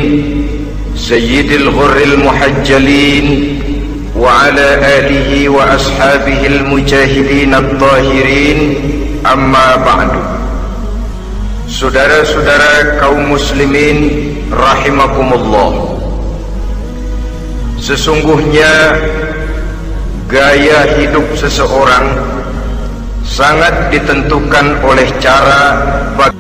سيد 0.98 1.52
الغر 1.52 1.98
المحجلين 1.98 3.28
وعلى 4.18 4.68
آله 4.98 5.50
وأصحابه 5.50 6.48
المجاهدين 6.48 7.54
الطاهرين 7.54 8.60
أما 9.26 9.76
بعد 9.76 10.12
Saudara-saudara 11.64 13.02
kaum 13.02 13.34
muslimin 13.34 13.98
rahimakumullah 14.54 15.74
Sesungguhnya 17.82 18.94
gaya 20.30 20.86
hidup 21.02 21.26
seseorang 21.34 22.14
sangat 23.26 23.90
ditentukan 23.90 24.86
oleh 24.86 25.08
cara 25.18 25.82
bagaimana 26.14 26.37